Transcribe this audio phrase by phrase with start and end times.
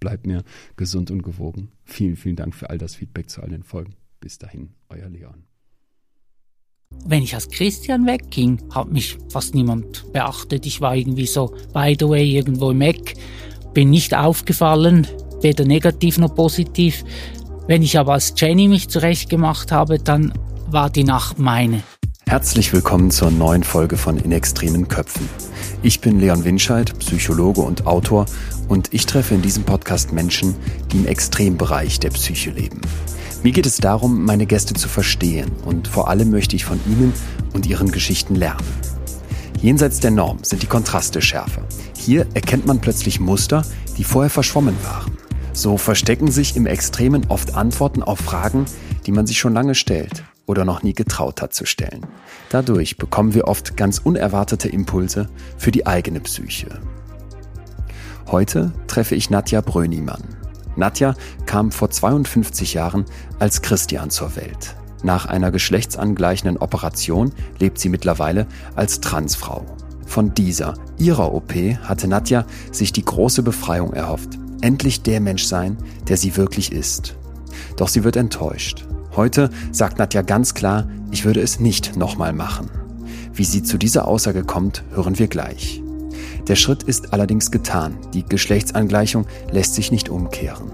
[0.00, 0.42] bleibt mir
[0.76, 1.70] gesund und gewogen.
[1.84, 3.94] Vielen, vielen Dank für all das Feedback zu all den Folgen.
[4.20, 5.44] Bis dahin, euer Leon.
[7.04, 10.66] Wenn ich als Christian wegging, hat mich fast niemand beachtet.
[10.66, 13.14] Ich war irgendwie so, by the way, irgendwo im Eck,
[13.74, 15.06] bin nicht aufgefallen,
[15.42, 17.04] weder negativ noch positiv.
[17.66, 20.32] Wenn ich aber als Jenny mich zurechtgemacht habe, dann
[20.66, 21.82] war die Nacht meine.
[22.28, 25.26] Herzlich willkommen zur neuen Folge von In extremen Köpfen.
[25.82, 28.26] Ich bin Leon Winscheid, Psychologe und Autor
[28.68, 30.54] und ich treffe in diesem Podcast Menschen,
[30.92, 32.82] die im Extrembereich der Psyche leben.
[33.42, 37.14] Mir geht es darum, meine Gäste zu verstehen und vor allem möchte ich von ihnen
[37.54, 38.68] und ihren Geschichten lernen.
[39.62, 41.62] Jenseits der Norm sind die Kontraste schärfer.
[41.96, 43.62] Hier erkennt man plötzlich Muster,
[43.96, 45.16] die vorher verschwommen waren.
[45.54, 48.66] So verstecken sich im Extremen oft Antworten auf Fragen,
[49.06, 52.06] die man sich schon lange stellt oder noch nie getraut hat zu stellen.
[52.48, 56.80] Dadurch bekommen wir oft ganz unerwartete Impulse für die eigene Psyche.
[58.26, 60.22] Heute treffe ich Nadja Brönimann.
[60.74, 61.14] Nadja
[61.46, 63.04] kam vor 52 Jahren
[63.38, 64.74] als Christian zur Welt.
[65.02, 69.64] Nach einer geschlechtsangleichenden Operation lebt sie mittlerweile als Transfrau.
[70.06, 74.30] Von dieser, ihrer OP, hatte Nadja sich die große Befreiung erhofft.
[74.62, 75.76] Endlich der Mensch sein,
[76.08, 77.16] der sie wirklich ist.
[77.76, 78.87] Doch sie wird enttäuscht.
[79.18, 82.70] Heute sagt Nadja ganz klar, ich würde es nicht nochmal machen.
[83.32, 85.82] Wie sie zu dieser Aussage kommt, hören wir gleich.
[86.46, 87.98] Der Schritt ist allerdings getan.
[88.14, 90.70] Die Geschlechtsangleichung lässt sich nicht umkehren.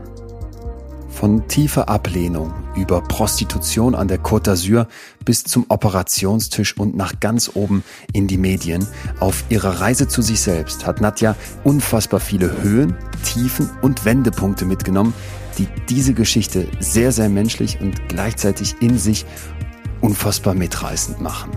[1.08, 4.88] Von tiefer Ablehnung über Prostitution an der Côte d'Azur
[5.24, 7.82] bis zum Operationstisch und nach ganz oben
[8.12, 8.86] in die Medien.
[9.20, 12.94] Auf ihrer Reise zu sich selbst hat Nadja unfassbar viele Höhen,
[13.24, 15.14] Tiefen und Wendepunkte mitgenommen,
[15.54, 19.24] die diese Geschichte sehr, sehr menschlich und gleichzeitig in sich
[20.00, 21.52] unfassbar mitreißend machen.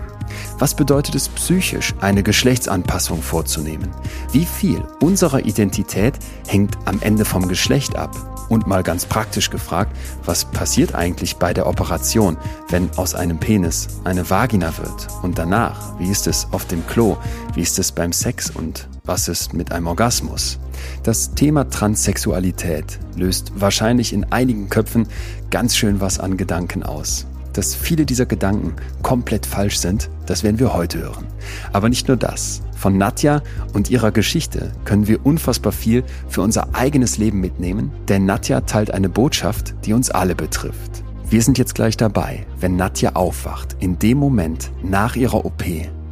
[0.58, 3.90] Was bedeutet es psychisch, eine Geschlechtsanpassung vorzunehmen?
[4.32, 6.14] Wie viel unserer Identität
[6.46, 8.37] hängt am Ende vom Geschlecht ab?
[8.48, 12.36] Und mal ganz praktisch gefragt, was passiert eigentlich bei der Operation,
[12.68, 15.08] wenn aus einem Penis eine Vagina wird?
[15.22, 17.16] Und danach, wie ist es auf dem Klo?
[17.54, 18.50] Wie ist es beim Sex?
[18.50, 20.58] Und was ist mit einem Orgasmus?
[21.02, 25.08] Das Thema Transsexualität löst wahrscheinlich in einigen Köpfen
[25.50, 27.26] ganz schön was an Gedanken aus.
[27.58, 31.26] Dass viele dieser Gedanken komplett falsch sind, das werden wir heute hören.
[31.72, 32.62] Aber nicht nur das.
[32.76, 33.42] Von Nadja
[33.72, 38.92] und ihrer Geschichte können wir unfassbar viel für unser eigenes Leben mitnehmen, denn Nadja teilt
[38.92, 41.02] eine Botschaft, die uns alle betrifft.
[41.28, 45.64] Wir sind jetzt gleich dabei, wenn Nadja aufwacht, in dem Moment nach ihrer OP,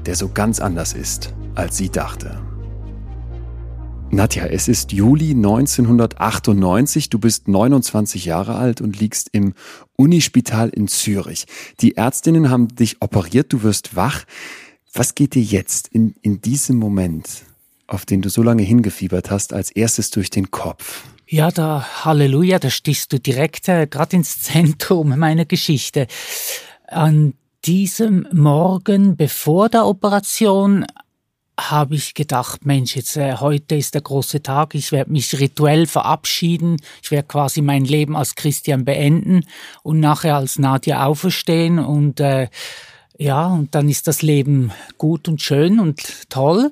[0.05, 2.41] der so ganz anders ist, als sie dachte.
[4.11, 9.55] Nadja, es ist Juli 1998, du bist 29 Jahre alt und liegst im
[9.97, 11.47] Unispital in Zürich.
[11.81, 14.25] Die Ärztinnen haben dich operiert, du wirst wach.
[14.95, 17.45] Was geht dir jetzt in, in diesem Moment,
[17.87, 21.03] auf den du so lange hingefiebert hast, als erstes durch den Kopf?
[21.29, 26.07] Ja, da Halleluja, da stichst du direkt äh, gerade ins Zentrum meiner Geschichte.
[26.87, 27.35] An
[27.65, 30.87] diesem Morgen bevor der Operation
[31.59, 35.87] habe ich gedacht, Mensch, jetzt äh, heute ist der große Tag, ich werde mich rituell
[35.87, 39.45] verabschieden, ich werde quasi mein Leben als Christian beenden
[39.83, 42.49] und nachher als Nadja auferstehen und äh,
[43.19, 46.71] ja, und dann ist das Leben gut und schön und toll.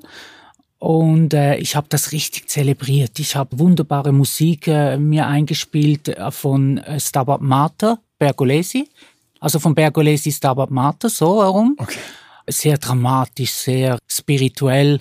[0.77, 3.17] Und äh, ich habe das richtig zelebriert.
[3.17, 8.87] Ich habe wunderbare Musik äh, mir eingespielt äh, von äh, Stabat Mater, Bergolesi.
[9.39, 11.75] Also von Bergolesi Stabat Mater, so herum.
[11.79, 11.97] Okay
[12.47, 14.99] sehr dramatisch, sehr spirituell.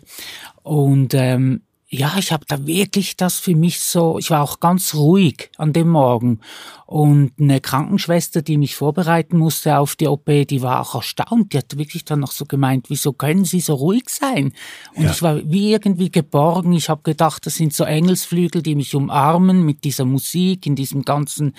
[0.63, 1.63] Und ähm,
[1.97, 5.73] ja, ich habe da wirklich das für mich so, ich war auch ganz ruhig an
[5.73, 6.41] dem Morgen.
[6.87, 11.53] Und eine Krankenschwester, die mich vorbereiten musste auf die OP, die war auch erstaunt.
[11.53, 14.53] Die hat wirklich dann noch so gemeint, wieso können Sie so ruhig sein?
[14.95, 15.11] Und ja.
[15.13, 16.73] ich war wie irgendwie geborgen.
[16.73, 21.03] Ich habe gedacht, das sind so Engelsflügel, die mich umarmen mit dieser Musik, in diesem
[21.03, 21.55] ganzen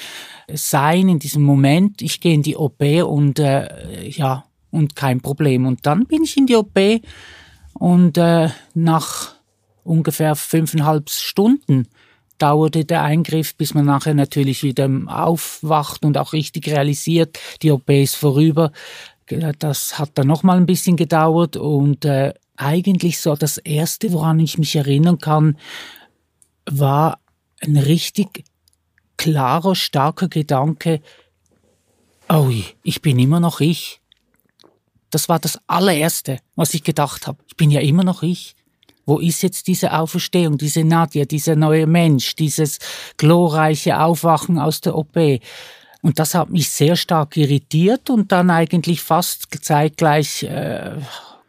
[0.53, 2.01] Sein, in diesem Moment.
[2.01, 4.43] Ich gehe in die OP und äh, ja,
[4.75, 5.66] und kein Problem.
[5.66, 6.77] Und dann bin ich in die OP
[7.74, 9.33] und äh, nach
[9.83, 11.88] ungefähr fünfeinhalb Stunden
[12.38, 17.89] dauerte der Eingriff, bis man nachher natürlich wieder aufwacht und auch richtig realisiert, die OP
[17.89, 18.72] ist vorüber.
[19.60, 24.57] Das hat dann nochmal ein bisschen gedauert und äh, eigentlich so das Erste, woran ich
[24.57, 25.57] mich erinnern kann,
[26.66, 27.19] war
[27.62, 28.44] ein richtig
[29.18, 31.01] klarer, starker Gedanke,
[32.30, 32.51] oh,
[32.83, 34.01] ich bin immer noch ich.
[35.15, 37.38] Das war das allererste, was ich gedacht habe.
[37.47, 38.53] Ich bin ja immer noch ich.
[39.06, 42.79] Wo ist jetzt diese Auferstehung, diese Nadja, dieser neue Mensch, dieses
[43.15, 45.15] glorreiche Aufwachen aus der OP?
[46.01, 50.97] Und das hat mich sehr stark irritiert und dann eigentlich fast zeitgleich äh,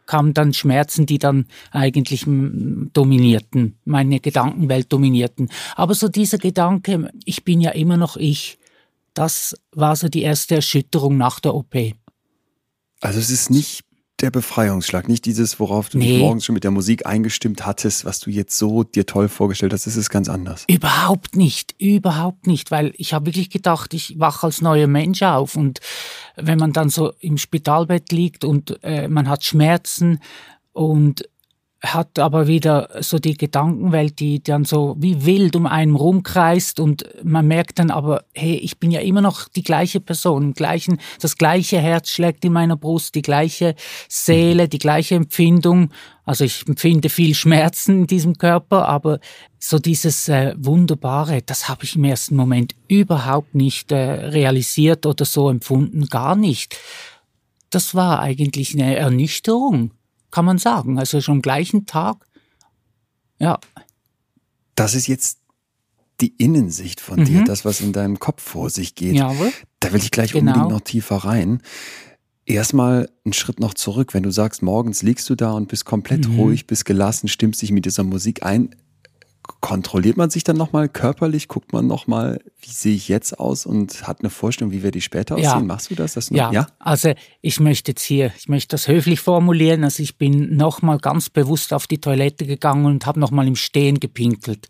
[0.05, 5.49] kamen dann Schmerzen, die dann eigentlich dominierten, meine Gedankenwelt dominierten.
[5.75, 8.59] Aber so dieser Gedanke, ich bin ja immer noch ich,
[9.13, 11.75] das war so die erste Erschütterung nach der OP.
[13.01, 13.83] Also es ist nicht
[14.19, 16.13] der Befreiungsschlag, nicht dieses, worauf du nee.
[16.13, 19.73] dich morgens schon mit der Musik eingestimmt hattest, was du jetzt so dir toll vorgestellt
[19.73, 20.65] hast, das ist ganz anders.
[20.67, 25.55] Überhaupt nicht, überhaupt nicht, weil ich habe wirklich gedacht, ich wache als neuer Mensch auf
[25.55, 25.81] und
[26.35, 30.19] wenn man dann so im Spitalbett liegt und äh, man hat Schmerzen
[30.73, 31.29] und
[31.83, 37.05] hat aber wieder so die Gedankenwelt, die dann so wie wild um einen rumkreist und
[37.23, 41.37] man merkt dann aber, hey, ich bin ja immer noch die gleiche Person, gleichen, das
[41.37, 43.75] gleiche Herz schlägt in meiner Brust, die gleiche
[44.09, 45.91] Seele, die gleiche Empfindung.
[46.25, 49.19] Also ich empfinde viel Schmerzen in diesem Körper, aber
[49.59, 55.25] so dieses äh, Wunderbare, das habe ich im ersten Moment überhaupt nicht äh, realisiert oder
[55.25, 56.75] so empfunden, gar nicht.
[57.69, 59.91] Das war eigentlich eine Ernüchterung
[60.31, 60.99] kann man sagen.
[60.99, 62.25] Also schon am gleichen Tag.
[63.39, 63.59] Ja.
[64.75, 65.39] Das ist jetzt
[66.21, 67.25] die Innensicht von mhm.
[67.25, 69.15] dir, das, was in deinem Kopf vor sich geht.
[69.15, 69.51] Jawohl.
[69.79, 70.51] Da will ich gleich genau.
[70.51, 71.61] unbedingt noch tiefer rein.
[72.45, 74.13] Erstmal einen Schritt noch zurück.
[74.13, 76.39] Wenn du sagst, morgens liegst du da und bist komplett mhm.
[76.39, 78.75] ruhig, bist gelassen, stimmst dich mit dieser Musik ein,
[79.61, 81.47] kontrolliert man sich dann nochmal körperlich?
[81.47, 85.03] Guckt man nochmal, wie sehe ich jetzt aus und hat eine Vorstellung, wie werde ich
[85.03, 85.45] später aussehen?
[85.45, 85.59] Ja.
[85.59, 86.13] Machst du das?
[86.13, 86.51] das ja.
[86.51, 89.83] ja, also ich möchte jetzt hier, ich möchte das höflich formulieren.
[89.83, 93.99] Also ich bin nochmal ganz bewusst auf die Toilette gegangen und habe nochmal im Stehen
[93.99, 94.69] gepinkelt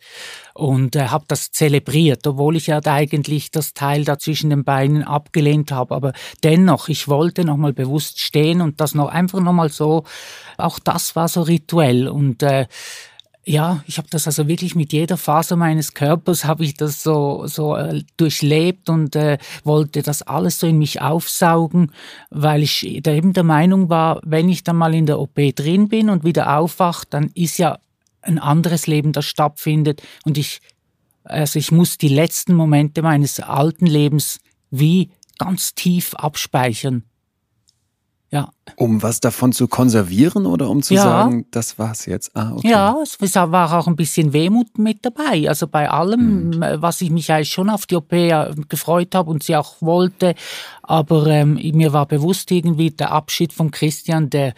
[0.54, 5.04] und äh, habe das zelebriert, obwohl ich ja eigentlich das Teil da zwischen den Beinen
[5.04, 5.96] abgelehnt habe.
[5.96, 6.14] Aber
[6.44, 10.04] dennoch, ich wollte nochmal bewusst stehen und das noch einfach nochmal so,
[10.58, 12.68] auch das war so rituell und äh,
[13.48, 17.48] ja, ich habe das also wirklich mit jeder Faser meines Körpers habe ich das so
[17.48, 21.94] so äh, durchlebt und äh, wollte das alles so in mich aufsaugen,
[22.30, 26.10] weil ich eben der Meinung war, wenn ich dann mal in der OP drin bin
[26.10, 27.80] und wieder aufwache, dann ist ja
[28.22, 30.04] ein anderes Leben, das stattfindet.
[30.26, 30.60] Und ich
[31.24, 34.42] also ich muss die letzten Momente meines alten Lebens
[34.72, 37.04] wie ganz tief abspeichern
[38.30, 38.52] ja.
[38.76, 41.04] Um was davon zu konservieren oder um zu ja.
[41.04, 42.36] sagen, das war's jetzt?
[42.36, 42.70] Ah, okay.
[42.70, 45.48] Ja, es war auch ein bisschen Wehmut mit dabei.
[45.48, 46.82] Also bei allem, hm.
[46.82, 50.36] was ich mich eigentlich schon auf die OP äh, gefreut habe und sie auch wollte.
[50.84, 54.54] Aber ähm, mir war bewusst irgendwie der Abschied von Christian, der,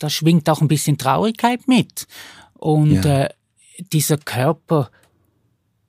[0.00, 2.08] da schwingt auch ein bisschen Traurigkeit mit.
[2.54, 3.22] Und ja.
[3.22, 3.28] äh,
[3.92, 4.90] dieser Körper,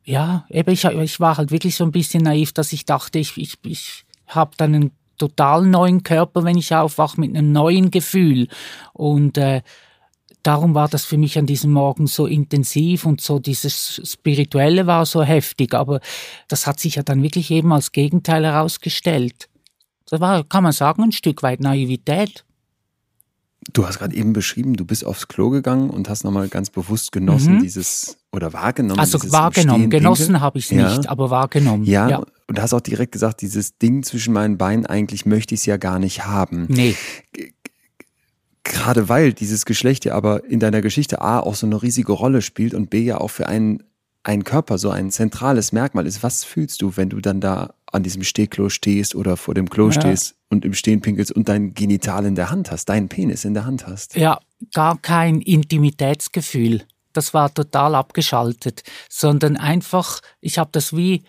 [0.06, 3.38] ja, eben ich, ich war halt wirklich so ein bisschen naiv, dass ich dachte, ich,
[3.38, 4.92] ich, ich habe dann einen
[5.28, 8.48] total neuen Körper, wenn ich aufwache, mit einem neuen Gefühl.
[8.92, 9.62] Und äh,
[10.44, 15.06] darum war das für mich an diesem Morgen so intensiv und so dieses Spirituelle war
[15.06, 15.74] so heftig.
[15.74, 16.02] Aber
[16.50, 19.50] das hat sich ja dann wirklich eben als Gegenteil herausgestellt.
[20.10, 22.44] Das war, kann man sagen, ein Stück weit Naivität.
[23.72, 27.14] Du hast gerade eben beschrieben, du bist aufs Klo gegangen und hast nochmal ganz bewusst
[27.14, 27.62] genossen, mhm.
[27.62, 29.00] dieses oder wahrgenommen.
[29.00, 30.90] Also wahrgenommen, genossen habe ich es ja.
[30.90, 31.86] nicht, aber wahrgenommen.
[31.86, 35.62] Ja, ja, und hast auch direkt gesagt, dieses Ding zwischen meinen Beinen, eigentlich möchte ich
[35.62, 36.66] es ja gar nicht haben.
[36.70, 36.96] Nee.
[38.64, 42.42] Gerade weil dieses Geschlecht ja aber in deiner Geschichte A auch so eine riesige Rolle
[42.42, 43.84] spielt und B ja auch für einen,
[44.24, 46.24] einen Körper so ein zentrales Merkmal ist.
[46.24, 49.88] Was fühlst du, wenn du dann da an diesem Stehklo stehst oder vor dem Klo
[49.88, 49.94] ja.
[49.94, 53.54] stehst und im Stehen pinkelst und dein Genital in der Hand hast, deinen Penis in
[53.54, 54.16] der Hand hast.
[54.16, 54.40] Ja,
[54.74, 56.84] gar kein Intimitätsgefühl.
[57.14, 61.24] Das war total abgeschaltet, sondern einfach, ich habe das wie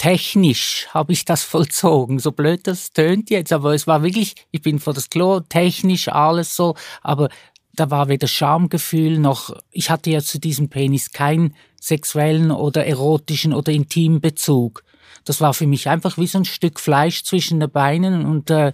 [0.00, 2.18] technisch habe ich das vollzogen.
[2.18, 6.08] So blöd das tönt jetzt, aber es war wirklich, ich bin vor das Klo, technisch
[6.08, 7.28] alles so, aber
[7.74, 13.52] da war weder Schamgefühl noch, ich hatte ja zu diesem Penis keinen sexuellen oder erotischen
[13.52, 14.82] oder intimen Bezug.
[15.24, 18.72] Das war für mich einfach wie so ein Stück Fleisch zwischen den Beinen und äh,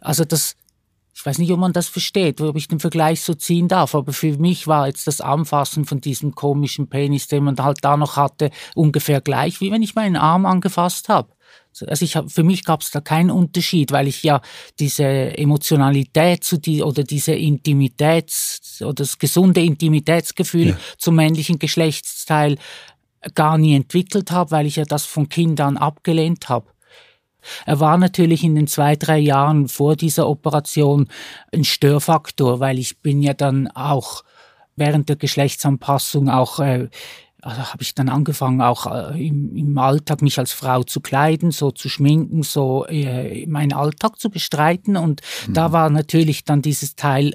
[0.00, 0.56] also das,
[1.14, 4.12] ich weiß nicht, ob man das versteht, ob ich den Vergleich so ziehen darf, aber
[4.12, 8.16] für mich war jetzt das Anfassen von diesem komischen Penis, den man halt da noch
[8.16, 11.28] hatte, ungefähr gleich, wie wenn ich meinen Arm angefasst habe.
[11.86, 14.42] Also ich hab, für mich gab es da keinen Unterschied, weil ich ja
[14.78, 20.76] diese Emotionalität zu die oder diese Intimitäts oder das gesunde Intimitätsgefühl ja.
[20.98, 22.58] zum männlichen Geschlechtsteil
[23.34, 26.71] gar nie entwickelt habe, weil ich ja das von Kindern abgelehnt habe.
[27.66, 31.08] Er war natürlich in den zwei, drei Jahren vor dieser Operation
[31.52, 34.22] ein Störfaktor, weil ich bin ja dann auch
[34.76, 36.88] während der Geschlechtsanpassung auch äh,
[37.42, 41.50] also habe ich dann angefangen, auch äh, im, im, Alltag mich als Frau zu kleiden,
[41.50, 44.96] so zu schminken, so äh, meinen Alltag zu bestreiten.
[44.96, 45.54] Und mhm.
[45.54, 47.34] da war natürlich dann dieses Teil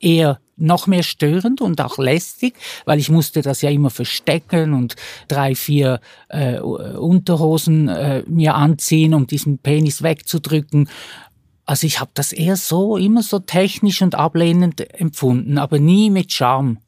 [0.00, 2.54] eher noch mehr störend und auch lästig,
[2.84, 9.14] weil ich musste das ja immer verstecken und drei, vier äh, Unterhosen äh, mir anziehen,
[9.14, 10.88] um diesen Penis wegzudrücken.
[11.64, 16.32] Also ich habe das eher so, immer so technisch und ablehnend empfunden, aber nie mit
[16.32, 16.78] Charme.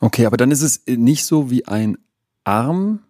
[0.00, 1.98] Okay, aber dann ist es nicht so wie ein
[2.44, 3.00] Arm,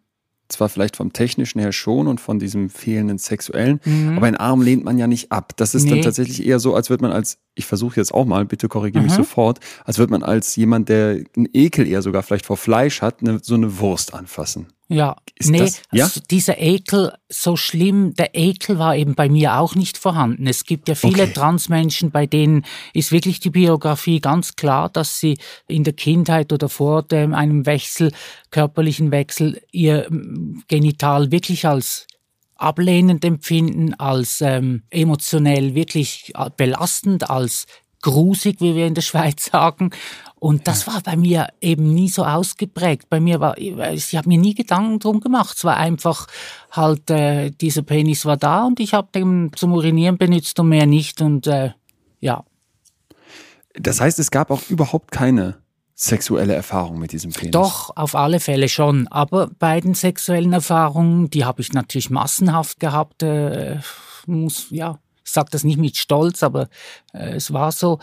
[0.48, 4.16] zwar vielleicht vom technischen her schon und von diesem fehlenden sexuellen, mhm.
[4.16, 5.52] aber ein Arm lehnt man ja nicht ab.
[5.56, 5.90] Das ist nee.
[5.90, 9.04] dann tatsächlich eher so, als würde man als, ich versuche jetzt auch mal, bitte korrigiere
[9.04, 13.02] mich sofort, als würde man als jemand, der einen Ekel eher sogar vielleicht vor Fleisch
[13.02, 14.68] hat, eine, so eine Wurst anfassen.
[14.90, 16.10] Ja, ist nee, das, ja?
[16.30, 20.46] Dieser Ekel, so schlimm, der Ekel war eben bei mir auch nicht vorhanden.
[20.46, 21.32] Es gibt ja viele okay.
[21.34, 22.64] Transmenschen, bei denen
[22.94, 27.66] ist wirklich die Biografie ganz klar, dass sie in der Kindheit oder vor dem, einem
[27.66, 28.12] Wechsel,
[28.50, 30.08] körperlichen Wechsel, ihr
[30.68, 32.06] Genital wirklich als
[32.56, 37.66] ablehnend empfinden, als ähm, emotionell wirklich belastend, als
[38.02, 39.90] grusig, wie wir in der Schweiz sagen.
[40.40, 43.08] Und das war bei mir eben nie so ausgeprägt.
[43.10, 45.56] Bei mir war, ich habe mir nie Gedanken drum gemacht.
[45.56, 46.28] Es war einfach
[46.70, 50.86] halt, äh, dieser Penis war da und ich habe den zum Urinieren benutzt und mehr
[50.86, 51.20] nicht.
[51.20, 51.72] Und äh,
[52.20, 52.44] ja.
[53.74, 55.56] Das heißt, es gab auch überhaupt keine
[55.98, 57.50] sexuelle Erfahrung mit diesem Penis?
[57.50, 59.08] Doch, auf alle Fälle schon.
[59.08, 63.24] Aber bei den sexuellen Erfahrungen, die habe ich natürlich massenhaft gehabt.
[63.24, 63.80] Äh,
[64.26, 66.68] muss, ja, sage das nicht mit Stolz, aber
[67.12, 67.98] äh, es war so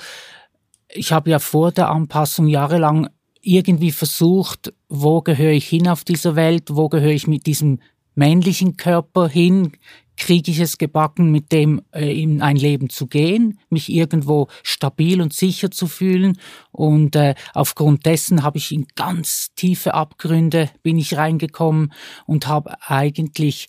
[0.95, 3.09] ich habe ja vor der Anpassung jahrelang
[3.41, 7.79] irgendwie versucht, wo gehöre ich hin auf dieser Welt, wo gehöre ich mit diesem
[8.15, 9.73] männlichen Körper hin,
[10.17, 15.21] kriege ich es gebacken, mit dem äh, in ein Leben zu gehen, mich irgendwo stabil
[15.21, 16.39] und sicher zu fühlen.
[16.71, 21.93] Und äh, aufgrund dessen habe ich in ganz tiefe Abgründe bin ich reingekommen
[22.25, 23.67] und habe eigentlich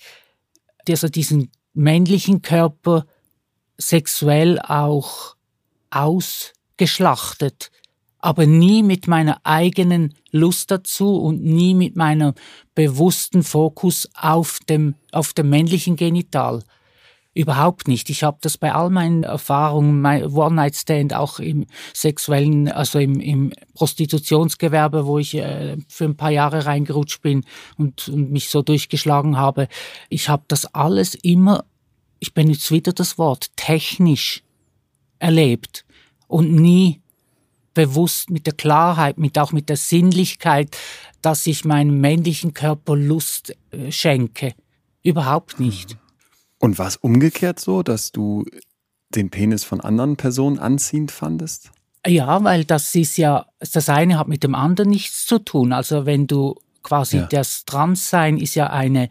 [0.89, 3.07] also diesen männlichen Körper
[3.79, 5.37] sexuell auch
[5.91, 7.71] aus geschlachtet,
[8.19, 12.35] aber nie mit meiner eigenen Lust dazu und nie mit meinem
[12.75, 16.63] bewussten Fokus auf dem, auf dem männlichen Genital.
[17.35, 18.09] Überhaupt nicht.
[18.09, 23.53] Ich habe das bei all meinen Erfahrungen, mein One-Night-Stand, auch im sexuellen, also im, im
[23.75, 27.45] Prostitutionsgewerbe, wo ich äh, für ein paar Jahre reingerutscht bin
[27.77, 29.69] und, und mich so durchgeschlagen habe.
[30.09, 31.67] Ich habe das alles immer,
[32.19, 34.43] ich benutze wieder das Wort, technisch
[35.19, 35.85] erlebt
[36.29, 37.01] und nie
[37.75, 40.77] bewusst mit der Klarheit, mit auch mit der Sinnlichkeit,
[41.21, 44.55] dass ich meinem männlichen Körper Lust äh, schenke.
[45.03, 45.97] Überhaupt nicht.
[46.59, 48.45] Und war es umgekehrt so, dass du
[49.11, 51.71] den Penis von anderen Personen anziehend fandest?
[52.07, 55.73] Ja, weil das ist ja, das eine hat mit dem anderen nichts zu tun.
[55.73, 57.27] Also wenn du quasi ja.
[57.27, 59.09] das Transsein ist ja eine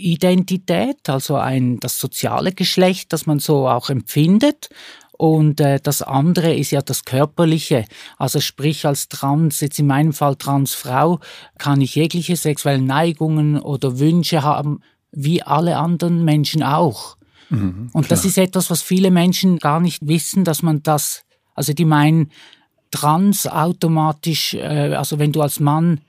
[0.00, 4.68] Identität, also ein das soziale Geschlecht, das man so auch empfindet.
[5.12, 7.84] Und äh, das andere ist ja das Körperliche.
[8.16, 11.20] Also sprich als Trans, jetzt in meinem Fall Transfrau,
[11.58, 14.80] kann ich jegliche sexuellen Neigungen oder Wünsche haben,
[15.12, 17.16] wie alle anderen Menschen auch.
[17.50, 21.74] Mhm, und das ist etwas, was viele Menschen gar nicht wissen, dass man das, also
[21.74, 22.30] die meinen,
[22.90, 26.00] trans automatisch, äh, also wenn du als Mann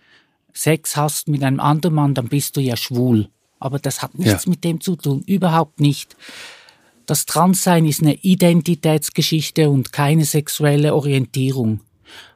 [0.54, 3.30] Sex hast mit einem anderen Mann, dann bist du ja schwul.
[3.62, 4.50] Aber das hat nichts ja.
[4.50, 6.18] mit dem zu tun, überhaupt nicht.
[7.06, 11.80] Das Transsein ist eine Identitätsgeschichte und keine sexuelle Orientierung.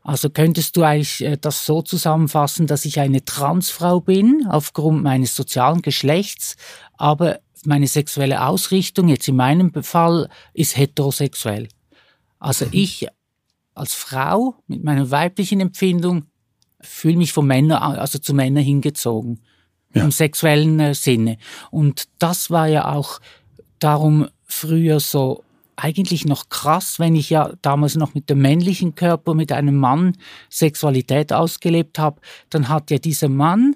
[0.03, 5.35] Also könntest du eigentlich äh, das so zusammenfassen, dass ich eine Transfrau bin aufgrund meines
[5.35, 6.55] sozialen Geschlechts,
[6.93, 11.67] aber meine sexuelle Ausrichtung, jetzt in meinem Fall, ist heterosexuell.
[12.37, 12.71] Also mhm.
[12.73, 13.07] ich
[13.73, 16.25] als Frau mit meiner weiblichen Empfindung
[16.79, 19.41] fühle mich von Männern, also zu Männern hingezogen.
[19.95, 20.03] Ja.
[20.03, 21.37] Im sexuellen äh, Sinne.
[21.71, 23.19] Und das war ja auch
[23.79, 25.43] darum früher so
[25.77, 30.17] eigentlich noch krass, wenn ich ja damals noch mit dem männlichen Körper, mit einem Mann
[30.49, 33.75] Sexualität ausgelebt habe, dann hat ja dieser Mann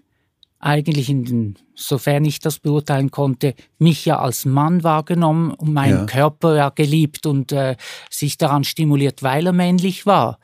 [0.59, 5.99] eigentlich in den, sofern ich das beurteilen konnte, mich ja als Mann wahrgenommen und meinen
[5.99, 6.05] ja.
[6.05, 7.75] Körper ja geliebt und äh,
[8.09, 10.39] sich daran stimuliert, weil er männlich war.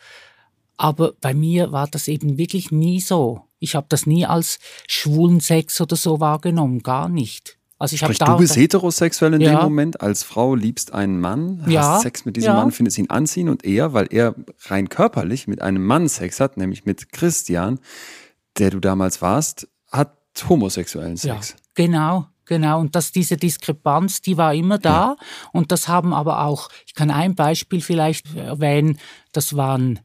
[0.77, 3.44] Aber bei mir war das eben wirklich nie so.
[3.59, 7.57] Ich habe das nie als schwulen Sex oder so wahrgenommen, gar nicht.
[7.77, 9.51] Also ich Sprich, da, du bist heterosexuell in ja.
[9.51, 11.99] dem Moment, als Frau liebst einen Mann, hast ja.
[11.99, 12.55] Sex mit diesem ja.
[12.55, 14.33] Mann, findest ihn anziehen und er, weil er
[14.67, 17.79] rein körperlich mit einem Mann Sex hat, nämlich mit Christian,
[18.57, 20.15] der du damals warst, hat
[20.47, 21.49] homosexuellen Sex.
[21.49, 22.79] Ja, genau, genau.
[22.79, 25.17] Und dass diese Diskrepanz, die war immer da.
[25.51, 28.99] Und das haben aber auch, ich kann ein Beispiel vielleicht erwähnen,
[29.33, 29.99] das war ein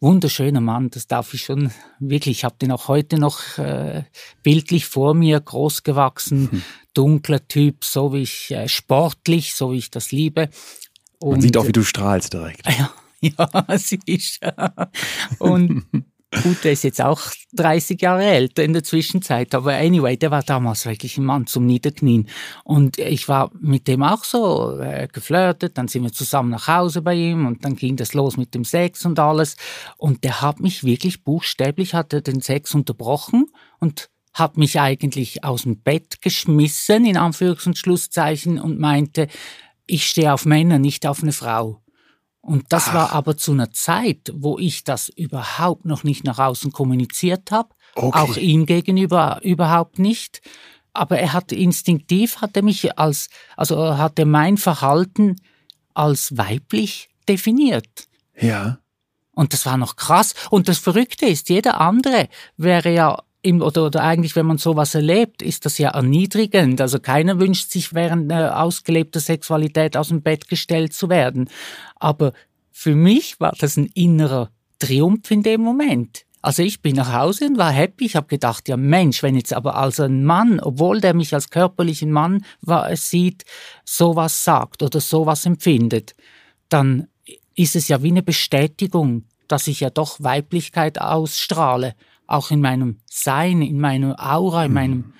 [0.00, 4.04] wunderschöner Mann, das darf ich schon wirklich, ich habe den auch heute noch äh,
[4.42, 6.62] bildlich vor mir, groß gewachsen, hm.
[6.94, 10.48] dunkler Typ, so wie ich, äh, sportlich, so wie ich das liebe.
[11.18, 12.66] Und, Man sieht auch, wie du strahlst direkt.
[13.22, 14.40] Ja, ja, siehst.
[15.38, 15.84] Und
[16.32, 17.20] Gut, der ist jetzt auch
[17.54, 21.66] 30 Jahre älter in der Zwischenzeit, aber anyway, der war damals wirklich ein Mann zum
[21.66, 22.28] Niederknien.
[22.62, 27.02] Und ich war mit dem auch so äh, geflirtet, dann sind wir zusammen nach Hause
[27.02, 29.56] bei ihm und dann ging das los mit dem Sex und alles.
[29.96, 33.46] Und der hat mich wirklich buchstäblich, hat er den Sex unterbrochen
[33.80, 39.26] und hat mich eigentlich aus dem Bett geschmissen, in Anführungs- und Schlusszeichen, und meinte,
[39.86, 41.82] ich stehe auf Männer, nicht auf eine Frau.
[42.40, 42.94] Und das Ach.
[42.94, 47.68] war aber zu einer Zeit, wo ich das überhaupt noch nicht nach außen kommuniziert habe,
[47.94, 48.18] okay.
[48.18, 50.40] auch ihm gegenüber überhaupt nicht.
[50.92, 55.36] Aber er hat instinktiv, hat er mich als, also hat er mein Verhalten
[55.94, 58.08] als weiblich definiert.
[58.38, 58.78] Ja.
[59.32, 60.34] Und das war noch krass.
[60.50, 64.94] Und das Verrückte ist, jeder andere wäre ja im, oder, oder eigentlich, wenn man sowas
[64.94, 66.80] erlebt, ist das ja erniedrigend.
[66.80, 71.48] Also keiner wünscht sich während äh, ausgelebter Sexualität aus dem Bett gestellt zu werden.
[71.96, 72.32] Aber
[72.70, 76.24] für mich war das ein innerer Triumph in dem Moment.
[76.42, 78.06] Also ich bin nach Hause und war happy.
[78.06, 81.50] Ich habe gedacht, ja Mensch, wenn jetzt aber als ein Mann, obwohl der mich als
[81.50, 83.44] körperlichen Mann war, sieht,
[83.84, 86.14] sowas sagt oder sowas empfindet,
[86.68, 87.08] dann
[87.54, 91.94] ist es ja wie eine Bestätigung, dass ich ja doch Weiblichkeit ausstrahle
[92.30, 95.12] auch in meinem Sein, in meiner Aura, in meinem.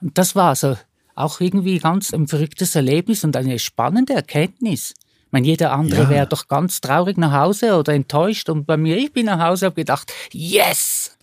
[0.00, 0.76] Und das war also
[1.14, 4.94] auch irgendwie ganz ein verrücktes Erlebnis und eine spannende Erkenntnis.
[5.26, 6.10] Ich meine, jeder andere ja.
[6.10, 8.48] wäre doch ganz traurig nach Hause oder enttäuscht.
[8.48, 11.16] Und bei mir, ich bin nach Hause, habe gedacht, yes!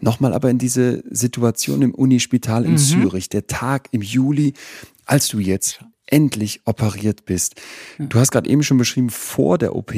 [0.00, 2.78] Nochmal aber in diese Situation im Unispital in mhm.
[2.78, 4.54] Zürich, der Tag im Juli,
[5.06, 7.60] als du jetzt endlich operiert bist.
[7.98, 9.92] Du hast gerade eben schon beschrieben, vor der OP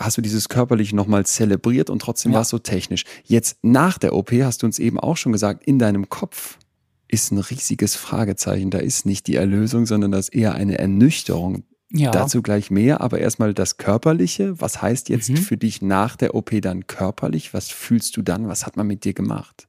[0.00, 2.36] hast du dieses körperlich nochmal zelebriert und trotzdem ja.
[2.36, 3.04] war es so technisch.
[3.24, 6.58] Jetzt nach der OP hast du uns eben auch schon gesagt, in deinem Kopf
[7.06, 8.70] ist ein riesiges Fragezeichen.
[8.70, 11.64] Da ist nicht die Erlösung, sondern das ist eher eine Ernüchterung.
[11.92, 12.12] Ja.
[12.12, 14.60] Dazu gleich mehr, aber erstmal das Körperliche.
[14.60, 15.36] Was heißt jetzt mhm.
[15.38, 17.52] für dich nach der OP dann körperlich?
[17.52, 18.46] Was fühlst du dann?
[18.46, 19.66] Was hat man mit dir gemacht?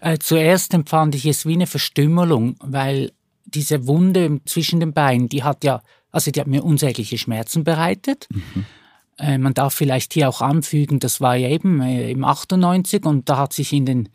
[0.00, 3.10] Äh, zuerst empfand ich es wie eine Verstümmelung, weil
[3.44, 8.28] diese Wunde zwischen den Beinen, die hat ja, also die hat mir unsägliche Schmerzen bereitet.
[8.30, 8.66] Mhm.
[9.18, 13.28] Äh, man darf vielleicht hier auch anfügen, das war ja eben äh, im 98 und
[13.28, 14.08] da hat sich in den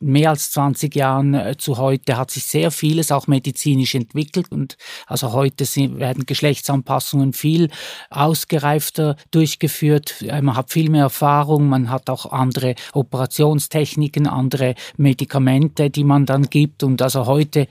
[0.00, 4.76] mehr als 20 Jahren äh, zu heute hat sich sehr vieles auch medizinisch entwickelt und
[5.06, 5.64] also heute
[5.98, 7.70] werden Geschlechtsanpassungen viel
[8.10, 10.24] ausgereifter durchgeführt.
[10.26, 16.44] Man hat viel mehr Erfahrung, man hat auch andere Operationstechniken, andere Medikamente, die man dann
[16.44, 17.68] gibt und also heute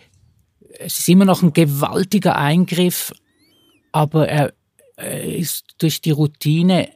[0.79, 3.11] es ist immer noch ein gewaltiger Eingriff,
[3.91, 4.53] aber er
[5.01, 6.89] ist durch die Routine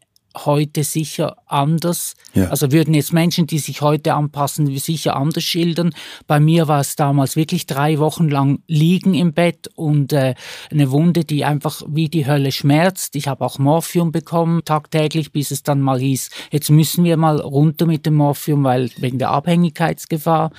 [0.44, 2.16] heute sicher anders.
[2.34, 2.50] Ja.
[2.50, 5.94] Also würden jetzt Menschen, die sich heute anpassen, sicher anders schildern.
[6.28, 10.36] Bei mir war es damals wirklich drei Wochen lang liegen im Bett und äh,
[10.72, 13.16] eine Wunde, die einfach wie die Hölle schmerzt.
[13.16, 17.40] Ich habe auch Morphium bekommen tagtäglich, bis es dann mal hieß, jetzt müssen wir mal
[17.40, 20.52] runter mit dem Morphium, weil wegen der Abhängigkeitsgefahr.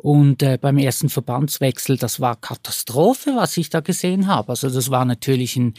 [0.00, 4.50] Und äh, beim ersten Verbandswechsel, das war Katastrophe, was ich da gesehen habe.
[4.50, 5.74] Also das war natürlich ein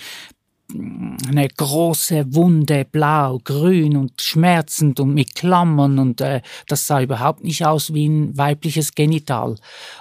[0.73, 7.43] eine große Wunde, blau, grün und schmerzend und mit Klammern und äh, das sah überhaupt
[7.43, 9.55] nicht aus wie ein weibliches Genital.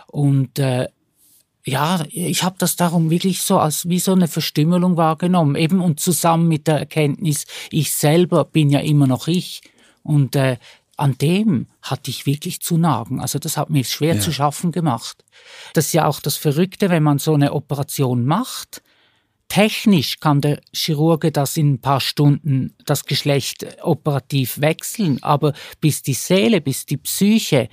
[0.09, 0.88] Und äh,
[1.64, 6.00] ja, ich habe das darum wirklich so als wie so eine Verstümmelung wahrgenommen, eben und
[6.00, 9.62] zusammen mit der Erkenntnis, ich selber bin ja immer noch ich
[10.02, 10.57] und äh,
[10.96, 13.20] an dem hatte ich wirklich zu nagen.
[13.20, 14.20] Also das hat mir schwer ja.
[14.20, 15.24] zu schaffen gemacht.
[15.72, 18.83] Das ist ja auch das Verrückte, wenn man so eine Operation macht
[19.48, 26.02] Technisch kann der Chirurge das in ein paar Stunden das Geschlecht operativ wechseln, aber bis
[26.02, 27.68] die Seele, bis die Psyche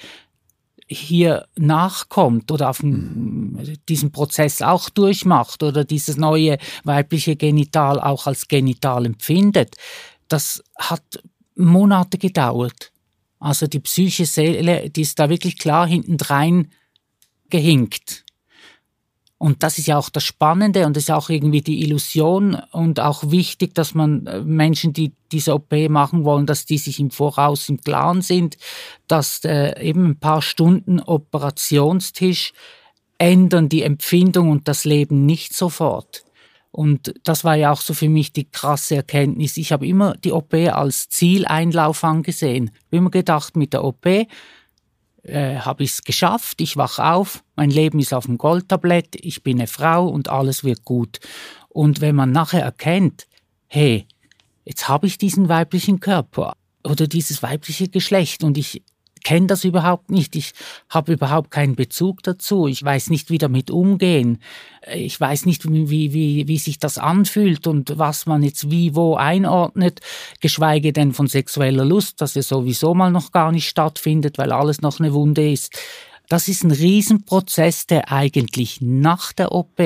[0.88, 8.47] hier nachkommt oder auf diesen Prozess auch durchmacht oder dieses neue weibliche Genital auch als
[8.47, 9.75] Genital empfindet,
[10.27, 11.03] das hat
[11.55, 12.91] Monate gedauert.
[13.39, 16.71] Also die psychische Seele, die ist da wirklich klar hintendrein
[17.49, 18.24] gehinkt.
[19.38, 23.02] Und das ist ja auch das Spannende und das ist auch irgendwie die Illusion und
[23.02, 27.12] auch wichtig, dass man äh, Menschen, die diese OP machen wollen, dass die sich im
[27.12, 28.58] Voraus im Klaren sind,
[29.08, 32.54] dass äh, eben ein paar Stunden Operationstisch
[33.17, 36.24] ändern die Empfindung und das Leben nicht sofort.
[36.71, 39.56] Und das war ja auch so für mich die krasse Erkenntnis.
[39.56, 42.71] Ich habe immer die OP als Zieleinlauf angesehen.
[42.74, 44.06] Ich habe immer gedacht, mit der OP
[45.25, 49.43] äh, habe ich es geschafft, ich wach auf, mein Leben ist auf dem Goldtablett, ich
[49.43, 51.19] bin eine Frau und alles wird gut.
[51.69, 53.27] Und wenn man nachher erkennt,
[53.67, 54.07] hey,
[54.65, 58.83] jetzt habe ich diesen weiblichen Körper oder dieses weibliche Geschlecht und ich
[59.25, 60.35] kenne das überhaupt nicht.
[60.35, 60.53] Ich
[60.88, 62.67] habe überhaupt keinen Bezug dazu.
[62.67, 64.38] Ich weiß nicht, wie damit umgehen.
[64.93, 69.15] Ich weiß nicht, wie, wie, wie sich das anfühlt und was man jetzt wie wo
[69.15, 69.99] einordnet,
[70.39, 74.81] geschweige denn von sexueller Lust, dass ja sowieso mal noch gar nicht stattfindet, weil alles
[74.81, 75.73] noch eine Wunde ist.
[76.29, 79.81] Das ist ein Riesenprozess, der eigentlich nach der OP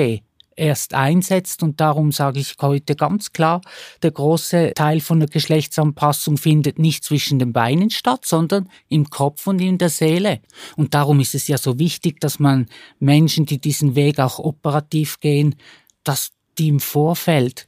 [0.60, 1.62] erst einsetzt.
[1.62, 3.60] Und darum sage ich heute ganz klar,
[4.02, 9.46] der große Teil von der Geschlechtsanpassung findet nicht zwischen den Beinen statt, sondern im Kopf
[9.46, 10.40] und in der Seele.
[10.76, 12.66] Und darum ist es ja so wichtig, dass man
[12.98, 15.56] Menschen, die diesen Weg auch operativ gehen,
[16.04, 17.66] dass die im Vorfeld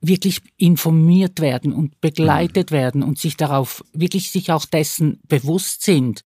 [0.00, 6.24] wirklich informiert werden und begleitet werden und sich darauf wirklich sich auch dessen bewusst sind.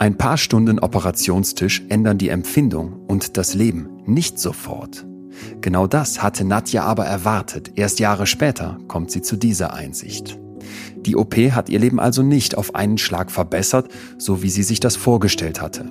[0.00, 5.06] Ein paar Stunden Operationstisch ändern die Empfindung und das Leben nicht sofort.
[5.60, 7.72] Genau das hatte Nadja aber erwartet.
[7.74, 10.38] Erst Jahre später kommt sie zu dieser Einsicht.
[11.04, 14.80] Die OP hat ihr Leben also nicht auf einen Schlag verbessert, so wie sie sich
[14.80, 15.84] das vorgestellt hatte.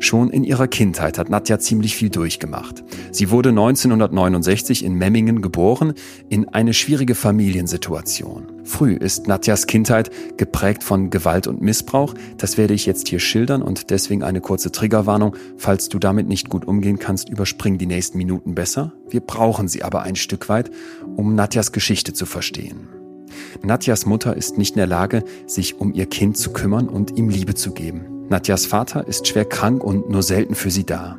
[0.00, 2.84] Schon in ihrer Kindheit hat Nadja ziemlich viel durchgemacht.
[3.10, 5.94] Sie wurde 1969 in Memmingen geboren,
[6.28, 8.46] in eine schwierige Familiensituation.
[8.64, 12.14] Früh ist Nadjas Kindheit geprägt von Gewalt und Missbrauch.
[12.36, 15.36] Das werde ich jetzt hier schildern und deswegen eine kurze Triggerwarnung.
[15.56, 18.92] Falls du damit nicht gut umgehen kannst, überspring die nächsten Minuten besser.
[19.08, 20.70] Wir brauchen sie aber ein Stück weit,
[21.16, 22.88] um Nadjas Geschichte zu verstehen.
[23.62, 27.28] Nadjas Mutter ist nicht in der Lage, sich um ihr Kind zu kümmern und ihm
[27.28, 28.17] Liebe zu geben.
[28.28, 31.18] Nadjas Vater ist schwer krank und nur selten für sie da.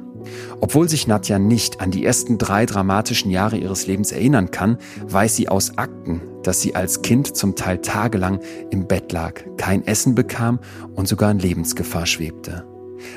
[0.62, 5.36] Obwohl sich Nadja nicht an die ersten drei dramatischen Jahre ihres Lebens erinnern kann, weiß
[5.36, 10.15] sie aus Akten, dass sie als Kind zum Teil tagelang im Bett lag, kein Essen
[10.15, 10.60] bekam
[10.95, 12.65] und sogar in Lebensgefahr schwebte.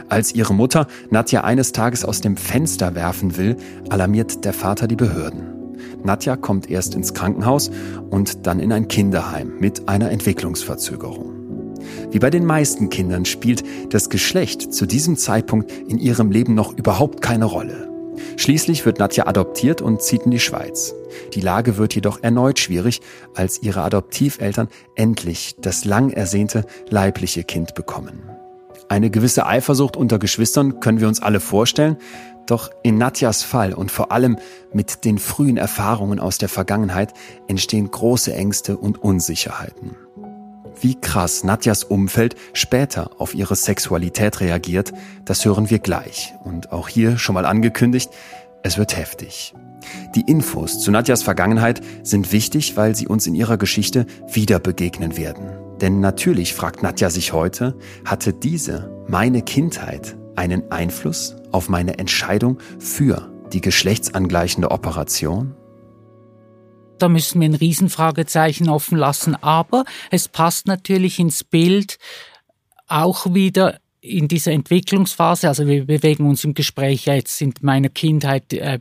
[0.08, 3.56] Als ihre Mutter Nadja eines Tages aus dem Fenster werfen will,
[3.90, 5.42] alarmiert der Vater die Behörden.
[6.04, 7.70] Nadja kommt erst ins Krankenhaus
[8.10, 11.41] und dann in ein Kinderheim mit einer Entwicklungsverzögerung.
[12.10, 16.76] Wie bei den meisten Kindern spielt das Geschlecht zu diesem Zeitpunkt in ihrem Leben noch
[16.76, 17.88] überhaupt keine Rolle.
[18.36, 20.94] Schließlich wird Nadja adoptiert und zieht in die Schweiz.
[21.34, 23.00] Die Lage wird jedoch erneut schwierig,
[23.34, 28.22] als ihre Adoptiveltern endlich das lang ersehnte leibliche Kind bekommen.
[28.88, 31.96] Eine gewisse Eifersucht unter Geschwistern können wir uns alle vorstellen,
[32.46, 34.36] doch in Nadjas Fall und vor allem
[34.72, 37.14] mit den frühen Erfahrungen aus der Vergangenheit
[37.48, 39.96] entstehen große Ängste und Unsicherheiten.
[40.80, 44.92] Wie krass Nadjas Umfeld später auf ihre Sexualität reagiert,
[45.24, 46.34] das hören wir gleich.
[46.42, 48.10] Und auch hier schon mal angekündigt,
[48.62, 49.54] es wird heftig.
[50.14, 55.16] Die Infos zu Nadjas Vergangenheit sind wichtig, weil sie uns in ihrer Geschichte wieder begegnen
[55.16, 55.50] werden.
[55.80, 62.58] Denn natürlich fragt Nadja sich heute, hatte diese, meine Kindheit, einen Einfluss auf meine Entscheidung
[62.78, 65.54] für die geschlechtsangleichende Operation?
[67.02, 69.34] Da müssen wir ein Riesenfragezeichen offen lassen.
[69.42, 71.98] Aber es passt natürlich ins Bild
[72.86, 78.52] auch wieder in dieser Entwicklungsphase, also wir bewegen uns im Gespräch jetzt in meiner Kindheit
[78.52, 78.80] äh,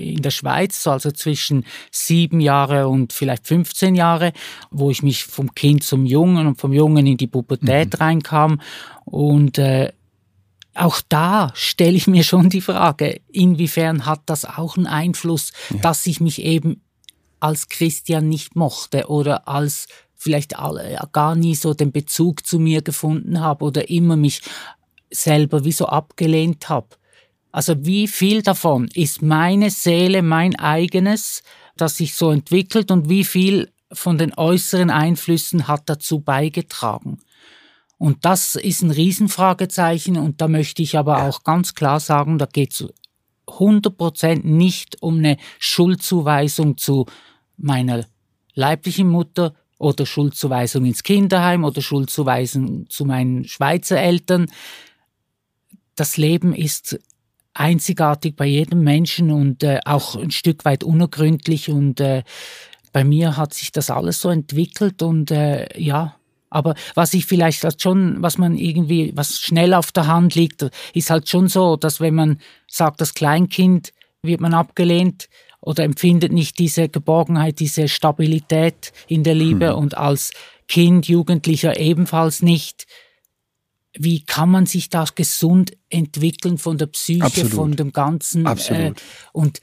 [0.00, 4.32] in der Schweiz, also zwischen sieben Jahre und vielleicht 15 Jahre,
[4.70, 7.98] wo ich mich vom Kind zum Jungen und vom Jungen in die Pubertät mhm.
[7.98, 8.60] reinkam.
[9.04, 9.92] Und äh,
[10.74, 15.76] auch da stelle ich mir schon die Frage, inwiefern hat das auch einen Einfluss, ja.
[15.82, 16.80] dass ich mich eben
[17.40, 20.54] als Christian nicht mochte oder als vielleicht
[21.12, 24.40] gar nie so den Bezug zu mir gefunden habe oder immer mich
[25.10, 26.88] selber wie so abgelehnt habe.
[27.52, 31.42] Also wie viel davon ist meine Seele, mein eigenes,
[31.76, 37.18] das sich so entwickelt und wie viel von den äußeren Einflüssen hat dazu beigetragen?
[37.96, 42.46] Und das ist ein Riesenfragezeichen und da möchte ich aber auch ganz klar sagen, da
[42.46, 42.88] geht es
[43.58, 47.06] 100% nicht um eine Schuldzuweisung zu
[47.56, 48.04] meiner
[48.54, 54.46] leiblichen Mutter oder Schuldzuweisung ins Kinderheim oder Schuldzuweisung zu meinen Schweizer Eltern.
[55.96, 56.98] Das Leben ist
[57.54, 62.24] einzigartig bei jedem Menschen und äh, auch ein Stück weit unergründlich und äh,
[62.92, 66.16] bei mir hat sich das alles so entwickelt und äh, ja,
[66.54, 70.70] aber was ich vielleicht halt schon, was man irgendwie, was schnell auf der Hand liegt,
[70.94, 72.38] ist halt schon so, dass wenn man
[72.68, 75.28] sagt, das Kleinkind wird man abgelehnt
[75.60, 79.78] oder empfindet nicht diese Geborgenheit, diese Stabilität in der Liebe hm.
[79.78, 80.30] und als
[80.68, 82.86] Kind, Jugendlicher ebenfalls nicht.
[83.92, 87.52] Wie kann man sich da gesund entwickeln von der Psyche, Absolut.
[87.52, 88.46] von dem Ganzen?
[88.46, 88.98] Absolut.
[88.98, 89.60] Äh, und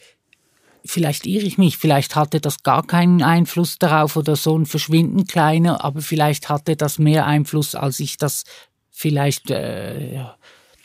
[0.86, 5.26] vielleicht irre ich mich, vielleicht hatte das gar keinen Einfluss darauf oder so ein Verschwinden
[5.26, 8.44] kleiner, aber vielleicht hatte das mehr Einfluss, als ich das
[8.90, 10.24] vielleicht äh,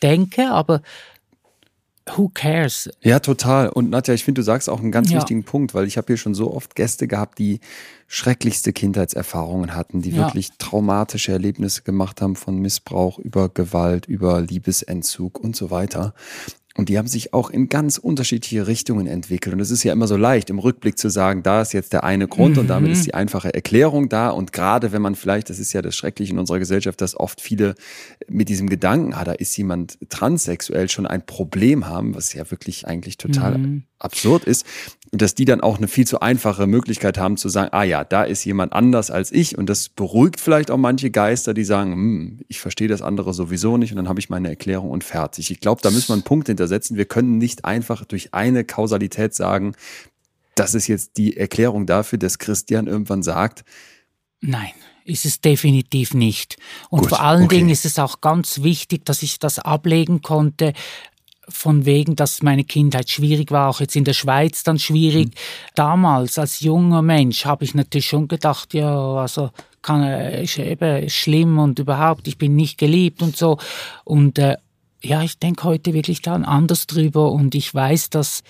[0.01, 0.81] denke, aber
[2.15, 2.89] who cares?
[3.01, 3.69] Ja, total.
[3.69, 5.17] Und Nadja, ich finde, du sagst auch einen ganz ja.
[5.17, 7.59] wichtigen Punkt, weil ich habe hier schon so oft Gäste gehabt, die
[8.07, 10.17] schrecklichste Kindheitserfahrungen hatten, die ja.
[10.25, 16.13] wirklich traumatische Erlebnisse gemacht haben von Missbrauch über Gewalt, über Liebesentzug und so weiter.
[16.77, 19.53] Und die haben sich auch in ganz unterschiedliche Richtungen entwickelt.
[19.53, 22.03] Und es ist ja immer so leicht, im Rückblick zu sagen, da ist jetzt der
[22.03, 22.61] eine Grund mhm.
[22.61, 23.05] und damit ist mhm.
[23.05, 24.29] die einfache Erklärung da.
[24.29, 27.41] Und gerade wenn man vielleicht, das ist ja das Schreckliche in unserer Gesellschaft, dass oft
[27.41, 27.73] viele
[28.27, 32.87] mit diesem Gedanken, ah, da ist jemand transsexuell, schon ein Problem haben, was ja wirklich
[32.87, 33.83] eigentlich total mhm.
[33.99, 34.65] Absurd ist.
[35.11, 38.23] Dass die dann auch eine viel zu einfache Möglichkeit haben zu sagen, ah ja, da
[38.23, 39.57] ist jemand anders als ich.
[39.57, 43.77] Und das beruhigt vielleicht auch manche Geister, die sagen, hm, ich verstehe das andere sowieso
[43.77, 45.49] nicht und dann habe ich meine Erklärung und fertig.
[45.49, 46.97] Ich glaube, da müssen wir einen Punkt hintersetzen.
[46.97, 49.73] Wir können nicht einfach durch eine Kausalität sagen,
[50.55, 53.63] das ist jetzt die Erklärung dafür, dass Christian irgendwann sagt.
[54.41, 54.71] Nein,
[55.05, 56.57] ist es definitiv nicht.
[56.89, 57.57] Und Gut, vor allen okay.
[57.57, 60.73] Dingen ist es auch ganz wichtig, dass ich das ablegen konnte,
[61.49, 65.27] von wegen, dass meine Kindheit schwierig war, auch jetzt in der Schweiz dann schwierig.
[65.27, 65.33] Mhm.
[65.75, 71.59] Damals als junger Mensch habe ich natürlich schon gedacht, ja, also kann ist eben schlimm
[71.59, 73.57] und überhaupt, ich bin nicht geliebt und so.
[74.03, 74.57] Und äh,
[75.01, 78.43] ja, ich denke heute wirklich dann anders drüber und ich weiß, dass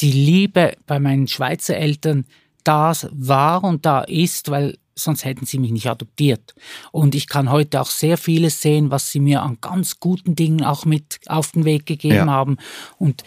[0.00, 2.26] die Liebe bei meinen Schweizer Eltern
[2.64, 6.54] da war und da ist, weil sonst hätten sie mich nicht adoptiert.
[6.90, 10.64] Und ich kann heute auch sehr vieles sehen, was sie mir an ganz guten Dingen
[10.64, 12.26] auch mit auf den Weg gegeben ja.
[12.26, 12.56] haben.
[12.98, 13.24] Und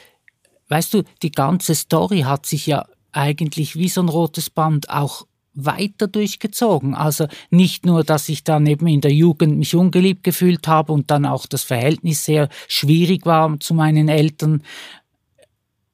[0.70, 5.26] weißt du, die ganze Story hat sich ja eigentlich wie so ein rotes Band auch
[5.56, 6.94] weiter durchgezogen.
[6.94, 11.10] Also nicht nur, dass ich dann eben in der Jugend mich ungeliebt gefühlt habe und
[11.10, 14.64] dann auch das Verhältnis sehr schwierig war zu meinen Eltern.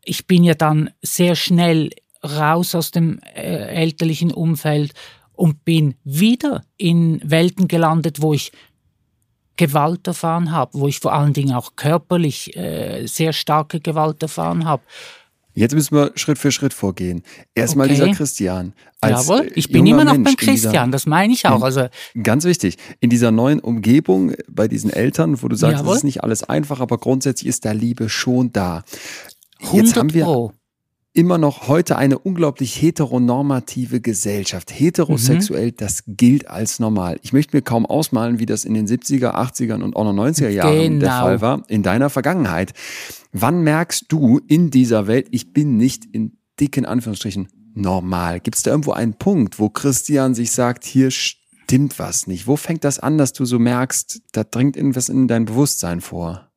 [0.03, 1.91] Ich bin ja dann sehr schnell
[2.23, 4.93] raus aus dem äh, elterlichen Umfeld
[5.41, 8.51] und bin wieder in Welten gelandet, wo ich
[9.57, 14.65] Gewalt erfahren habe, wo ich vor allen Dingen auch körperlich äh, sehr starke Gewalt erfahren
[14.65, 14.83] habe.
[15.55, 17.23] Jetzt müssen wir Schritt für Schritt vorgehen.
[17.55, 17.95] Erstmal okay.
[17.95, 18.73] dieser Christian.
[19.01, 21.63] Als Jawohl, ich bin immer noch Mensch beim Christian, dieser, das meine ich auch.
[21.63, 21.87] Also
[22.21, 26.23] ganz wichtig, in dieser neuen Umgebung bei diesen Eltern, wo du sagst, es ist nicht
[26.23, 28.83] alles einfach, aber grundsätzlich ist da Liebe schon da.
[29.73, 30.53] Jetzt haben wir Pro
[31.13, 34.71] immer noch heute eine unglaublich heteronormative Gesellschaft.
[34.71, 35.75] Heterosexuell, mhm.
[35.77, 37.19] das gilt als normal.
[37.21, 40.49] Ich möchte mir kaum ausmalen, wie das in den 70er, 80ern und auch noch 90er
[40.49, 40.99] Jahren genau.
[40.99, 42.73] der Fall war, in deiner Vergangenheit.
[43.33, 48.39] Wann merkst du in dieser Welt, ich bin nicht in dicken Anführungsstrichen normal?
[48.39, 52.47] Gibt es da irgendwo einen Punkt, wo Christian sich sagt, hier stimmt was nicht?
[52.47, 56.47] Wo fängt das an, dass du so merkst, da dringt irgendwas in dein Bewusstsein vor?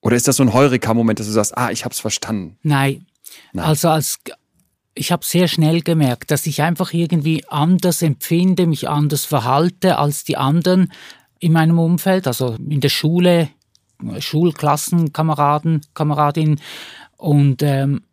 [0.00, 2.58] Oder ist das so ein Heureka-Moment, dass du sagst, ah, ich hab's verstanden?
[2.62, 3.06] Nein,
[3.52, 3.64] Nein.
[3.64, 4.18] Also als
[4.94, 10.24] ich habe sehr schnell gemerkt, dass ich einfach irgendwie anders empfinde, mich anders verhalte als
[10.24, 10.90] die anderen
[11.38, 13.50] in meinem Umfeld, also in der Schule,
[14.18, 16.60] Schulklassenkameraden, Kameradinnen.
[17.18, 18.04] Und ähm,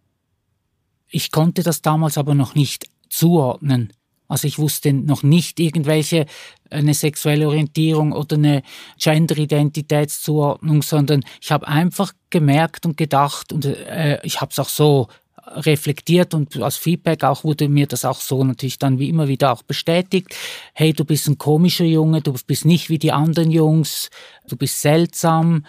[1.08, 3.94] ich konnte das damals aber noch nicht zuordnen.
[4.34, 6.26] Also ich wusste noch nicht irgendwelche
[6.72, 8.64] eine sexuelle Orientierung oder eine
[8.98, 15.08] Gender-Identitätszuordnung, sondern ich habe einfach gemerkt und gedacht und äh, ich habe es auch so
[15.46, 19.54] reflektiert und als Feedback auch wurde mir das auch so natürlich dann wie immer wieder
[19.54, 20.36] auch bestätigt.
[20.74, 24.10] Hey, du bist ein komischer Junge, du bist nicht wie die anderen Jungs,
[24.48, 25.64] du bist seltsam.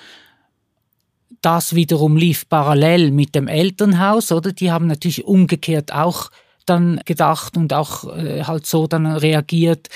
[1.42, 4.52] Das wiederum lief parallel mit dem Elternhaus, oder?
[4.52, 6.30] Die haben natürlich umgekehrt auch
[6.66, 9.88] dann gedacht und auch äh, halt so dann reagiert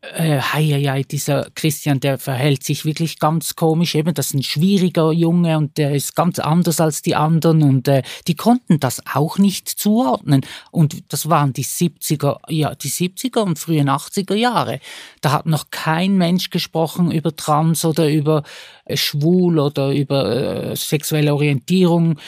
[0.00, 3.96] äh, hei, hei, dieser Christian, der verhält sich wirklich ganz komisch.
[3.96, 7.88] Eben, das ist ein schwieriger Junge und der ist ganz anders als die anderen und
[7.88, 10.42] äh, die konnten das auch nicht zuordnen.
[10.70, 14.78] Und das waren die 70er, ja, die 70er und frühen 80er Jahre.
[15.20, 18.44] Da hat noch kein Mensch gesprochen über Trans oder über
[18.84, 22.18] äh, schwul oder über äh, sexuelle Orientierung.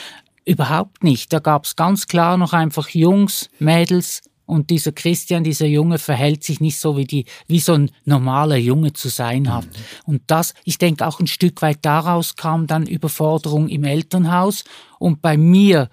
[0.45, 1.31] Überhaupt nicht.
[1.33, 6.43] Da gab es ganz klar noch einfach Jungs, Mädels Und dieser Christian, dieser Junge, verhält
[6.43, 9.65] sich nicht so wie die, wie so ein normaler Junge zu sein hat.
[9.65, 9.69] Mhm.
[10.05, 14.65] Und das, ich denke, auch ein Stück weit daraus kam dann Überforderung im Elternhaus
[14.99, 15.89] und bei mir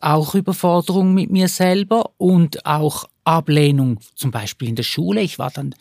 [0.00, 5.20] auch Überforderung mit mir selber und auch Ablehnung, zum Beispiel in der Schule.
[5.20, 5.72] Ich war dann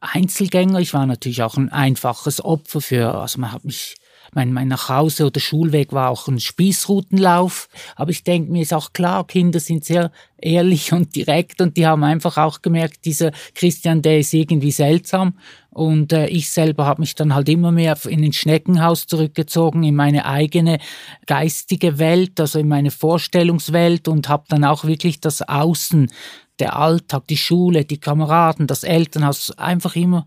[0.00, 3.96] Einzelgänger, ich war natürlich auch ein einfaches Opfer für, also man hat mich
[4.34, 7.68] mein, mein Nachhause oder Schulweg war auch ein Spießrutenlauf.
[7.96, 11.86] Aber ich denke, mir ist auch klar, Kinder sind sehr ehrlich und direkt und die
[11.86, 15.34] haben einfach auch gemerkt, dieser Christian, der ist irgendwie seltsam.
[15.70, 19.94] Und äh, ich selber habe mich dann halt immer mehr in den Schneckenhaus zurückgezogen, in
[19.94, 20.78] meine eigene
[21.26, 26.10] geistige Welt, also in meine Vorstellungswelt und habe dann auch wirklich das Außen,
[26.58, 30.26] der Alltag, die Schule, die Kameraden, das Elternhaus einfach immer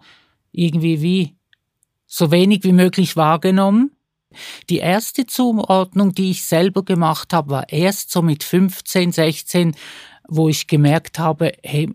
[0.51, 1.35] irgendwie wie
[2.13, 3.91] so wenig wie möglich wahrgenommen.
[4.69, 9.75] Die erste Zuordnung, die ich selber gemacht habe, war erst so mit 15, 16,
[10.27, 11.89] wo ich gemerkt habe, hey,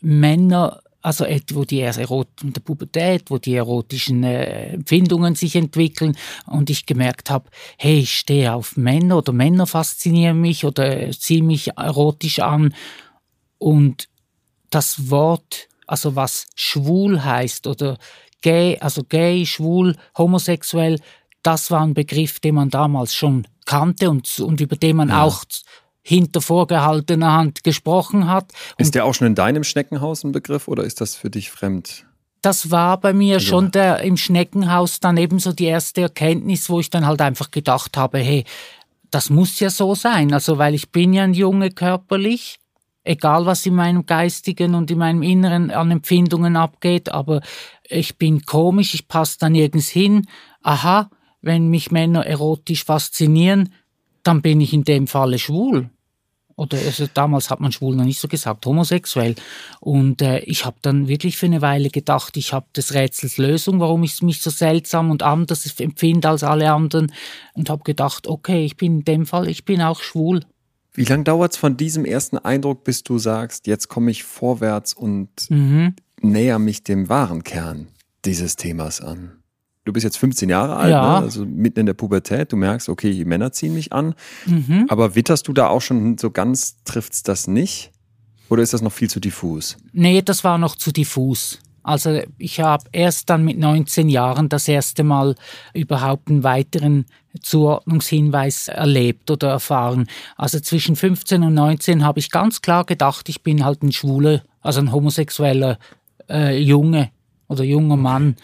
[0.00, 6.70] Männer, also wo die in der Pubertät, wo die erotischen äh, Empfindungen sich entwickeln und
[6.70, 11.68] ich gemerkt habe, hey, ich stehe auf Männer oder Männer faszinieren mich oder ziehen mich
[11.76, 12.74] erotisch an
[13.58, 14.08] und
[14.70, 17.98] das Wort, also was schwul heißt oder
[18.42, 20.98] gay, also gay, schwul, homosexuell,
[21.42, 25.22] das war ein Begriff, den man damals schon kannte und, und über den man ja.
[25.22, 25.44] auch
[26.02, 28.52] hinter vorgehaltener Hand gesprochen hat.
[28.78, 31.50] Und ist der auch schon in deinem Schneckenhaus ein Begriff oder ist das für dich
[31.50, 32.06] fremd?
[32.42, 33.40] Das war bei mir ja.
[33.40, 37.96] schon der im Schneckenhaus dann ebenso die erste Erkenntnis, wo ich dann halt einfach gedacht
[37.96, 38.44] habe, hey,
[39.10, 40.32] das muss ja so sein.
[40.32, 42.59] Also, weil ich bin ja ein Junge körperlich
[43.04, 47.40] egal was in meinem Geistigen und in meinem Inneren an Empfindungen abgeht, aber
[47.88, 50.26] ich bin komisch, ich passe da nirgends hin.
[50.62, 51.10] Aha,
[51.42, 53.72] wenn mich Männer erotisch faszinieren,
[54.22, 55.90] dann bin ich in dem Falle schwul.
[56.60, 59.34] Oder also damals hat man schwul noch nicht so gesagt, homosexuell.
[59.80, 63.80] Und äh, ich habe dann wirklich für eine Weile gedacht, ich habe des Rätsels Lösung,
[63.80, 67.14] warum ich mich so seltsam und anders empfinde als alle anderen.
[67.54, 70.40] Und habe gedacht, okay, ich bin in dem Fall, ich bin auch schwul.
[70.92, 74.92] Wie lange dauert es von diesem ersten Eindruck, bis du sagst, jetzt komme ich vorwärts
[74.92, 75.94] und mhm.
[76.20, 77.88] näher mich dem wahren Kern
[78.24, 79.32] dieses Themas an?
[79.84, 81.20] Du bist jetzt 15 Jahre alt, ja.
[81.20, 81.24] ne?
[81.24, 82.52] also mitten in der Pubertät.
[82.52, 84.14] Du merkst, okay, die Männer ziehen mich an.
[84.46, 84.86] Mhm.
[84.88, 87.90] Aber witterst du da auch schon so ganz, trifft's das nicht?
[88.50, 89.78] Oder ist das noch viel zu diffus?
[89.92, 91.60] Nee, das war noch zu diffus.
[91.82, 95.34] Also ich habe erst dann mit 19 Jahren das erste Mal
[95.72, 97.06] überhaupt einen weiteren
[97.40, 100.08] Zuordnungshinweis erlebt oder erfahren.
[100.36, 104.42] Also zwischen 15 und 19 habe ich ganz klar gedacht, ich bin halt ein schwuler,
[104.60, 105.78] also ein homosexueller
[106.28, 107.10] äh, Junge
[107.48, 108.36] oder junger Mann.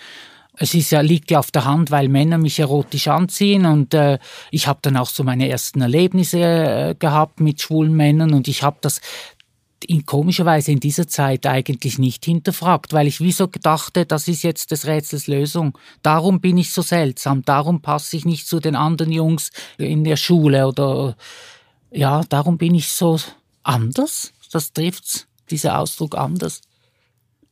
[0.59, 4.19] Es ist ja, liegt ja auf der Hand, weil Männer mich erotisch anziehen und äh,
[4.51, 8.63] ich habe dann auch so meine ersten Erlebnisse äh, gehabt mit schwulen Männern und ich
[8.63, 9.01] habe das
[9.85, 14.71] in komischerweise in dieser Zeit eigentlich nicht hinterfragt, weil ich wieso dachte, das ist jetzt
[14.71, 15.77] des Rätsels Lösung.
[16.03, 20.17] Darum bin ich so seltsam, darum passe ich nicht zu den anderen Jungs in der
[20.17, 21.17] Schule oder
[21.91, 23.19] ja, darum bin ich so
[23.63, 24.33] anders.
[24.51, 26.63] Das trifft's, dieser Ausdruck anders.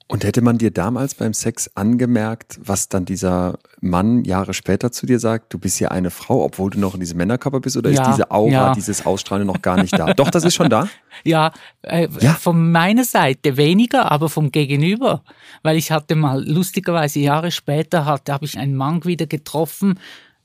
[0.07, 5.07] Und hätte man dir damals beim Sex angemerkt, was dann dieser Mann Jahre später zu
[5.07, 7.91] dir sagt, du bist ja eine Frau, obwohl du noch in diesem Männerkörper bist, oder
[7.91, 8.75] ja, ist diese Aura, ja.
[8.75, 10.13] dieses Ausstrahlen noch gar nicht da?
[10.13, 10.89] Doch, das ist schon da?
[11.23, 15.23] Ja, äh, ja, von meiner Seite weniger, aber vom Gegenüber.
[15.63, 20.01] Weil ich hatte mal, lustigerweise Jahre später, habe ich einen Mann wieder getroffen,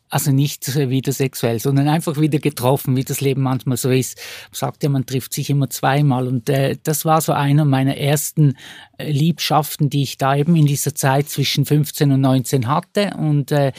[0.10, 4.18] also nicht wieder sexuell, sondern einfach wieder getroffen, wie das Leben manchmal so ist.
[4.52, 6.28] Man sagt ja, man trifft sich immer zweimal.
[6.28, 8.56] Und äh, das war so einer meiner ersten
[8.98, 13.14] äh, Liebschaften, die ich da eben in dieser Zeit zwischen 15 und 19 hatte.
[13.18, 13.72] Und äh,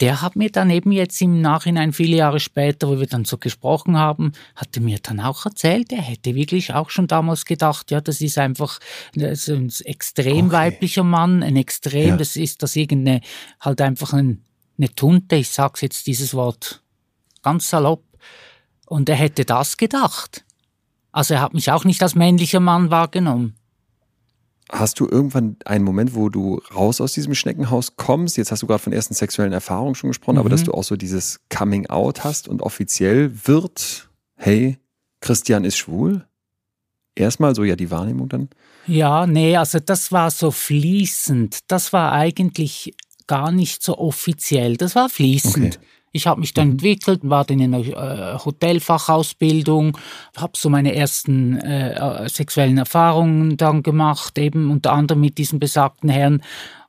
[0.00, 3.36] der hat mir dann eben jetzt im Nachhinein, viele Jahre später, wo wir dann so
[3.36, 8.00] gesprochen haben, hatte mir dann auch erzählt, er hätte wirklich auch schon damals gedacht, ja,
[8.00, 8.80] das ist einfach
[9.14, 10.52] das ist ein extrem okay.
[10.52, 12.16] weiblicher Mann, ein extrem, ja.
[12.16, 13.20] das ist das irgendeine,
[13.60, 14.44] halt einfach ein
[14.78, 16.82] eine Tunte, ich sag's jetzt dieses Wort
[17.44, 18.02] ganz salopp.
[18.86, 20.44] Und er hätte das gedacht.
[21.12, 23.54] Also er hat mich auch nicht als männlicher Mann wahrgenommen.
[24.72, 28.36] Hast du irgendwann einen Moment, wo du raus aus diesem Schneckenhaus kommst?
[28.36, 30.40] Jetzt hast du gerade von ersten sexuellen Erfahrungen schon gesprochen, mhm.
[30.40, 30.66] aber dass mhm.
[30.66, 34.78] du auch so dieses Coming Out hast und offiziell wird, hey,
[35.20, 36.26] Christian ist schwul?
[37.14, 38.48] Erstmal so ja die Wahrnehmung dann?
[38.86, 41.60] Ja, nee, also das war so fließend.
[41.68, 42.94] Das war eigentlich
[43.26, 44.76] gar nicht so offiziell.
[44.76, 45.76] Das war fließend.
[45.76, 45.86] Okay.
[46.16, 46.72] Ich habe mich dann mhm.
[46.74, 49.98] entwickelt, war dann in einer äh, Hotelfachausbildung,
[50.36, 56.08] habe so meine ersten äh, sexuellen Erfahrungen dann gemacht, eben unter anderem mit diesem besagten
[56.08, 56.40] Herrn.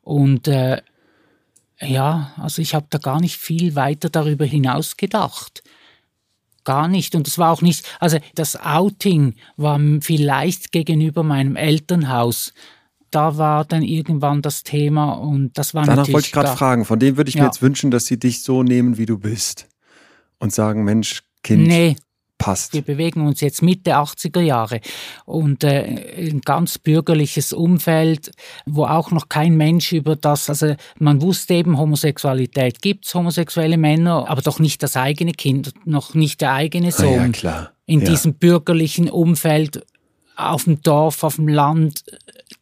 [0.01, 0.79] Und äh,
[1.81, 5.63] ja, also ich habe da gar nicht viel weiter darüber hinaus gedacht.
[6.63, 7.15] gar nicht.
[7.15, 12.53] Und es war auch nicht, also das Outing war vielleicht gegenüber meinem Elternhaus.
[13.15, 16.13] Da war dann irgendwann das Thema und das war Danach natürlich.
[16.15, 16.83] wollte ich gerade fragen.
[16.85, 17.45] Von denen würde ich mir Ja.
[17.47, 19.67] jetzt wünschen, dass sie dich so nehmen, wie du bist.
[20.39, 21.95] Und sagen, Mensch, Kind, Nee,
[22.37, 22.73] passt.
[22.73, 24.81] wir bewegen uns jetzt Mitte 80er Jahre
[25.25, 28.31] und äh, ein ganz bürgerliches Umfeld,
[28.65, 34.25] wo auch noch kein Mensch über das, also man wusste eben, Homosexualität gibt's, homosexuelle Männer,
[34.27, 37.13] aber doch nicht das eigene Kind, noch nicht der eigene Ah, Sohn.
[37.13, 37.71] ja, klar.
[37.85, 38.09] in ja.
[38.09, 39.85] diesem bürgerlichen Umfeld
[40.35, 42.03] auf dem Dorf, auf dem Land,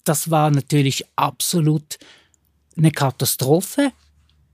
[0.03, 1.97] das war natürlich absolut
[2.77, 3.91] eine Katastrophe.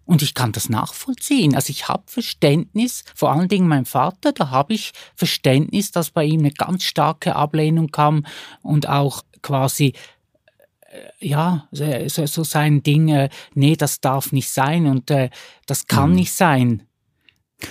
[0.06, 1.54] Und ich kann das nachvollziehen.
[1.54, 6.26] Also ich habe Verständnis, vor allen Dingen mein Vater, da habe ich Verständnis, dass bei
[6.26, 8.26] ihm eine ganz starke Ablehnung kam
[8.64, 9.94] und auch quasi
[10.88, 15.30] äh, ja, so, so sein Ding, äh, nee, das darf nicht sein und äh,
[15.68, 16.16] das kann Mhm.
[16.16, 16.84] nicht sein.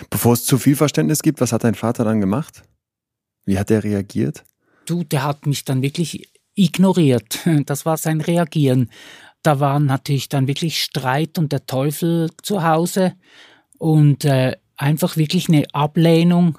[0.09, 2.63] Bevor es zu viel Verständnis gibt, was hat dein Vater dann gemacht?
[3.47, 4.45] Wie hat er reagiert?
[4.87, 6.29] Du, der hat mich dann wirklich
[6.59, 7.41] ignoriert.
[7.67, 8.91] Das war sein Reagieren.
[9.43, 13.15] Da war natürlich dann wirklich Streit und der Teufel zu Hause
[13.79, 16.59] und äh, einfach wirklich eine Ablehnung.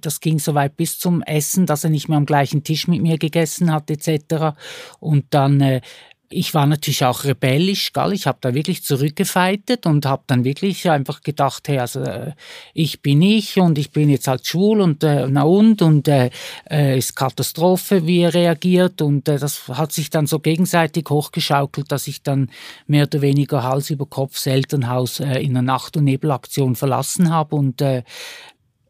[0.00, 3.00] Das ging so weit bis zum Essen, dass er nicht mehr am gleichen Tisch mit
[3.00, 4.56] mir gegessen hat etc.
[4.98, 5.80] Und dann äh,
[6.28, 8.12] ich war natürlich auch rebellisch, gell?
[8.12, 12.32] ich habe da wirklich zurückgefeitet und habe dann wirklich einfach gedacht, hey, also äh,
[12.74, 16.30] ich bin ich und ich bin jetzt halt schwul und äh, na und und äh,
[16.70, 21.92] äh, ist Katastrophe, wie er reagiert und äh, das hat sich dann so gegenseitig hochgeschaukelt,
[21.92, 22.50] dass ich dann
[22.86, 27.30] mehr oder weniger Hals über Kopf das Elternhaus äh, in einer Nacht- und Nebelaktion verlassen
[27.30, 28.02] habe und äh,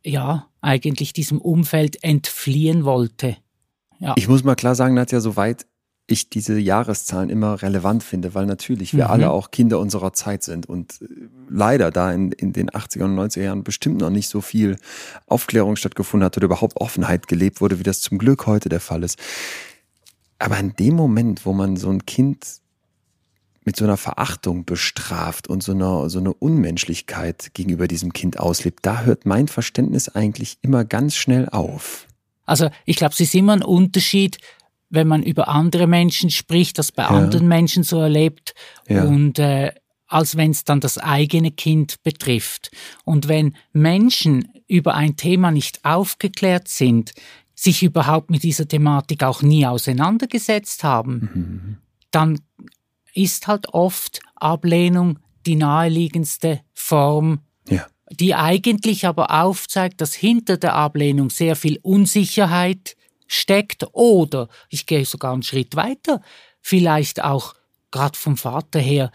[0.05, 3.37] ja, eigentlich diesem Umfeld entfliehen wollte.
[3.99, 4.15] Ja.
[4.17, 5.67] Ich muss mal klar sagen, Nadja, soweit
[6.09, 9.11] ich diese Jahreszahlen immer relevant finde, weil natürlich wir Mhm.
[9.11, 11.07] alle auch Kinder unserer Zeit sind und äh,
[11.49, 14.77] leider da in, in den 80er und 90er Jahren bestimmt noch nicht so viel
[15.27, 19.03] Aufklärung stattgefunden hat oder überhaupt Offenheit gelebt wurde, wie das zum Glück heute der Fall
[19.03, 19.19] ist.
[20.39, 22.45] Aber in dem Moment, wo man so ein Kind
[23.65, 28.81] mit so einer Verachtung bestraft und so einer, so eine Unmenschlichkeit gegenüber diesem Kind auslebt,
[28.83, 32.07] da hört mein Verständnis eigentlich immer ganz schnell auf.
[32.45, 34.39] Also ich glaube, es ist immer ein Unterschied,
[34.89, 37.09] wenn man über andere Menschen spricht, das bei Ja.
[37.11, 38.55] anderen Menschen so erlebt
[38.89, 39.05] Ja.
[39.05, 39.73] und äh,
[40.09, 42.71] als wenn es dann das eigene Kind betrifft.
[43.05, 47.13] Und wenn Menschen über ein Thema nicht aufgeklärt sind,
[47.57, 51.77] sich überhaupt mit dieser Thematik auch nie auseinandergesetzt haben, Mhm.
[52.13, 52.39] dann
[53.15, 57.87] ist halt oft Ablehnung die naheliegendste Form, Ja.
[58.11, 62.97] die eigentlich aber aufzeigt, dass hinter der Ablehnung sehr viel Unsicherheit
[63.27, 66.21] steckt oder, ich gehe sogar einen Schritt weiter,
[66.61, 67.55] vielleicht auch
[67.91, 69.11] gerade vom Vater her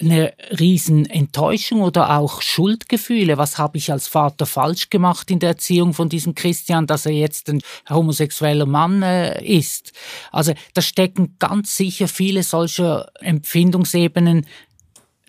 [0.00, 3.36] eine riesen Enttäuschung oder auch Schuldgefühle.
[3.36, 7.12] Was habe ich als Vater falsch gemacht in der Erziehung von diesem Christian, dass er
[7.12, 9.92] jetzt ein homosexueller Mann äh, ist?
[10.30, 14.46] Also da stecken ganz sicher viele solcher Empfindungsebenen,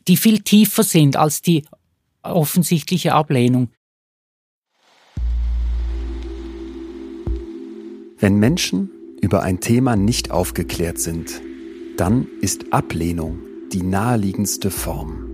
[0.08, 1.66] die viel tiefer sind als die
[2.22, 3.72] offensichtliche Ablehnung.
[8.22, 8.90] Wenn Menschen
[9.22, 11.42] über ein Thema nicht aufgeklärt sind,
[11.96, 13.40] dann ist Ablehnung
[13.72, 15.26] die naheliegendste Form.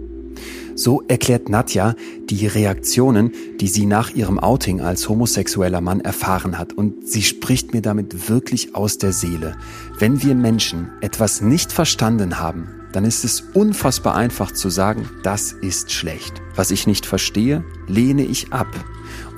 [0.75, 1.95] So erklärt Nadja
[2.29, 6.73] die Reaktionen, die sie nach ihrem Outing als homosexueller Mann erfahren hat.
[6.73, 9.55] Und sie spricht mir damit wirklich aus der Seele.
[9.97, 15.53] Wenn wir Menschen etwas nicht verstanden haben, dann ist es unfassbar einfach zu sagen, das
[15.53, 16.39] ist schlecht.
[16.55, 18.67] Was ich nicht verstehe, lehne ich ab.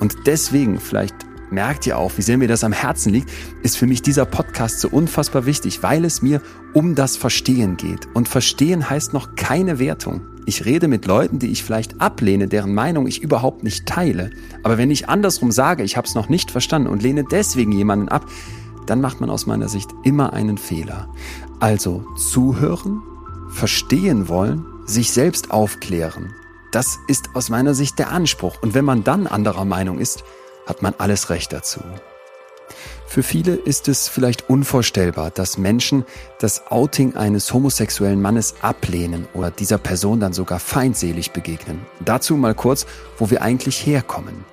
[0.00, 3.30] Und deswegen, vielleicht merkt ihr auch, wie sehr mir das am Herzen liegt,
[3.62, 6.40] ist für mich dieser Podcast so unfassbar wichtig, weil es mir
[6.74, 8.08] um das Verstehen geht.
[8.14, 10.20] Und Verstehen heißt noch keine Wertung.
[10.46, 14.30] Ich rede mit Leuten, die ich vielleicht ablehne, deren Meinung ich überhaupt nicht teile.
[14.62, 18.08] Aber wenn ich andersrum sage, ich habe es noch nicht verstanden und lehne deswegen jemanden
[18.08, 18.24] ab,
[18.86, 21.08] dann macht man aus meiner Sicht immer einen Fehler.
[21.60, 23.02] Also zuhören,
[23.50, 26.32] verstehen wollen, sich selbst aufklären.
[26.70, 28.62] Das ist aus meiner Sicht der Anspruch.
[28.62, 30.24] Und wenn man dann anderer Meinung ist,
[30.68, 31.80] hat man alles Recht dazu.
[33.06, 36.04] Für viele ist es vielleicht unvorstellbar, dass Menschen
[36.40, 41.80] das Outing eines homosexuellen Mannes ablehnen oder dieser Person dann sogar feindselig begegnen.
[42.04, 44.44] Dazu mal kurz, wo wir eigentlich herkommen.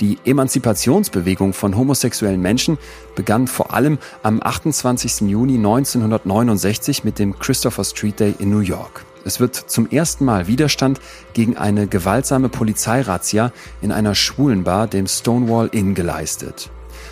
[0.00, 2.78] Die Emanzipationsbewegung von homosexuellen Menschen
[3.14, 5.28] begann vor allem am 28.
[5.28, 9.04] Juni 1969 mit dem Christopher Street Day in New York.
[9.28, 11.02] Es wird zum ersten Mal Widerstand
[11.34, 13.52] gegen eine gewaltsame Polizeirazzia
[13.82, 16.70] in einer Schwulenbar, dem Stonewall Inn, geleistet.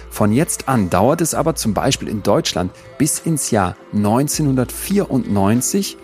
[0.08, 5.98] Von jetzt an dauert es aber zum Beispiel in Deutschland bis ins Jahr 1994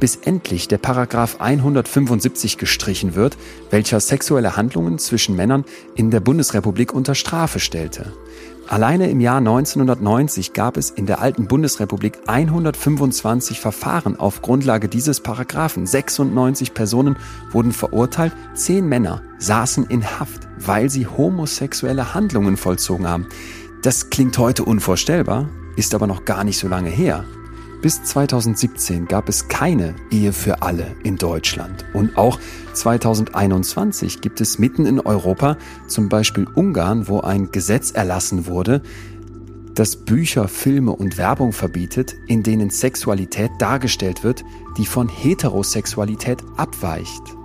[0.00, 3.36] bis endlich der Paragraph 175 gestrichen wird,
[3.68, 8.14] welcher sexuelle Handlungen zwischen Männern in der Bundesrepublik unter Strafe stellte.
[8.68, 15.20] Alleine im Jahr 1990 gab es in der alten Bundesrepublik 125 Verfahren auf Grundlage dieses
[15.20, 15.86] Paragraphen.
[15.86, 17.16] 96 Personen
[17.50, 23.26] wurden verurteilt, 10 Männer saßen in Haft, weil sie homosexuelle Handlungen vollzogen haben.
[23.80, 27.24] Das klingt heute unvorstellbar, ist aber noch gar nicht so lange her.
[27.80, 31.86] Bis 2017 gab es keine Ehe für alle in Deutschland.
[31.94, 32.38] Und auch
[32.78, 35.56] 2021 gibt es mitten in Europa,
[35.86, 38.82] zum Beispiel Ungarn, wo ein Gesetz erlassen wurde,
[39.74, 44.44] das Bücher, Filme und Werbung verbietet, in denen Sexualität dargestellt wird,
[44.76, 47.37] die von Heterosexualität abweicht.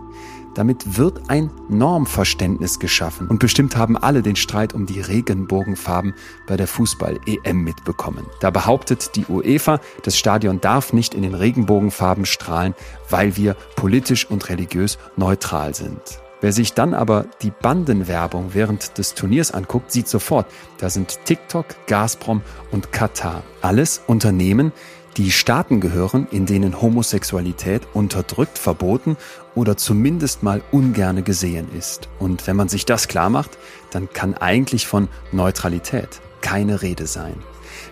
[0.56, 3.28] Damit wird ein Normverständnis geschaffen.
[3.28, 6.14] Und bestimmt haben alle den Streit um die Regenbogenfarben
[6.48, 8.26] bei der Fußball-EM mitbekommen.
[8.40, 12.76] Da behauptet die UEFA, das Stadion darf nicht in den Regenbogenfarben strahlen,
[13.10, 16.24] weil wir politisch und religiös neutral sind.
[16.44, 20.46] Wer sich dann aber die Bandenwerbung während des Turniers anguckt, sieht sofort,
[20.78, 23.44] da sind TikTok, Gazprom und Katar.
[23.62, 24.74] Alles Unternehmen,
[25.18, 29.18] die Staaten gehören, in denen Homosexualität unterdrückt, verboten
[29.56, 32.10] oder zumindest mal ungerne gesehen ist.
[32.20, 33.58] Und wenn man sich das klar macht,
[33.92, 37.36] dann kann eigentlich von Neutralität keine Rede sein.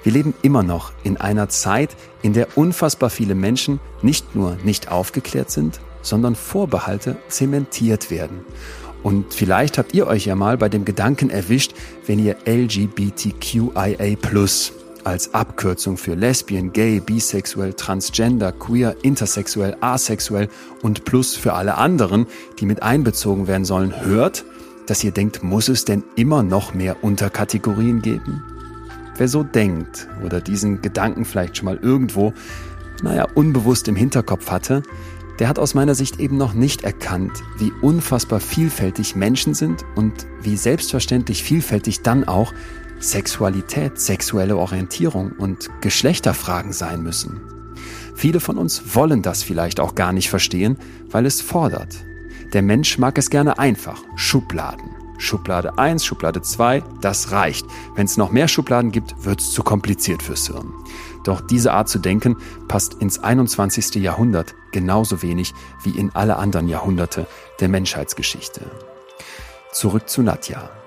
[0.03, 4.91] Wir leben immer noch in einer Zeit, in der unfassbar viele Menschen nicht nur nicht
[4.91, 8.41] aufgeklärt sind, sondern Vorbehalte zementiert werden.
[9.03, 11.73] Und vielleicht habt ihr euch ja mal bei dem Gedanken erwischt,
[12.05, 14.15] wenn ihr LGBTQIA
[15.05, 20.49] als Abkürzung für Lesbian, Gay, Bisexuell, Transgender, Queer, Intersexuell, Asexuell
[20.81, 22.27] und Plus für alle anderen,
[22.59, 24.45] die mit einbezogen werden sollen, hört,
[24.87, 28.43] dass ihr denkt, muss es denn immer noch mehr Unterkategorien geben?
[29.17, 32.33] Wer so denkt oder diesen Gedanken vielleicht schon mal irgendwo,
[33.03, 34.83] naja, unbewusst im Hinterkopf hatte,
[35.39, 40.27] der hat aus meiner Sicht eben noch nicht erkannt, wie unfassbar vielfältig Menschen sind und
[40.41, 42.53] wie selbstverständlich vielfältig dann auch
[43.01, 47.41] Sexualität, sexuelle Orientierung und Geschlechterfragen sein müssen.
[48.15, 50.77] Viele von uns wollen das vielleicht auch gar nicht verstehen,
[51.09, 52.05] weil es fordert.
[52.53, 54.91] Der Mensch mag es gerne einfach, Schubladen.
[55.17, 57.65] Schublade 1, Schublade 2, das reicht.
[57.95, 60.73] Wenn es noch mehr Schubladen gibt, wird es zu kompliziert fürs Hirn.
[61.23, 62.37] Doch diese Art zu denken
[62.67, 63.95] passt ins 21.
[63.95, 67.27] Jahrhundert genauso wenig wie in alle anderen Jahrhunderte
[67.59, 68.61] der Menschheitsgeschichte.
[69.71, 70.80] Zurück zu Nadja.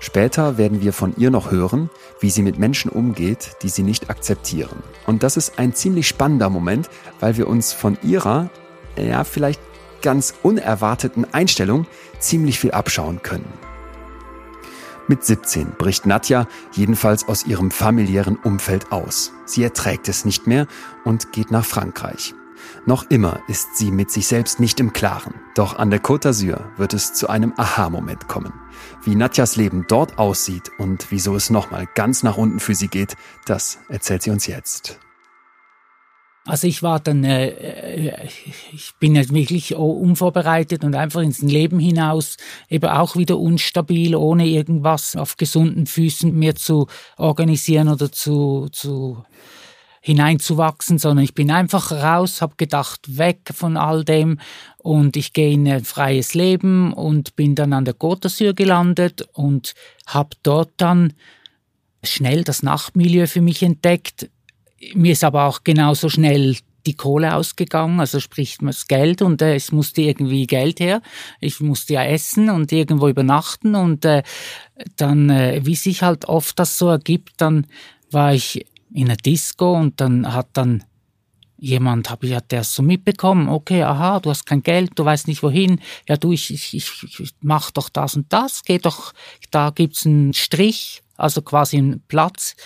[0.00, 1.90] Später werden wir von ihr noch hören,
[2.20, 4.82] wie sie mit Menschen umgeht, die sie nicht akzeptieren.
[5.06, 6.88] Und das ist ein ziemlich spannender Moment,
[7.20, 8.50] weil wir uns von ihrer,
[8.96, 9.60] ja, vielleicht
[10.02, 11.86] ganz unerwarteten Einstellung
[12.18, 13.52] ziemlich viel abschauen können.
[15.08, 19.32] Mit 17 bricht Nadja jedenfalls aus ihrem familiären Umfeld aus.
[19.44, 20.66] Sie erträgt es nicht mehr
[21.04, 22.34] und geht nach Frankreich.
[22.86, 25.34] Noch immer ist sie mit sich selbst nicht im Klaren.
[25.54, 28.52] Doch an der Côte d'Azur wird es zu einem Aha-Moment kommen.
[29.06, 33.14] Wie Nadjas Leben dort aussieht und wieso es nochmal ganz nach unten für sie geht,
[33.46, 34.98] das erzählt sie uns jetzt.
[36.44, 38.28] Also ich war dann, äh, äh
[38.72, 42.36] ich bin ja wirklich unvorbereitet und einfach ins Leben hinaus,
[42.68, 49.24] eben auch wieder unstabil, ohne irgendwas auf gesunden Füßen mir zu organisieren oder zu, zu
[50.06, 54.38] hineinzuwachsen, sondern ich bin einfach raus, habe gedacht, weg von all dem
[54.86, 59.74] und ich gehe in ein freies Leben und bin dann an der Côte gelandet und
[60.06, 61.12] habe dort dann
[62.04, 64.30] schnell das Nachtmilieu für mich entdeckt.
[64.94, 66.56] Mir ist aber auch genauso schnell
[66.86, 71.02] die Kohle ausgegangen, also sprich das Geld und äh, es musste irgendwie Geld her.
[71.40, 74.22] Ich musste ja essen und irgendwo übernachten und äh,
[74.94, 77.66] dann, äh, wie sich halt oft das so ergibt, dann
[78.12, 78.64] war ich
[78.94, 80.84] in einer Disco und dann hat dann
[81.58, 85.28] jemand, hab ich, hat der so mitbekommen, okay, aha, du hast kein Geld, du weißt
[85.28, 89.12] nicht wohin, ja du, ich, ich, ich mach doch das und das, geh doch,
[89.50, 92.56] da gibt's einen Strich, also quasi einen Platz,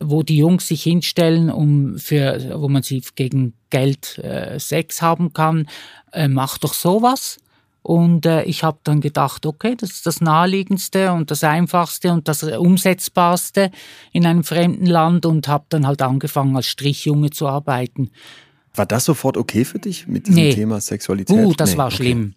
[0.00, 5.32] wo die Jungs sich hinstellen, um für, wo man sie gegen Geld äh, Sex haben
[5.32, 5.68] kann,
[6.12, 7.38] äh, mach doch sowas.
[7.88, 12.28] Und äh, ich habe dann gedacht, okay, das ist das Naheliegendste und das Einfachste und
[12.28, 13.70] das Umsetzbarste
[14.12, 18.10] in einem fremden Land und habe dann halt angefangen, als Strichjunge zu arbeiten.
[18.74, 20.52] War das sofort okay für dich mit diesem nee.
[20.52, 21.34] Thema Sexualität?
[21.34, 22.34] Uh, das nee, war schlimm.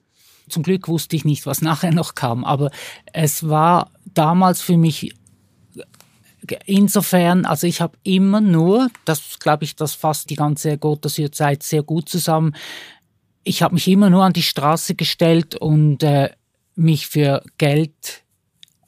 [0.47, 2.71] Zum Glück wusste ich nicht, was nachher noch kam, aber
[3.11, 5.13] es war damals für mich
[6.65, 11.83] insofern, also ich habe immer nur, das glaube ich, das fasst die ganze Gotthard-Zeit sehr
[11.83, 12.55] gut zusammen,
[13.43, 16.29] ich habe mich immer nur an die Straße gestellt und äh,
[16.75, 18.23] mich für Geld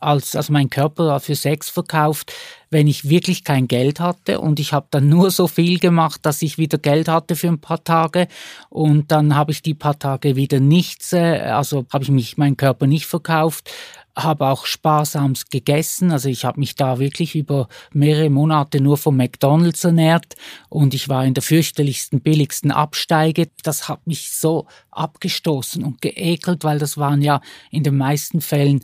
[0.04, 2.34] als, also mein Körper für Sex verkauft,
[2.70, 4.40] wenn ich wirklich kein Geld hatte.
[4.42, 7.62] Und ich habe dann nur so viel gemacht, dass ich wieder Geld hatte für ein
[7.62, 8.28] paar Tage.
[8.70, 12.58] Und dann habe ich die paar Tage wieder nichts, äh, also habe ich mich meinen
[12.58, 13.72] Körper nicht verkauft,
[14.16, 16.12] habe auch sparsamst gegessen.
[16.12, 20.36] Also ich habe mich da wirklich über mehrere Monate nur vom McDonald's ernährt
[20.70, 23.50] und ich war in der fürchterlichsten, billigsten Absteige.
[23.64, 27.42] Das hat mich so abgestoßen und geekelt, weil das waren ja
[27.72, 28.84] in den meisten Fällen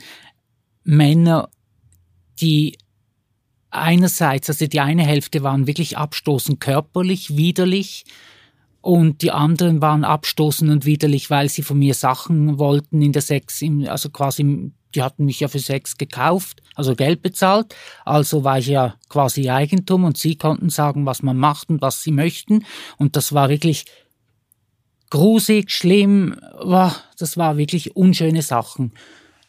[0.84, 1.50] Männer,
[2.42, 2.78] die
[3.70, 8.06] einerseits, also die eine Hälfte waren wirklich abstoßend körperlich, widerlich,
[8.82, 13.22] und die anderen waren abstoßend und widerlich, weil sie von mir Sachen wollten in der
[13.22, 17.76] Sex, also quasi, die hatten mich ja für Sex gekauft, also Geld bezahlt.
[18.06, 22.02] Also war ich ja quasi Eigentum und sie konnten sagen, was man macht und was
[22.02, 22.66] sie möchten.
[22.98, 23.86] Und das war wirklich
[25.10, 26.36] grusig, schlimm,
[27.18, 28.94] das war wirklich unschöne Sachen.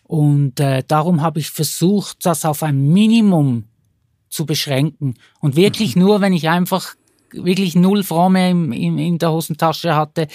[0.04, 3.64] Und äh, darum habe ich versucht, das auf ein Minimum
[4.28, 5.14] zu beschränken.
[5.40, 6.02] Und wirklich mhm.
[6.02, 6.94] nur, wenn ich einfach
[7.32, 10.26] wirklich null mehr in, in, in der Hosentasche hatte,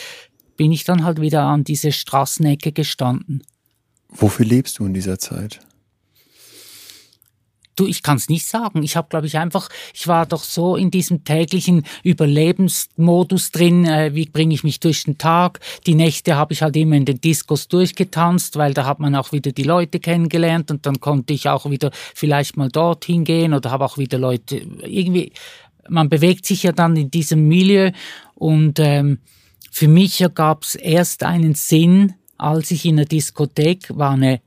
[0.55, 3.43] bin ich dann halt wieder an diese Straßenecke gestanden.
[4.17, 5.59] Wofür lebst du in dieser Zeit?
[7.75, 8.83] Du, ich kann es nicht sagen.
[8.83, 13.83] Ich habe, glaube ich, einfach, ich war doch so in diesem täglichen Überlebensmodus drin.
[13.83, 15.59] Äh, wie bringe ich mich durch den Tag?
[15.85, 19.33] Die Nächte habe ich halt immer in den Diskos durchgetanzt, weil da hat man auch
[19.33, 23.71] wieder die Leute kennengelernt und dann konnte ich auch wieder vielleicht mal dorthin gehen oder
[23.71, 25.33] habe auch wieder Leute irgendwie
[25.87, 27.91] man bewegt sich ja dann in diesem Milieu
[28.33, 29.19] und ähm,
[29.71, 34.41] für mich ergab es erst einen Sinn, als ich in der Diskothek war eine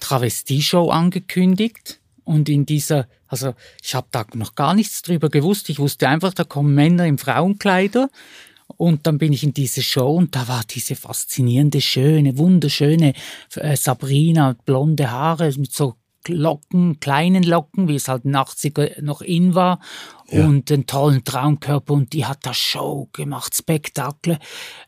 [0.00, 5.78] Travestie-Show angekündigt und in dieser, also ich habe da noch gar nichts drüber gewusst, ich
[5.78, 8.08] wusste einfach, da kommen Männer in Frauenkleider
[8.76, 13.14] und dann bin ich in diese Show und da war diese faszinierende, schöne, wunderschöne
[13.56, 15.96] äh, Sabrina, blonde Haare mit so
[16.28, 19.80] Locken, kleinen Locken, wie es halt in den 80er noch in war,
[20.28, 20.44] ja.
[20.44, 24.38] und einen tollen Traumkörper und die hat da Show gemacht, Spektakel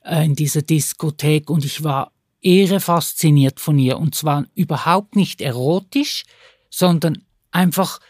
[0.04, 2.11] äh, in dieser Diskothek und ich war
[2.42, 6.24] irre fasziniert von ihr und zwar überhaupt nicht erotisch,
[6.68, 7.18] sondern
[7.50, 8.00] einfach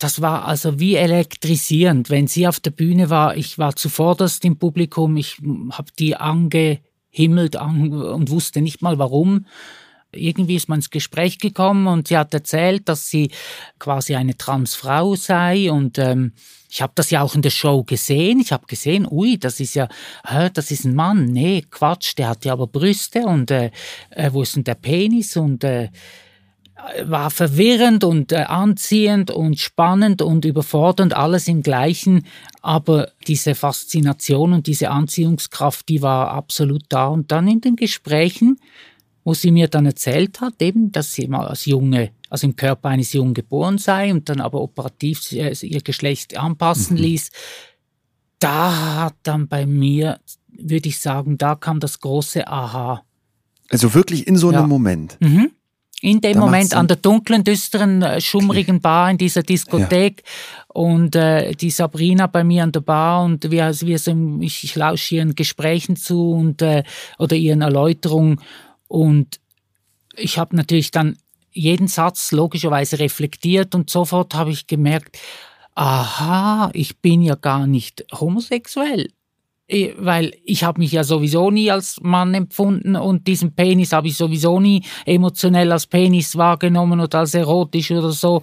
[0.00, 3.36] das war also wie elektrisierend, wenn sie auf der Bühne war.
[3.36, 5.38] Ich war zuvorderst im Publikum, ich
[5.70, 9.46] habe die angehimmelt und wusste nicht mal warum
[10.16, 13.30] irgendwie ist man ins Gespräch gekommen und sie hat erzählt, dass sie
[13.78, 16.32] quasi eine Transfrau sei und ähm,
[16.74, 18.40] ich habe das ja auch in der Show gesehen.
[18.40, 19.86] Ich habe gesehen, ui, das ist ja,
[20.26, 21.26] hä, das ist ein Mann.
[21.26, 23.70] Nee, Quatsch, der hat ja aber Brüste und äh,
[24.10, 25.90] äh, wo ist denn der Penis und äh,
[27.04, 32.26] war verwirrend und äh, anziehend und spannend und überfordernd, alles im gleichen,
[32.60, 37.06] aber diese Faszination und diese Anziehungskraft, die war absolut da.
[37.06, 38.58] Und dann in den Gesprächen
[39.24, 42.88] wo sie mir dann erzählt hat, eben, dass sie mal als Junge, also im Körper
[42.88, 47.02] eines Jungen geboren sei und dann aber operativ ihr Geschlecht anpassen mhm.
[47.02, 47.30] ließ.
[48.40, 50.18] Da hat dann bei mir,
[50.48, 53.04] würde ich sagen, da kam das große Aha.
[53.70, 54.66] Also wirklich in so einem ja.
[54.66, 55.16] Moment.
[55.20, 55.52] Mhm.
[56.00, 58.82] In dem da Moment an der dunklen, düsteren, äh, schummrigen okay.
[58.82, 60.64] Bar in dieser Diskothek ja.
[60.74, 64.74] und äh, die Sabrina bei mir an der Bar und wir, wir so, ich, ich
[64.74, 66.82] lausche ihren Gesprächen zu und äh,
[67.16, 68.40] oder ihren Erläuterungen
[68.88, 69.38] und
[70.16, 71.16] ich habe natürlich dann
[71.54, 75.18] jeden Satz logischerweise reflektiert und sofort habe ich gemerkt,
[75.74, 79.10] aha, ich bin ja gar nicht homosexuell.
[79.96, 84.16] Weil ich habe mich ja sowieso nie als Mann empfunden und diesen Penis habe ich
[84.16, 88.42] sowieso nie emotionell als Penis wahrgenommen oder als erotisch oder so.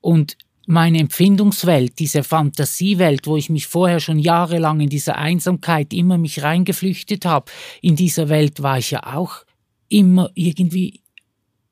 [0.00, 0.36] Und
[0.66, 6.42] meine Empfindungswelt, diese Fantasiewelt, wo ich mich vorher schon jahrelang in dieser Einsamkeit immer mich
[6.42, 7.50] reingeflüchtet habe,
[7.82, 9.44] in dieser Welt war ich ja auch
[9.88, 11.00] immer irgendwie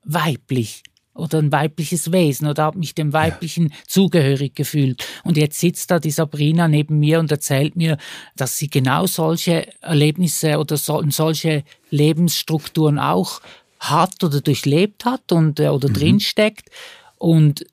[0.09, 0.83] weiblich
[1.15, 3.77] oder ein weibliches Wesen oder habe mich dem Weiblichen ja.
[3.87, 5.05] zugehörig gefühlt.
[5.25, 7.99] Und jetzt sitzt da die Sabrina neben mir und erzählt mir,
[8.37, 13.41] dass sie genau solche Erlebnisse oder so, solche Lebensstrukturen auch
[13.81, 15.95] hat oder durchlebt hat und äh, oder mhm.
[15.95, 16.71] drinsteckt.
[17.17, 17.65] Und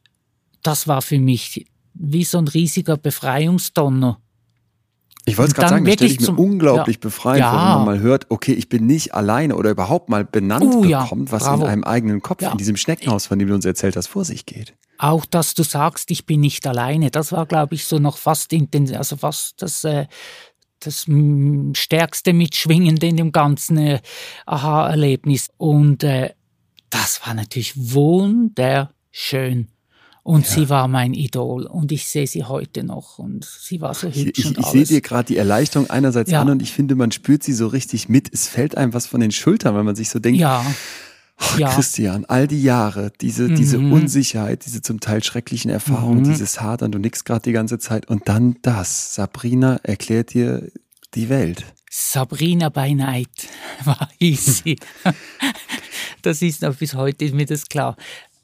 [0.64, 4.20] das war für mich wie so ein riesiger Befreiungsdonner.
[5.28, 7.00] Ich wollte es gerade sagen, das stelle ich mir unglaublich ja.
[7.02, 7.50] befreiend ja.
[7.50, 10.82] vor, wenn man mal hört, okay, ich bin nicht alleine oder überhaupt mal benannt uh,
[10.82, 11.64] bekommt, was Bravo.
[11.64, 14.46] in einem eigenen Kopf, in diesem Schneckenhaus, von dem du uns erzählt hast, vor sich
[14.46, 14.76] geht.
[15.00, 18.54] Auch, dass du sagst, ich bin nicht alleine, das war, glaube ich, so noch fast
[18.54, 20.06] intensiv, also fast das, äh,
[20.80, 21.08] das
[21.74, 24.02] stärkste Mitschwingende in dem ganzen äh,
[24.46, 25.50] Aha-Erlebnis.
[25.58, 26.34] Und äh,
[26.92, 29.70] das war natürlich wunderschön.
[30.28, 30.54] Und ja.
[30.56, 34.18] sie war mein Idol und ich sehe sie heute noch und sie war so hübsch
[34.18, 34.74] ich, ich, und alles.
[34.74, 36.42] Ich sehe dir gerade die Erleichterung einerseits ja.
[36.42, 38.34] an und ich finde, man spürt sie so richtig mit.
[38.34, 40.66] Es fällt einem was von den Schultern, weil man sich so denkt, ja.
[41.40, 41.70] Oh, ja.
[41.70, 43.56] Christian, all die Jahre, diese, mhm.
[43.56, 46.32] diese Unsicherheit, diese zum Teil schrecklichen Erfahrungen, mhm.
[46.32, 49.14] dieses Hadern, du nickst gerade die ganze Zeit und dann das.
[49.14, 50.72] Sabrina erklärt dir
[51.14, 51.66] die Welt.
[51.92, 53.48] Sabrina by Night
[53.84, 54.80] war hieß sie.
[56.24, 57.96] das ist noch bis heute ist mir das klar.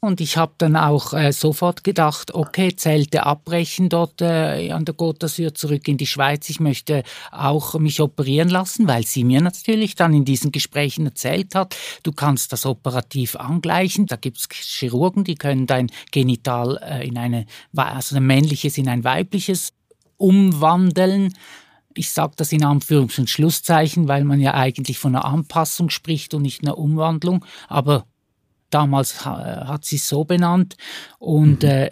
[0.04, 4.96] Und ich habe dann auch äh, sofort gedacht, okay, Zelte abbrechen dort äh, an der
[4.96, 6.50] Côte d'Azur zurück in die Schweiz.
[6.50, 11.54] Ich möchte auch mich operieren lassen, weil sie mir natürlich dann in diesen Gesprächen erzählt
[11.54, 14.06] hat, du kannst das operativ angleichen.
[14.06, 17.46] Da gibt es Chirurgen, die können dein Genital äh, in eine,
[17.76, 19.72] also ein männliches in ein weibliches
[20.16, 21.32] umwandeln.
[21.94, 26.34] Ich sage das in Anführungs- und Schlusszeichen, weil man ja eigentlich von einer Anpassung spricht
[26.34, 27.44] und nicht einer Umwandlung.
[27.68, 28.04] Aber
[28.74, 30.76] damals hat sie es so benannt.
[31.18, 31.68] Und mhm.
[31.68, 31.90] äh,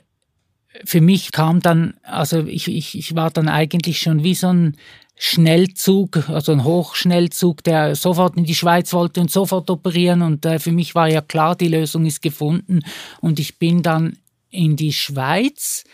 [0.85, 4.76] für mich kam dann, also ich, ich, ich war dann eigentlich schon wie so ein
[5.22, 10.22] Schnellzug, also ein Hochschnellzug, der sofort in die Schweiz wollte und sofort operieren.
[10.22, 12.81] Und äh, für mich war ja klar, die Lösung ist gefunden.
[13.20, 14.16] Und ich bin dann
[14.49, 15.85] in die Schweiz,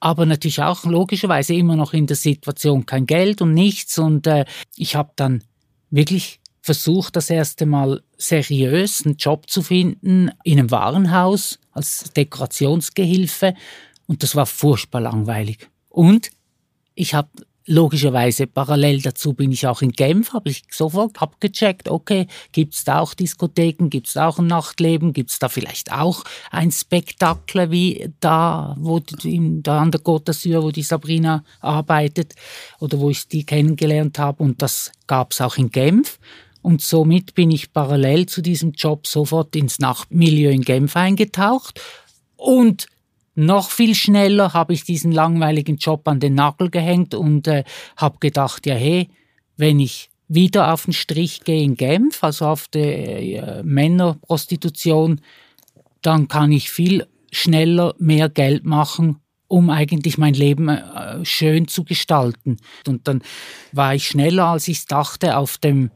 [0.00, 3.98] aber natürlich auch logischerweise immer noch in der Situation kein Geld und nichts.
[3.98, 4.46] Und äh,
[4.76, 5.44] ich habe dann
[5.90, 13.54] wirklich versucht, das erste Mal seriös einen Job zu finden in einem Warenhaus als Dekorationsgehilfe
[14.06, 15.70] und das war furchtbar langweilig.
[15.88, 16.30] Und
[16.94, 17.30] ich habe
[17.64, 22.84] logischerweise parallel dazu bin ich auch in Genf, habe ich sofort abgecheckt, okay, gibt es
[22.84, 26.70] da auch Diskotheken, gibt es da auch ein Nachtleben, gibt es da vielleicht auch ein
[26.70, 32.34] Spektakel wie da, wo in, da an der Côte d'Azur, wo die Sabrina arbeitet
[32.78, 36.18] oder wo ich die kennengelernt habe und das gab es auch in Genf.
[36.62, 41.80] Und somit bin ich parallel zu diesem Job sofort ins Nachtmilieu in Genf eingetaucht.
[42.36, 42.86] Und
[43.34, 47.62] noch viel schneller habe ich diesen langweiligen Job an den Nagel gehängt und äh,
[47.96, 49.08] habe gedacht, ja hey,
[49.56, 55.20] wenn ich wieder auf den Strich gehe in Genf, also auf die äh, Männerprostitution,
[56.02, 61.84] dann kann ich viel schneller mehr Geld machen, um eigentlich mein Leben äh, schön zu
[61.84, 62.58] gestalten.
[62.86, 63.22] Und dann
[63.72, 65.90] war ich schneller, als ich dachte, auf dem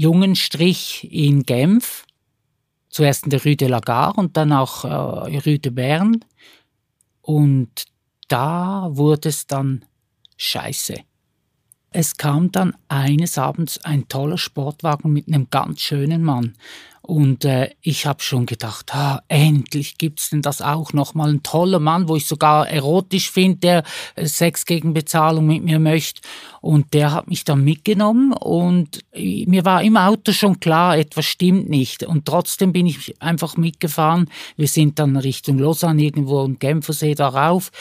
[0.00, 2.06] jungen Strich in Genf,
[2.88, 6.20] zuerst in der Rue de la Gare und dann auch äh, Rue de Berne.
[7.20, 7.84] Und
[8.28, 9.84] da wurde es dann
[10.38, 10.94] scheiße.
[11.90, 16.54] Es kam dann eines Abends ein toller Sportwagen mit einem ganz schönen Mann.
[17.02, 21.42] Und äh, ich habe schon gedacht, ah, endlich gibt's denn das auch noch mal ein
[21.42, 23.82] toller Mann, wo ich sogar erotisch finde, der
[24.16, 26.20] äh, Sex gegen Bezahlung mit mir möchte.
[26.60, 31.24] Und der hat mich dann mitgenommen und äh, mir war im Auto schon klar, etwas
[31.24, 32.02] stimmt nicht.
[32.02, 34.28] Und trotzdem bin ich einfach mitgefahren.
[34.56, 37.72] Wir sind dann Richtung Lausanne irgendwo im Genfersee darauf,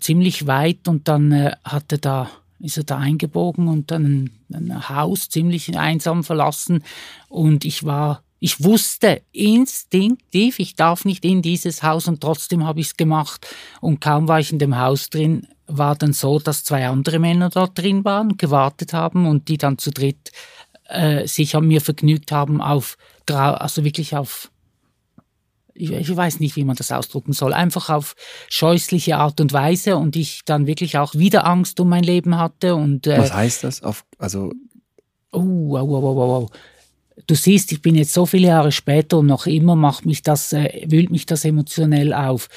[0.00, 4.88] ziemlich weit und dann äh, hatte da ist er da eingebogen und dann ein, ein
[4.88, 6.82] Haus ziemlich einsam verlassen
[7.28, 12.78] und ich war ich wusste instinktiv, ich darf nicht in dieses Haus und trotzdem habe
[12.80, 13.46] ich es gemacht.
[13.80, 17.48] Und kaum war ich in dem Haus drin, war dann so, dass zwei andere Männer
[17.48, 20.30] dort drin waren, gewartet haben und die dann zu dritt
[20.90, 22.98] äh, sich an mir vergnügt haben auf,
[23.30, 24.50] also wirklich auf,
[25.72, 28.14] ich, ich weiß nicht, wie man das ausdrucken soll, einfach auf
[28.50, 32.74] scheußliche Art und Weise und ich dann wirklich auch wieder Angst um mein Leben hatte
[32.74, 34.52] und äh, was heißt das auf also
[35.32, 36.50] Oh, wow, wow, wow, wow
[37.26, 40.52] du siehst, ich bin jetzt so viele Jahre später und noch immer macht mich das,
[40.52, 42.48] äh, wühlt mich das emotionell auf.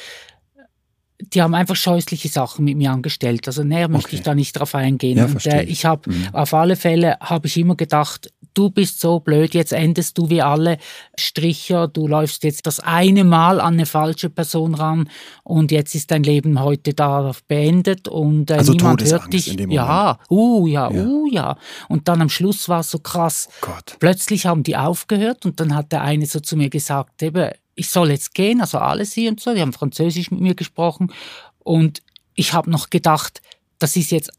[1.19, 3.47] Die haben einfach scheußliche Sachen mit mir angestellt.
[3.47, 3.93] Also näher okay.
[3.93, 5.17] möchte ich da nicht drauf eingehen.
[5.17, 6.27] Ja, und äh, ich habe mhm.
[6.33, 10.41] auf alle Fälle habe ich immer gedacht, du bist so blöd, jetzt endest du wie
[10.41, 10.77] alle
[11.17, 15.09] Stricher, du läufst jetzt das eine Mal an eine falsche Person ran
[15.43, 19.53] und jetzt ist dein Leben heute da beendet und äh, also niemand hört dich.
[19.69, 21.57] Ja, uh, ja, ja, uh, ja.
[21.87, 23.47] Und dann am Schluss war es so krass.
[23.61, 23.97] Oh Gott.
[23.99, 27.89] Plötzlich haben die aufgehört und dann hat der eine so zu mir gesagt, eben, ich
[27.89, 31.13] soll jetzt gehen, also alle sie und so, die haben Französisch mit mir gesprochen.
[31.59, 32.01] Und
[32.33, 33.41] ich habe noch gedacht,
[33.79, 34.31] das ist jetzt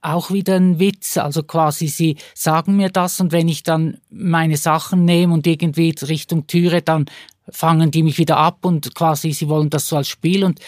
[0.00, 1.16] auch wieder ein Witz.
[1.16, 5.94] Also quasi, sie sagen mir das und wenn ich dann meine Sachen nehme und irgendwie
[6.02, 7.06] Richtung Türe, dann
[7.48, 10.44] fangen die mich wieder ab und quasi, sie wollen das so als Spiel.
[10.44, 10.60] Und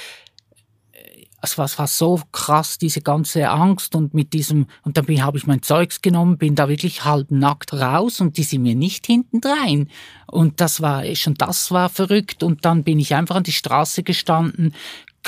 [1.41, 5.39] es war, es war so krass, diese ganze Angst und mit diesem, und dann habe
[5.39, 9.07] ich mein Zeugs genommen, bin da wirklich halb nackt raus und die sind mir nicht
[9.07, 9.89] hinten rein.
[10.27, 14.03] Und das war, schon das war verrückt und dann bin ich einfach an die Straße
[14.03, 14.75] gestanden,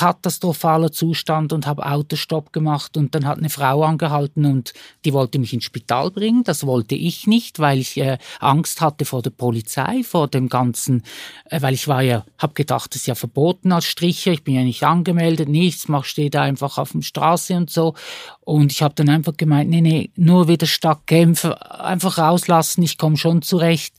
[0.01, 4.73] katastrophaler Zustand und habe Autostopp gemacht und dann hat eine Frau angehalten und
[5.05, 6.43] die wollte mich ins Spital bringen.
[6.43, 11.03] Das wollte ich nicht, weil ich äh, Angst hatte vor der Polizei, vor dem ganzen,
[11.51, 14.55] äh, weil ich war ja, habe gedacht, das ist ja verboten als Stricher, ich bin
[14.55, 17.93] ja nicht angemeldet, nichts, mach stehe da einfach auf der Straße und so.
[18.41, 22.97] Und ich habe dann einfach gemeint, nee, nee, nur wieder Stadt Genf, einfach rauslassen, ich
[22.97, 23.95] komme schon zurecht.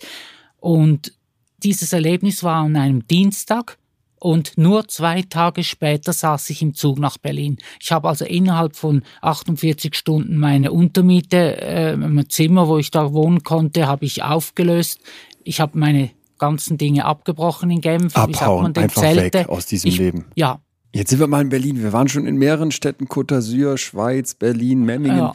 [0.60, 1.14] Und
[1.62, 3.78] dieses Erlebnis war an einem Dienstag
[4.22, 7.58] und nur zwei Tage später saß ich im Zug nach Berlin.
[7.82, 13.14] Ich habe also innerhalb von 48 Stunden meine Untermiete, äh, mein Zimmer, wo ich da
[13.14, 15.00] wohnen konnte, habe ich aufgelöst.
[15.44, 18.16] Ich habe meine ganzen Dinge abgebrochen in Genf.
[18.16, 19.40] Abhauen, einfach Zelte.
[19.40, 20.26] weg aus diesem ich, Leben.
[20.36, 20.62] Ja.
[20.94, 21.82] Jetzt sind wir mal in Berlin.
[21.82, 25.18] Wir waren schon in mehreren Städten, Côte d'Azur, Schweiz, Berlin, Memmingen.
[25.18, 25.34] Ja.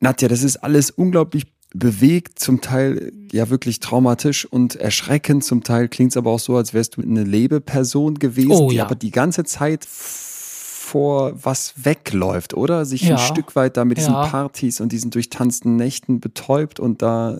[0.00, 1.44] Nadja, das ist alles unglaublich
[1.78, 5.44] bewegt, zum Teil ja wirklich traumatisch und erschreckend.
[5.44, 8.80] Zum Teil klingt es aber auch so, als wärst du eine Lebeperson gewesen, oh, die
[8.80, 12.84] aber die ganze Zeit vor was wegläuft, oder?
[12.84, 13.16] Sich ja.
[13.16, 14.26] ein Stück weit da mit diesen ja.
[14.26, 17.38] Partys und diesen durchtanzten Nächten betäubt und da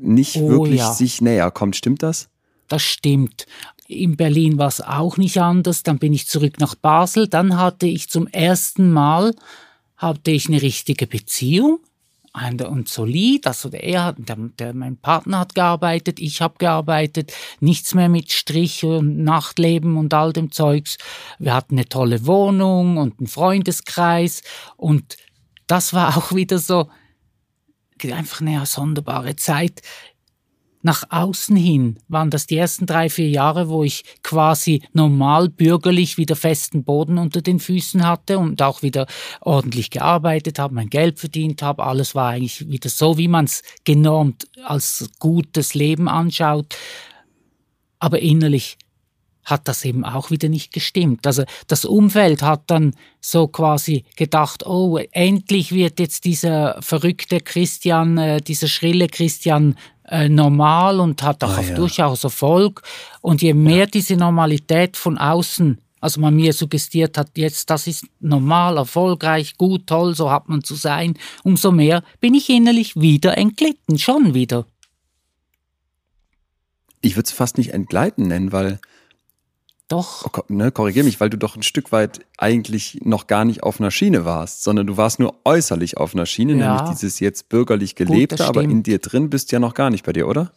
[0.00, 1.76] nicht oh, wirklich sich näher kommt.
[1.76, 2.28] Stimmt das?
[2.66, 3.46] Das stimmt.
[3.86, 5.82] In Berlin war es auch nicht anders.
[5.82, 7.28] Dann bin ich zurück nach Basel.
[7.28, 9.34] Dann hatte ich zum ersten Mal
[9.96, 11.80] hatte ich eine richtige Beziehung
[12.32, 13.46] und solid.
[13.46, 18.32] Also er hat, der, der, mein Partner hat gearbeitet, ich habe gearbeitet, nichts mehr mit
[18.32, 20.98] Strich und Nachtleben und all dem Zeugs.
[21.38, 24.42] Wir hatten eine tolle Wohnung und einen Freundeskreis
[24.76, 25.16] und
[25.66, 26.88] das war auch wieder so
[28.04, 29.82] einfach eine sonderbare Zeit
[30.82, 36.18] nach außen hin waren das die ersten drei, vier Jahre, wo ich quasi normal bürgerlich
[36.18, 39.06] wieder festen Boden unter den Füßen hatte und auch wieder
[39.40, 41.84] ordentlich gearbeitet habe, mein Geld verdient habe.
[41.84, 46.76] Alles war eigentlich wieder so, wie man es genormt als gutes Leben anschaut.
[47.98, 48.78] Aber innerlich
[49.48, 51.26] hat das eben auch wieder nicht gestimmt.
[51.26, 58.18] Also das Umfeld hat dann so quasi gedacht, oh, endlich wird jetzt dieser verrückte Christian,
[58.18, 59.76] äh, dieser schrille Christian
[60.10, 61.74] äh, normal und hat auch, ah, ja.
[61.74, 62.82] durchaus Erfolg.
[63.20, 63.86] Und je mehr ja.
[63.86, 69.86] diese Normalität von außen, also man mir suggestiert hat, jetzt das ist normal, erfolgreich, gut,
[69.86, 74.66] toll, so hat man zu sein, umso mehr bin ich innerlich wieder entglitten, schon wieder.
[77.00, 78.80] Ich würde es fast nicht entgleiten nennen, weil
[79.88, 80.26] doch.
[80.26, 83.80] Oh, ne, korrigier mich, weil du doch ein Stück weit eigentlich noch gar nicht auf
[83.80, 86.76] einer Schiene warst, sondern du warst nur äußerlich auf einer Schiene, ja.
[86.76, 90.04] nämlich dieses jetzt bürgerlich gelebte, Gut, aber in dir drin bist ja noch gar nicht
[90.04, 90.52] bei dir, oder?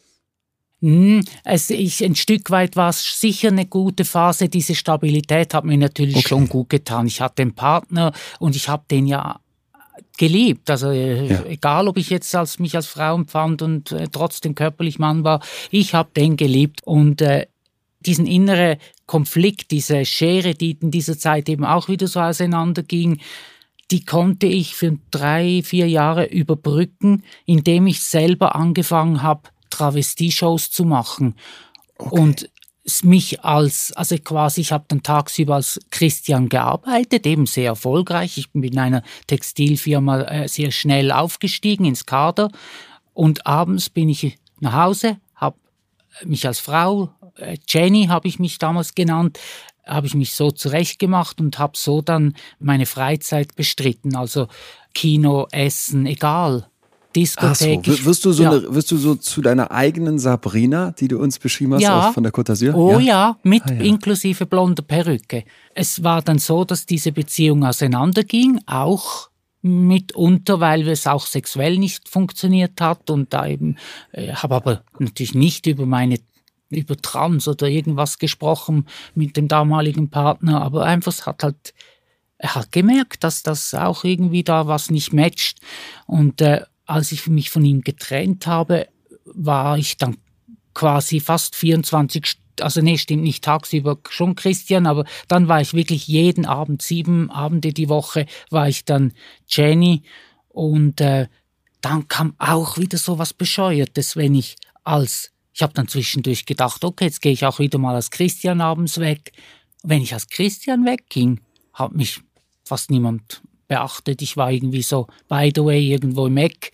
[0.81, 4.49] Hm, es, ich, ein Stück weit war es sicher eine gute Phase.
[4.49, 6.27] Diese Stabilität hat mir natürlich okay.
[6.27, 7.05] schon gut getan.
[7.05, 9.39] Ich hatte einen Partner und ich habe den ja
[10.17, 10.69] geliebt.
[10.69, 11.43] Also äh, ja.
[11.45, 15.41] egal, ob ich jetzt als mich als Frau empfand und äh, trotzdem körperlich Mann war,
[15.69, 17.47] ich habe den geliebt und äh,
[18.05, 23.19] diesen innere Konflikt, diese Schere, die in dieser Zeit eben auch wieder so auseinanderging,
[23.91, 30.85] die konnte ich für drei, vier Jahre überbrücken, indem ich selber angefangen habe, Travestie-Shows zu
[30.85, 31.35] machen.
[31.97, 32.19] Okay.
[32.19, 32.49] Und
[33.03, 38.37] mich als, also quasi, ich habe dann tagsüber als Christian gearbeitet, eben sehr erfolgreich.
[38.37, 42.49] Ich bin in einer Textilfirma äh, sehr schnell aufgestiegen ins Kader.
[43.13, 45.57] Und abends bin ich nach Hause, habe
[46.25, 47.09] mich als Frau
[47.67, 49.39] Jenny habe ich mich damals genannt,
[49.85, 54.15] habe ich mich so zurechtgemacht und habe so dann meine Freizeit bestritten.
[54.15, 54.47] Also
[54.93, 56.67] Kino, Essen, egal.
[57.15, 57.85] Diskothek.
[57.85, 58.05] So.
[58.05, 58.51] Wirst, du so ja.
[58.51, 62.11] eine, wirst du so zu deiner eigenen Sabrina, die du uns beschrieben hast ja.
[62.13, 62.73] von der Côte d'Azur?
[62.73, 65.43] Oh ja, ja mit ah, inklusive blonder Perücke.
[65.75, 69.29] Es war dann so, dass diese Beziehung auseinanderging, auch
[69.61, 73.77] mitunter, weil es auch sexuell nicht funktioniert hat und da eben
[74.11, 76.17] äh, habe aber natürlich nicht über meine
[76.71, 81.73] über Trans oder irgendwas gesprochen mit dem damaligen Partner, aber einfach es hat halt,
[82.37, 85.59] er hat gemerkt, dass das auch irgendwie da was nicht matcht.
[86.07, 88.87] Und äh, als ich mich von ihm getrennt habe,
[89.25, 90.17] war ich dann
[90.73, 96.07] quasi fast 24 also nee, stimmt nicht tagsüber schon Christian, aber dann war ich wirklich
[96.07, 99.13] jeden Abend, sieben Abende die Woche, war ich dann
[99.47, 100.03] Jenny
[100.49, 101.27] und äh,
[101.81, 106.83] dann kam auch wieder so was Bescheuertes, wenn ich als ich habe dann zwischendurch gedacht,
[106.83, 109.31] okay, jetzt gehe ich auch wieder mal als Christian abends weg.
[109.83, 111.41] Wenn ich als Christian wegging,
[111.73, 112.21] hat mich
[112.63, 114.21] fast niemand beachtet.
[114.21, 116.71] Ich war irgendwie so, by the way, irgendwo im Eck.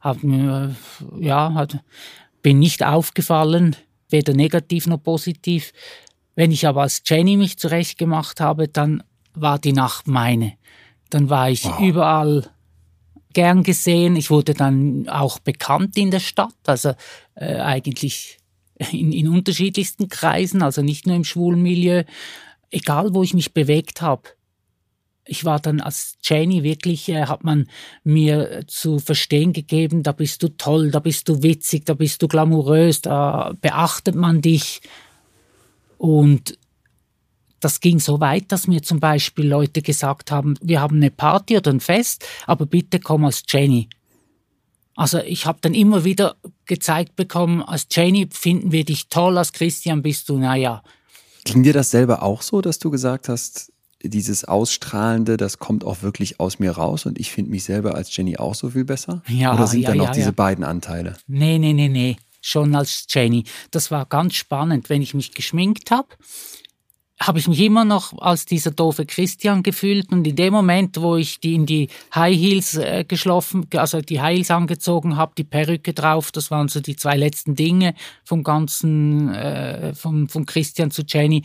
[0.00, 0.74] Hab mir,
[1.18, 1.78] ja, hat,
[2.42, 3.76] bin nicht aufgefallen,
[4.10, 5.72] weder negativ noch positiv.
[6.34, 9.02] Wenn ich aber als Jenny mich zurechtgemacht habe, dann
[9.34, 10.54] war die Nacht meine.
[11.10, 11.80] Dann war ich wow.
[11.80, 12.53] überall
[13.34, 14.16] gern gesehen.
[14.16, 16.94] Ich wurde dann auch bekannt in der Stadt, also
[17.34, 18.38] äh, eigentlich
[18.90, 22.04] in, in unterschiedlichsten Kreisen, also nicht nur im schwulen Milieu.
[22.70, 24.30] Egal, wo ich mich bewegt habe,
[25.26, 27.68] ich war dann als Janie wirklich, äh, hat man
[28.02, 32.28] mir zu verstehen gegeben, da bist du toll, da bist du witzig, da bist du
[32.28, 34.82] glamourös, da beachtet man dich.
[35.96, 36.58] Und
[37.64, 41.56] das ging so weit, dass mir zum Beispiel Leute gesagt haben, wir haben eine Party
[41.56, 43.88] oder ein Fest, aber bitte komm als Jenny.
[44.96, 46.36] Also ich habe dann immer wieder
[46.66, 50.82] gezeigt bekommen, als Janie finden wir dich toll, als Christian bist du, naja.
[51.44, 56.02] Ging dir das selber auch so, dass du gesagt hast, dieses Ausstrahlende, das kommt auch
[56.02, 59.22] wirklich aus mir raus und ich finde mich selber als Jenny auch so viel besser?
[59.26, 60.32] Ja, Oder sind ja, da noch ja, diese ja.
[60.32, 61.16] beiden Anteile?
[61.26, 62.16] Nee, nee, nee, nee.
[62.42, 63.44] Schon als Jenny.
[63.70, 64.90] Das war ganz spannend.
[64.90, 66.08] Wenn ich mich geschminkt habe,
[67.26, 71.16] habe ich mich immer noch als dieser doofe Christian gefühlt und in dem Moment, wo
[71.16, 75.44] ich die in die High Heels äh, geschlafen, also die High Heels angezogen habe, die
[75.44, 77.94] Perücke drauf, das waren so die zwei letzten Dinge
[78.24, 81.42] vom ganzen, äh, vom, vom Christian zu Jenny.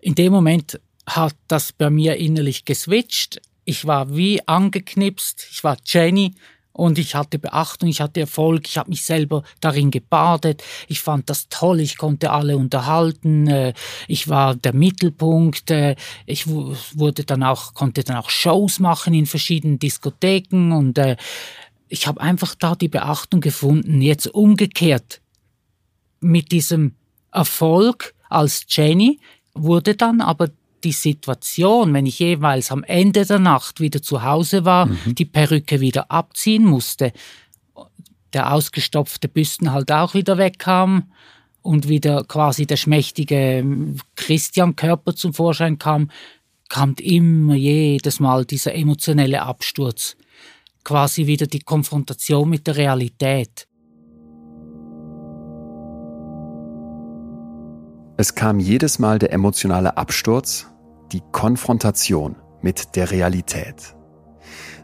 [0.00, 3.40] In dem Moment hat das bei mir innerlich geswitcht.
[3.64, 6.34] Ich war wie angeknipst, ich war Jenny
[6.80, 10.64] und ich hatte Beachtung, ich hatte Erfolg, ich habe mich selber darin gebadet.
[10.88, 13.74] Ich fand das toll, ich konnte alle unterhalten, äh,
[14.08, 19.26] ich war der Mittelpunkt, äh, ich wurde dann auch, konnte dann auch Shows machen in
[19.26, 21.18] verschiedenen Diskotheken und äh,
[21.88, 24.00] ich habe einfach da die Beachtung gefunden.
[24.00, 25.20] Jetzt umgekehrt
[26.20, 26.94] mit diesem
[27.30, 29.20] Erfolg als Jenny
[29.52, 30.48] wurde dann aber
[30.84, 35.14] die Situation, wenn ich jeweils am Ende der Nacht wieder zu Hause war, mhm.
[35.14, 37.12] die Perücke wieder abziehen musste,
[38.32, 41.10] der ausgestopfte Büsten halt auch wieder wegkam
[41.62, 43.64] und wieder quasi der schmächtige
[44.16, 46.10] Christian-Körper zum Vorschein kam,
[46.68, 50.16] kam immer jedes Mal dieser emotionelle Absturz.
[50.84, 53.66] Quasi wieder die Konfrontation mit der Realität.
[58.20, 60.66] Es kam jedes Mal der emotionale Absturz,
[61.10, 63.96] die Konfrontation mit der Realität.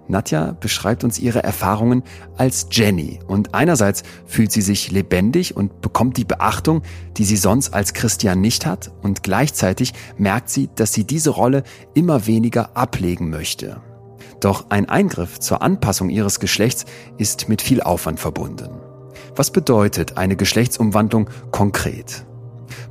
[0.08, 2.02] Nadja beschreibt uns ihre Erfahrungen
[2.38, 6.80] als Jenny und einerseits fühlt sie sich lebendig und bekommt die Beachtung,
[7.18, 11.62] die sie sonst als Christian nicht hat und gleichzeitig merkt sie, dass sie diese Rolle
[11.92, 13.82] immer weniger ablegen möchte.
[14.40, 16.86] Doch ein Eingriff zur Anpassung ihres Geschlechts
[17.18, 18.80] ist mit viel Aufwand verbunden.
[19.34, 22.24] Was bedeutet eine Geschlechtsumwandlung konkret?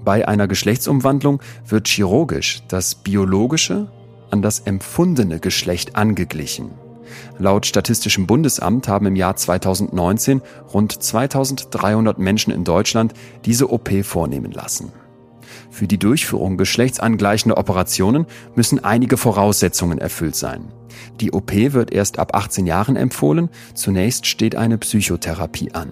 [0.03, 3.87] Bei einer Geschlechtsumwandlung wird chirurgisch das biologische
[4.31, 6.71] an das empfundene Geschlecht angeglichen.
[7.37, 10.41] Laut Statistischem Bundesamt haben im Jahr 2019
[10.73, 13.13] rund 2300 Menschen in Deutschland
[13.45, 14.91] diese OP vornehmen lassen.
[15.69, 20.65] Für die Durchführung geschlechtsangleichender Operationen müssen einige Voraussetzungen erfüllt sein.
[21.19, 25.91] Die OP wird erst ab 18 Jahren empfohlen, zunächst steht eine Psychotherapie an.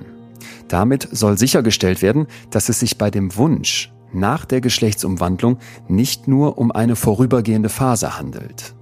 [0.68, 5.58] Damit soll sichergestellt werden, dass es sich bei dem Wunsch nach der Geschlechtsumwandlung
[5.88, 8.76] nicht nur um eine vorübergehende Phase handelt.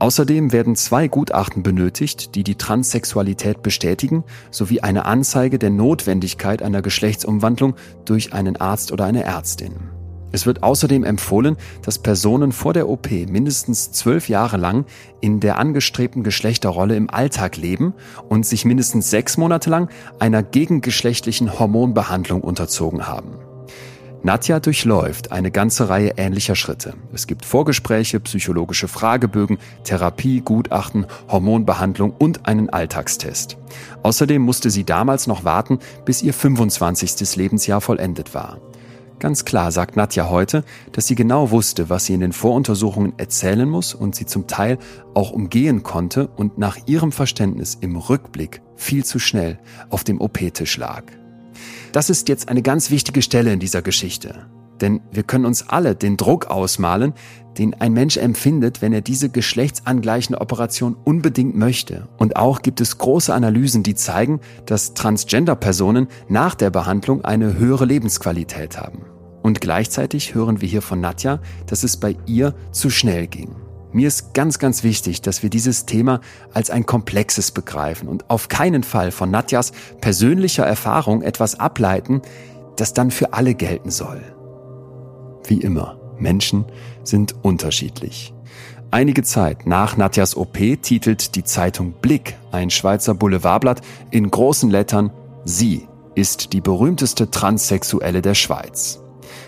[0.00, 6.82] Außerdem werden zwei Gutachten benötigt, die die Transsexualität bestätigen, sowie eine Anzeige der Notwendigkeit einer
[6.82, 9.97] Geschlechtsumwandlung durch einen Arzt oder eine Ärztin.
[10.32, 14.84] Es wird außerdem empfohlen, dass Personen vor der OP mindestens zwölf Jahre lang
[15.20, 17.94] in der angestrebten Geschlechterrolle im Alltag leben
[18.28, 23.38] und sich mindestens sechs Monate lang einer gegengeschlechtlichen Hormonbehandlung unterzogen haben.
[24.24, 26.94] Nadja durchläuft eine ganze Reihe ähnlicher Schritte.
[27.12, 33.56] Es gibt Vorgespräche, psychologische Fragebögen, Therapie, Gutachten, Hormonbehandlung und einen Alltagstest.
[34.02, 37.36] Außerdem musste sie damals noch warten, bis ihr 25.
[37.36, 38.58] Lebensjahr vollendet war.
[39.18, 43.68] Ganz klar sagt Nadja heute, dass sie genau wusste, was sie in den Voruntersuchungen erzählen
[43.68, 44.78] muss und sie zum Teil
[45.14, 49.58] auch umgehen konnte und nach ihrem Verständnis im Rückblick viel zu schnell
[49.90, 51.02] auf dem OP-Tisch lag.
[51.90, 54.46] Das ist jetzt eine ganz wichtige Stelle in dieser Geschichte.
[54.80, 57.14] Denn wir können uns alle den Druck ausmalen,
[57.58, 62.08] den ein Mensch empfindet, wenn er diese geschlechtsangleichende Operation unbedingt möchte.
[62.16, 67.84] Und auch gibt es große Analysen, die zeigen, dass Transgender-Personen nach der Behandlung eine höhere
[67.84, 69.00] Lebensqualität haben.
[69.42, 73.56] Und gleichzeitig hören wir hier von Nadja, dass es bei ihr zu schnell ging.
[73.92, 76.20] Mir ist ganz, ganz wichtig, dass wir dieses Thema
[76.52, 82.20] als ein komplexes begreifen und auf keinen Fall von Nadjas persönlicher Erfahrung etwas ableiten,
[82.76, 84.20] das dann für alle gelten soll.
[85.44, 86.64] Wie immer, Menschen
[87.04, 88.34] sind unterschiedlich.
[88.90, 95.10] Einige Zeit nach Nadjas OP titelt die Zeitung Blick, ein Schweizer Boulevardblatt, in großen Lettern
[95.44, 99.00] Sie ist die berühmteste Transsexuelle der Schweiz.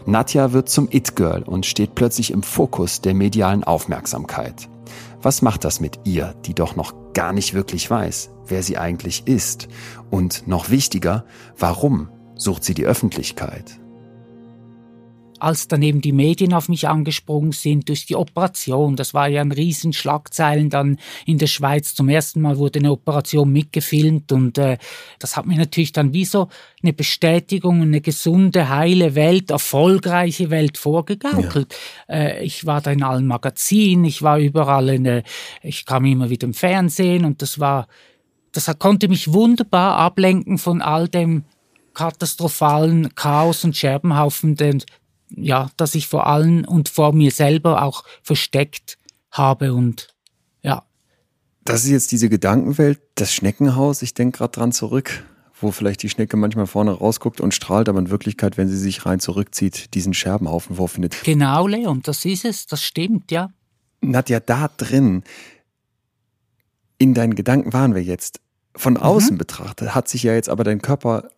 [0.07, 4.69] Nadja wird zum It-Girl und steht plötzlich im Fokus der medialen Aufmerksamkeit.
[5.23, 9.27] Was macht das mit ihr, die doch noch gar nicht wirklich weiß, wer sie eigentlich
[9.27, 9.69] ist?
[10.11, 11.25] Und noch wichtiger,
[11.59, 13.80] warum sucht sie die Öffentlichkeit?
[15.41, 18.97] Als dann eben die Medien auf mich angesprungen sind durch die Operation.
[18.97, 21.95] Das war ja ein riesen Schlagzeilen dann in der Schweiz.
[21.95, 24.79] Zum ersten Mal wurde eine Operation mitgefilmt und äh,
[25.19, 26.49] das hat mir natürlich dann wie so
[26.83, 31.75] eine Bestätigung, eine gesunde, heile Welt, erfolgreiche Welt vorgegaukelt.
[32.09, 32.15] Ja.
[32.15, 35.23] Äh, ich war da in allen Magazinen, ich war überall in, äh,
[35.63, 37.87] ich kam immer wieder im Fernsehen und das war
[38.53, 41.45] das konnte mich wunderbar ablenken von all dem
[41.95, 44.83] katastrophalen Chaos und Scherbenhaufen, den,
[45.37, 48.99] ja, das ich vor allen und vor mir selber auch versteckt
[49.31, 50.09] habe und
[50.63, 50.83] ja.
[51.65, 55.25] Das ist jetzt diese Gedankenwelt, das Schneckenhaus, ich denke gerade dran zurück,
[55.61, 59.07] wo vielleicht die Schnecke manchmal vorne rausguckt und strahlt, aber in Wirklichkeit, wenn sie sich
[59.07, 61.17] rein zurückzieht, diesen Scherbenhaufen vorfindet.
[61.25, 63.51] Genau, Leon, das ist es, das stimmt, ja.
[64.01, 65.23] Nadja, da drin,
[66.99, 68.41] in deinen Gedanken waren wir jetzt.
[68.77, 69.39] Von außen mhm.
[69.39, 71.29] betrachtet hat sich ja jetzt aber dein Körper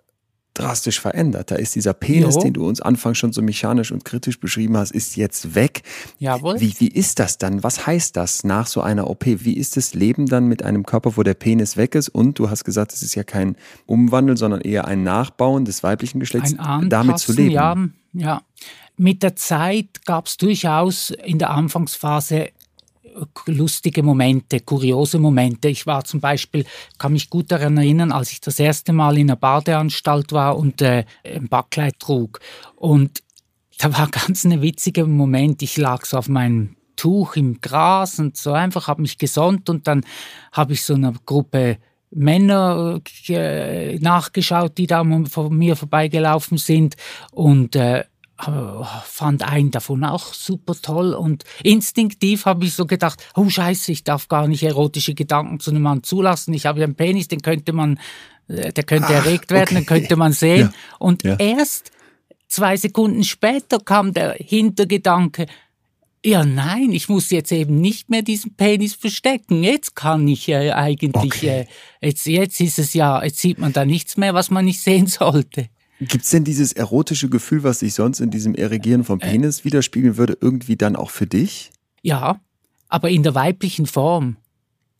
[0.55, 1.50] drastisch verändert.
[1.50, 2.42] Da ist dieser Penis, jo.
[2.42, 5.82] den du uns anfangs schon so mechanisch und kritisch beschrieben hast, ist jetzt weg.
[6.18, 6.61] Jawohl.
[6.61, 7.62] Wie, wie ist das dann?
[7.62, 9.24] Was heißt das nach so einer OP?
[9.26, 12.09] Wie ist das Leben dann mit einem Körper, wo der Penis weg ist?
[12.09, 16.20] Und du hast gesagt, es ist ja kein Umwandel, sondern eher ein Nachbauen des weiblichen
[16.20, 16.55] Geschlechts,
[16.88, 17.53] damit zu leben.
[17.53, 17.76] Ja,
[18.12, 18.42] ja.
[18.98, 22.50] Mit der Zeit gab es durchaus in der Anfangsphase
[23.46, 25.68] lustige Momente, kuriose Momente.
[25.68, 26.64] Ich war zum Beispiel,
[26.98, 30.82] kann mich gut daran erinnern, als ich das erste Mal in einer Badeanstalt war und
[30.82, 32.40] äh, ein Backkleid trug.
[32.76, 33.22] Und
[33.78, 35.62] da war ganz ein witziger Moment.
[35.62, 39.86] Ich lag so auf meinem Tuch im Gras und so einfach, habe mich gesonnt und
[39.86, 40.04] dann
[40.52, 41.78] habe ich so eine Gruppe
[42.14, 46.96] Männer äh, nachgeschaut, die da von mir vorbeigelaufen sind
[47.30, 48.04] und äh,
[49.05, 54.05] fand einen davon auch super toll und instinktiv habe ich so gedacht, oh scheiße, ich
[54.05, 56.53] darf gar nicht erotische Gedanken zu einem Mann zulassen.
[56.55, 57.99] Ich habe ja einen Penis, den könnte man,
[58.49, 59.84] äh, der könnte Ach, erregt werden, okay.
[59.84, 60.72] den könnte man sehen.
[60.72, 60.97] Ja.
[60.99, 61.36] Und ja.
[61.36, 61.90] erst
[62.49, 65.47] zwei Sekunden später kam der Hintergedanke,
[66.24, 69.64] ja, nein, ich muss jetzt eben nicht mehr diesen Penis verstecken.
[69.64, 71.66] Jetzt kann ich äh, eigentlich, okay.
[72.01, 74.80] äh, jetzt, jetzt ist es ja, jetzt sieht man da nichts mehr, was man nicht
[74.80, 75.68] sehen sollte.
[76.09, 79.30] Gibt es denn dieses erotische Gefühl, was sich sonst in diesem Erigieren vom äh.
[79.30, 81.70] Penis widerspiegeln würde, irgendwie dann auch für dich?
[82.03, 82.40] Ja,
[82.88, 84.36] aber in der weiblichen Form.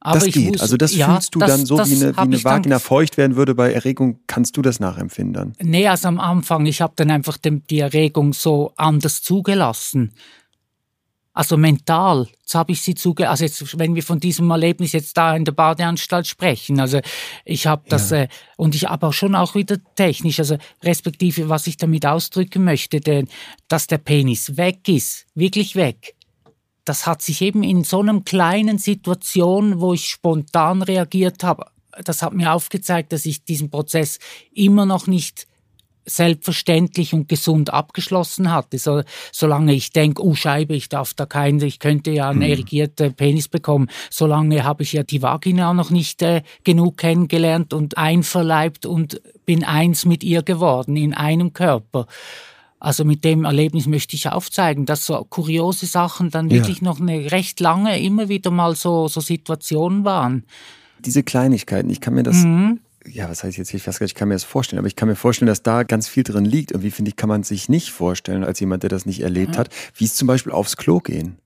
[0.05, 0.53] Aber das geht.
[0.53, 3.17] Muss, also das ja, fühlst du das, dann so, wie eine, wie eine Vagina feucht
[3.17, 4.19] werden würde bei Erregung.
[4.27, 5.53] Kannst du das nachempfinden dann?
[5.61, 10.13] Nee, also am Anfang, ich habe dann einfach die Erregung so anders zugelassen.
[11.35, 15.17] Also mental, jetzt habe ich sie zuge, also jetzt, wenn wir von diesem Erlebnis jetzt
[15.17, 17.01] da in der Badeanstalt sprechen, also
[17.47, 18.25] ich habe das ja.
[18.25, 18.29] äh,
[18.59, 23.29] und ich aber schon auch wieder technisch, also respektive was ich damit ausdrücken möchte, denn
[23.69, 26.15] dass der Penis weg ist, wirklich weg.
[26.85, 31.67] Das hat sich eben in so einem kleinen Situation, wo ich spontan reagiert habe,
[32.05, 34.19] das hat mir aufgezeigt, dass ich diesen Prozess
[34.53, 35.47] immer noch nicht
[36.05, 38.79] selbstverständlich und gesund abgeschlossen hatte.
[38.79, 42.47] So, solange ich denke, oh Scheibe, ich darf da keinen, ich könnte ja einen mhm.
[42.47, 47.99] erigierten Penis bekommen, solange habe ich ja die Vagina noch nicht äh, genug kennengelernt und
[47.99, 52.07] einverleibt und bin eins mit ihr geworden, in einem Körper.
[52.81, 56.57] Also mit dem Erlebnis möchte ich aufzeigen, dass so kuriose Sachen dann ja.
[56.57, 60.45] wirklich noch eine recht lange immer wieder mal so, so Situationen waren.
[60.99, 64.13] Diese Kleinigkeiten, ich kann mir das mhm ja, was heißt jetzt, ich weiß gar nicht,
[64.13, 66.45] ich kann mir das vorstellen, aber ich kann mir vorstellen, dass da ganz viel drin
[66.45, 66.71] liegt.
[66.71, 69.59] Irgendwie finde ich, kann man sich nicht vorstellen, als jemand, der das nicht erlebt mhm.
[69.59, 71.39] hat, wie es zum Beispiel aufs Klo gehen.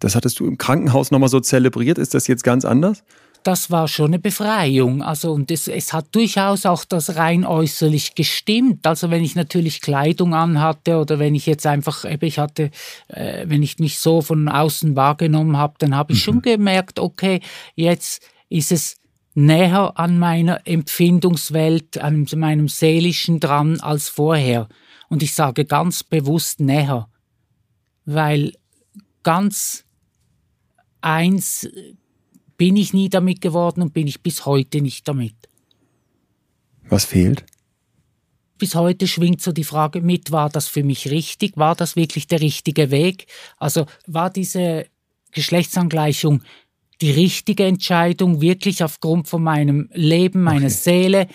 [0.00, 1.98] Das hattest du im Krankenhaus nochmal so zelebriert.
[1.98, 3.04] Ist das jetzt ganz anders?
[3.42, 5.02] Das war schon eine Befreiung.
[5.02, 8.86] Also, und es, es hat durchaus auch das rein äußerlich gestimmt.
[8.86, 12.70] Also, wenn ich natürlich Kleidung anhatte oder wenn ich jetzt einfach, ich hatte,
[13.08, 16.22] äh, wenn ich mich so von außen wahrgenommen habe, dann habe ich mhm.
[16.22, 17.40] schon gemerkt, okay,
[17.74, 18.96] jetzt ist es
[19.34, 24.68] näher an meiner Empfindungswelt, an meinem Seelischen dran als vorher.
[25.08, 27.08] Und ich sage ganz bewusst näher,
[28.04, 28.52] weil
[29.22, 29.84] ganz
[31.00, 31.68] eins
[32.56, 35.34] bin ich nie damit geworden und bin ich bis heute nicht damit.
[36.88, 37.44] Was fehlt?
[38.58, 41.56] Bis heute schwingt so die Frage mit, war das für mich richtig?
[41.56, 43.26] War das wirklich der richtige Weg?
[43.56, 44.86] Also war diese
[45.32, 46.42] Geschlechtsangleichung
[47.00, 50.68] die richtige Entscheidung, wirklich aufgrund von meinem Leben, meiner okay.
[50.68, 51.28] Seele?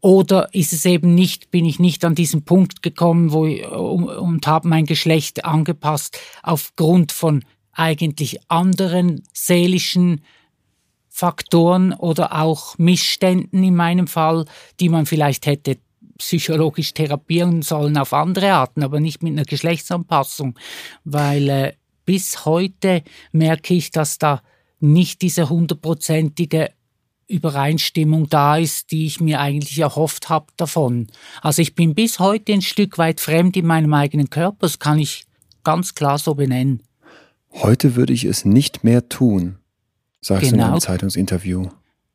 [0.00, 4.46] Oder ist es eben nicht, bin ich nicht an diesen Punkt gekommen, wo ich, und,
[4.46, 10.22] habe mein Geschlecht angepasst aufgrund von eigentlich anderen seelischen
[11.08, 14.46] Faktoren oder auch Missständen in meinem Fall,
[14.80, 15.76] die man vielleicht hätte
[16.16, 20.58] psychologisch therapieren sollen auf andere Arten, aber nicht mit einer Geschlechtsanpassung,
[21.04, 21.72] weil äh,
[22.04, 24.42] bis heute merke ich, dass da
[24.80, 26.70] nicht diese hundertprozentige
[27.28, 31.06] Übereinstimmung da ist, die ich mir eigentlich erhofft habe davon.
[31.42, 34.98] Also ich bin bis heute ein Stück weit fremd in meinem eigenen Körper, das kann
[34.98, 35.24] ich
[35.62, 36.82] ganz klar so benennen.
[37.52, 39.58] Heute würde ich es nicht mehr tun,
[40.20, 40.50] sagst genau.
[40.50, 40.80] du in einem genau.
[40.80, 41.68] Zeitungsinterview.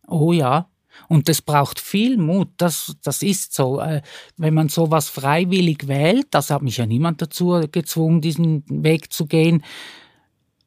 [0.07, 0.69] Oh ja,
[1.07, 3.79] und das braucht viel Mut, das, das ist so.
[3.79, 4.01] Äh,
[4.37, 9.25] wenn man sowas freiwillig wählt, das hat mich ja niemand dazu gezwungen, diesen Weg zu
[9.25, 9.63] gehen,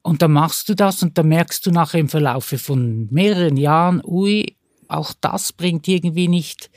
[0.01, 4.01] und dann machst du das und dann merkst du nachher im Verlaufe von mehreren Jahren,
[4.03, 4.55] ui,
[4.87, 6.69] auch das bringt irgendwie nicht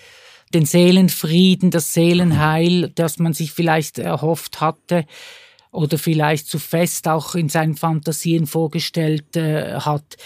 [0.53, 5.07] den Seelenfrieden, das Seelenheil, das man sich vielleicht erhofft hatte
[5.71, 10.17] oder vielleicht zu fest auch in seinen Fantasien vorgestellt äh, hat.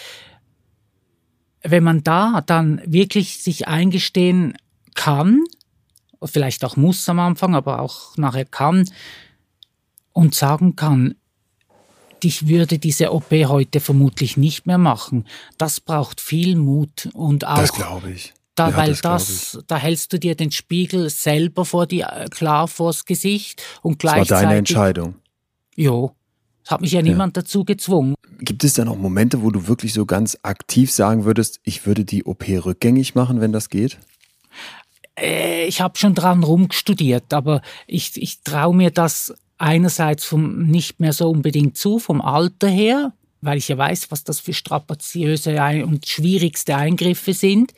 [1.63, 4.57] Wenn man da dann wirklich sich eingestehen
[4.95, 5.43] kann,
[6.23, 8.89] vielleicht auch muss am Anfang, aber auch nachher kann
[10.11, 11.15] und sagen kann,
[12.23, 15.25] ich würde diese OP heute vermutlich nicht mehr machen.
[15.57, 17.57] Das braucht viel Mut und auch.
[17.57, 18.33] Das glaube ich.
[18.55, 22.27] Da, ja, weil das, das da hältst du dir den Spiegel selber vor die, äh,
[22.29, 24.29] klar vors Gesicht und gleichzeitig.
[24.29, 25.15] Das war deine Entscheidung.
[25.75, 26.11] Jo.
[26.67, 27.43] Hat mich ja niemand ja.
[27.43, 28.15] dazu gezwungen.
[28.39, 32.03] Gibt es denn auch Momente, wo du wirklich so ganz aktiv sagen würdest, ich würde
[32.03, 33.99] die OP rückgängig machen, wenn das geht?
[35.17, 40.99] Äh, ich habe schon dran rumgestudiert, aber ich, ich traue mir das einerseits vom nicht
[40.99, 45.59] mehr so unbedingt zu, vom Alter her, weil ich ja weiß, was das für strapaziöse
[45.85, 47.73] und schwierigste Eingriffe sind.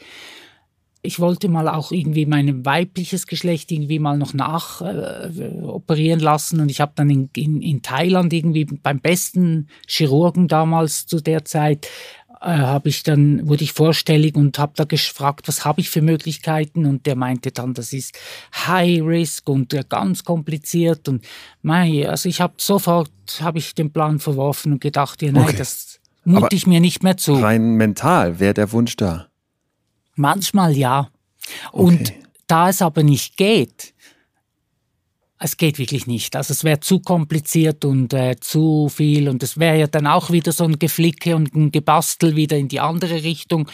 [1.01, 6.59] Ich wollte mal auch irgendwie mein weibliches Geschlecht irgendwie mal noch nach äh, operieren lassen
[6.59, 11.45] und ich habe dann in, in, in Thailand irgendwie beim besten Chirurgen damals zu der
[11.45, 11.87] Zeit
[12.41, 16.85] habe ich dann wurde ich vorstellig und habe da gefragt, was habe ich für Möglichkeiten
[16.85, 18.17] und der meinte dann, das ist
[18.67, 21.25] High Risk und äh, ganz kompliziert und
[21.61, 23.11] mei, also ich habe sofort
[23.41, 25.57] habe ich den Plan verworfen und gedacht, ja, nein, okay.
[25.57, 27.33] das mute ich mir nicht mehr zu.
[27.33, 29.27] Rein mental wäre der Wunsch da.
[30.15, 31.09] Manchmal ja.
[31.71, 32.23] Und okay.
[32.47, 33.93] da es aber nicht geht,
[35.41, 36.35] es geht wirklich nicht.
[36.35, 40.31] Also es wäre zu kompliziert und äh, zu viel und es wäre ja dann auch
[40.31, 43.69] wieder so ein Geflicke und ein Gebastel wieder in die andere Richtung.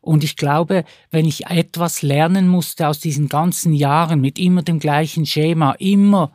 [0.00, 4.78] Und ich glaube, wenn ich etwas lernen musste aus diesen ganzen Jahren mit immer dem
[4.78, 6.32] gleichen Schema, immer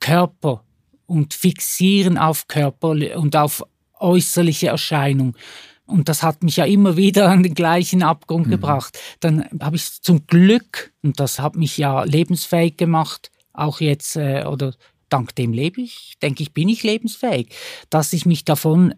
[0.00, 0.64] Körper
[1.04, 3.62] und fixieren auf Körper und auf
[3.98, 5.36] äußerliche Erscheinung,
[5.84, 8.52] und das hat mich ja immer wieder an den gleichen Abgrund mhm.
[8.52, 8.96] gebracht.
[9.18, 14.44] Dann habe ich zum Glück, und das hat mich ja lebensfähig gemacht, auch jetzt, äh,
[14.44, 14.74] oder
[15.08, 17.54] dank dem lebe ich, denke ich, bin ich lebensfähig,
[17.90, 18.94] dass ich mich davon,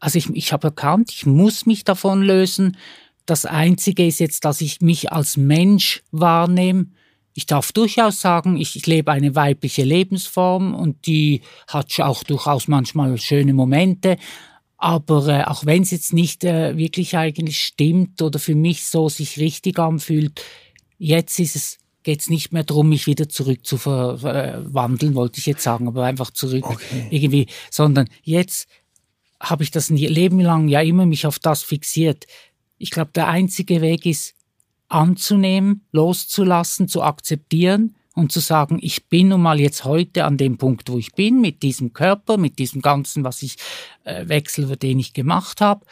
[0.00, 2.76] also ich, ich habe erkannt, ich muss mich davon lösen.
[3.26, 6.86] Das Einzige ist jetzt, dass ich mich als Mensch wahrnehme.
[7.32, 12.68] Ich darf durchaus sagen, ich, ich lebe eine weibliche Lebensform und die hat auch durchaus
[12.68, 14.18] manchmal schöne Momente.
[14.76, 19.08] Aber äh, auch wenn es jetzt nicht äh, wirklich eigentlich stimmt oder für mich so
[19.08, 20.42] sich richtig anfühlt,
[20.98, 25.46] jetzt ist es geht es nicht mehr darum, mich wieder zurück zu verwandeln, wollte ich
[25.46, 27.08] jetzt sagen, aber einfach zurück okay.
[27.10, 28.68] irgendwie, sondern jetzt
[29.40, 32.26] habe ich das Leben lang ja immer mich auf das fixiert.
[32.78, 34.34] Ich glaube, der einzige Weg ist
[34.88, 40.58] anzunehmen, loszulassen, zu akzeptieren und zu sagen, ich bin nun mal jetzt heute an dem
[40.58, 43.56] Punkt, wo ich bin, mit diesem Körper, mit diesem Ganzen, was ich
[44.04, 45.84] äh, Wechsel, den ich gemacht habe.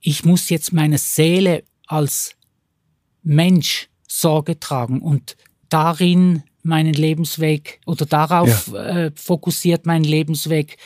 [0.00, 2.36] Ich muss jetzt meine Seele als
[3.22, 5.36] Mensch Sorge tragen und
[5.68, 9.06] darin meinen Lebensweg oder darauf ja.
[9.06, 10.78] äh, fokussiert mein Lebensweg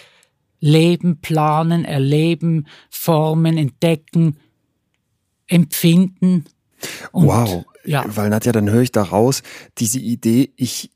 [0.61, 4.37] leben, planen, erleben, formen, entdecken,
[5.47, 6.45] empfinden.
[7.13, 8.05] Und, wow, ja.
[8.09, 9.43] weil Nadja, dann höre ich daraus,
[9.79, 10.91] diese Idee, ich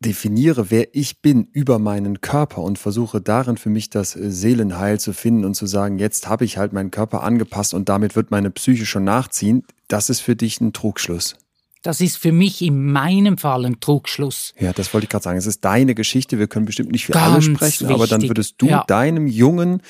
[0.00, 5.00] definiere, wer ich bin über meinen Körper und versuche darin für mich das äh, Seelenheil
[5.00, 8.30] zu finden und zu sagen, jetzt habe ich halt meinen Körper angepasst und damit wird
[8.30, 11.36] meine Psyche schon nachziehen, das ist für dich ein Trugschluss.
[11.84, 14.54] Das ist für mich in meinem Fall ein Trugschluss.
[14.58, 15.36] Ja, das wollte ich gerade sagen.
[15.36, 16.38] Es ist deine Geschichte.
[16.38, 17.90] Wir können bestimmt nicht für Ganz alle sprechen, wichtig.
[17.90, 18.84] aber dann würdest du ja.
[18.86, 19.82] deinem Jungen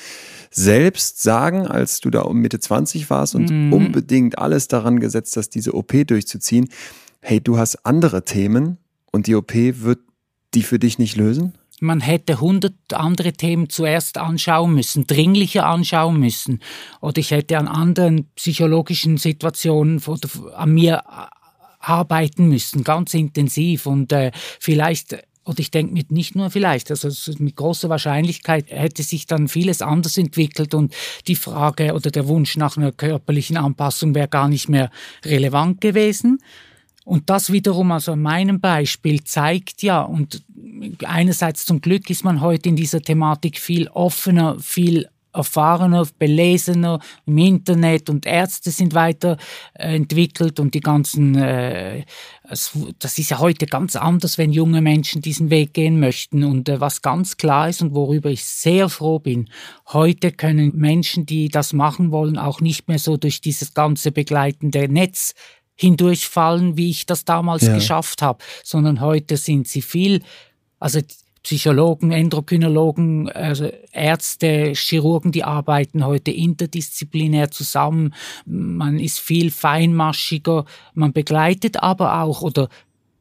[0.51, 3.71] selbst sagen, als du da um Mitte 20 warst und mhm.
[3.71, 6.67] unbedingt alles daran gesetzt hast, diese OP durchzuziehen.
[7.21, 8.77] Hey, du hast andere Themen
[9.13, 9.99] und die OP wird
[10.53, 11.53] die für dich nicht lösen?
[11.79, 16.59] Man hätte hundert andere Themen zuerst anschauen müssen, dringlicher anschauen müssen.
[16.99, 20.01] Oder ich hätte an anderen psychologischen Situationen
[20.55, 21.03] an mir
[21.87, 27.09] arbeiten müssen, ganz intensiv und äh, vielleicht und ich denke mit nicht nur vielleicht, also
[27.37, 30.93] mit großer Wahrscheinlichkeit hätte sich dann vieles anders entwickelt und
[31.27, 34.89] die Frage oder der Wunsch nach einer körperlichen Anpassung wäre gar nicht mehr
[35.23, 36.39] relevant gewesen.
[37.03, 40.41] Und das wiederum, also an meinem Beispiel, zeigt ja, und
[41.03, 47.37] einerseits zum Glück ist man heute in dieser Thematik viel offener, viel erfahrener, belesener im
[47.37, 52.05] Internet und Ärzte sind weiterentwickelt und die ganzen, äh,
[52.47, 56.43] das ist ja heute ganz anders, wenn junge Menschen diesen Weg gehen möchten.
[56.43, 59.49] Und äh, was ganz klar ist und worüber ich sehr froh bin,
[59.87, 64.87] heute können Menschen, die das machen wollen, auch nicht mehr so durch dieses ganze begleitende
[64.87, 65.33] Netz
[65.75, 67.75] hindurchfallen, wie ich das damals ja.
[67.75, 70.23] geschafft habe, sondern heute sind sie viel,
[70.79, 71.01] also
[71.45, 78.15] Psychologen, Endokrinologen, also Ärzte, Chirurgen, die arbeiten heute interdisziplinär zusammen.
[78.47, 80.65] Man ist viel feinmaschiger,
[80.95, 82.67] man begleitet aber auch oder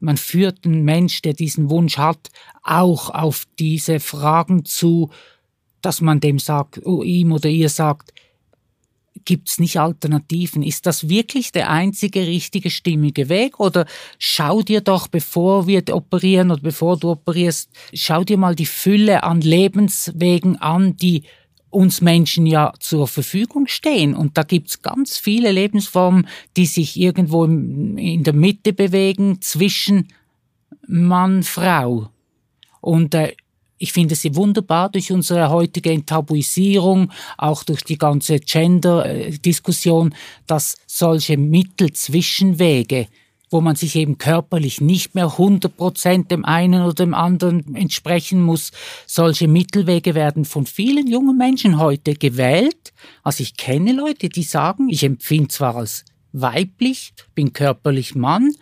[0.01, 2.30] man führt einen Mensch, der diesen Wunsch hat,
[2.62, 5.10] auch auf diese Fragen zu,
[5.82, 8.14] dass man dem sagt, oh, ihm oder ihr sagt,
[9.24, 10.62] Gibt es nicht Alternativen?
[10.62, 13.60] Ist das wirklich der einzige richtige stimmige Weg?
[13.60, 13.86] Oder
[14.18, 19.22] schau dir doch, bevor wir operieren oder bevor du operierst, schau dir mal die Fülle
[19.22, 21.22] an Lebenswegen an, die
[21.70, 24.14] uns Menschen ja zur Verfügung stehen.
[24.14, 26.26] Und da gibt's ganz viele Lebensformen,
[26.56, 30.08] die sich irgendwo in der Mitte bewegen zwischen
[30.86, 32.10] Mann, Frau.
[32.80, 33.34] Und äh,
[33.78, 40.14] ich finde sie wunderbar durch unsere heutige Enttabuisierung, auch durch die ganze Gender-Diskussion,
[40.46, 43.09] dass solche Mittelzwischenwege,
[43.51, 48.72] wo man sich eben körperlich nicht mehr 100% dem einen oder dem anderen entsprechen muss,
[49.06, 52.92] solche Mittelwege werden von vielen jungen Menschen heute gewählt.
[53.22, 58.55] Also ich kenne Leute, die sagen, ich empfinde zwar als weiblich, bin körperlich Mann,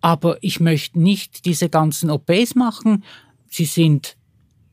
[0.00, 3.04] aber ich möchte nicht diese ganzen OPs machen.
[3.48, 4.16] Sie sind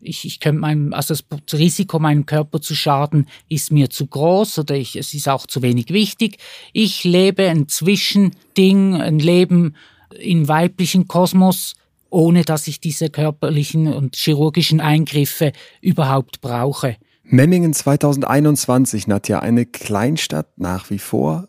[0.02, 4.60] ich, ich könnte meinem, also das Risiko, meinem Körper zu schaden, ist mir zu groß
[4.60, 6.38] oder ich, es ist auch zu wenig wichtig.
[6.74, 9.76] Ich lebe ein Zwischending, ein Leben
[10.20, 11.76] im weiblichen Kosmos,
[12.10, 15.52] ohne dass ich diese körperlichen und chirurgischen Eingriffe
[15.82, 16.96] überhaupt brauche.
[17.24, 21.49] Memmingen 2021, Nadja, eine Kleinstadt nach wie vor,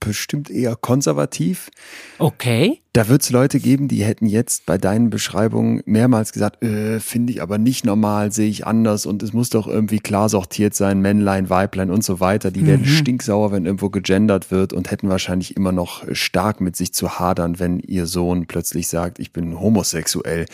[0.00, 1.70] bestimmt eher konservativ.
[2.18, 2.80] Okay.
[2.92, 7.32] Da wird es Leute geben, die hätten jetzt bei deinen Beschreibungen mehrmals gesagt, äh, finde
[7.32, 11.00] ich aber nicht normal, sehe ich anders und es muss doch irgendwie klar sortiert sein,
[11.00, 12.50] Männlein, Weiblein und so weiter.
[12.50, 12.66] Die mhm.
[12.66, 17.18] werden stinksauer, wenn irgendwo gegendert wird und hätten wahrscheinlich immer noch stark mit sich zu
[17.18, 20.46] hadern, wenn ihr Sohn plötzlich sagt, ich bin homosexuell.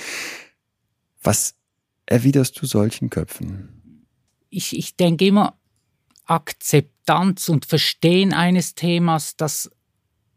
[1.22, 1.54] Was
[2.06, 4.06] erwiderst du solchen Köpfen?
[4.50, 5.58] Ich, ich denke immer,
[6.26, 9.70] Akzeptanz und Verstehen eines Themas, das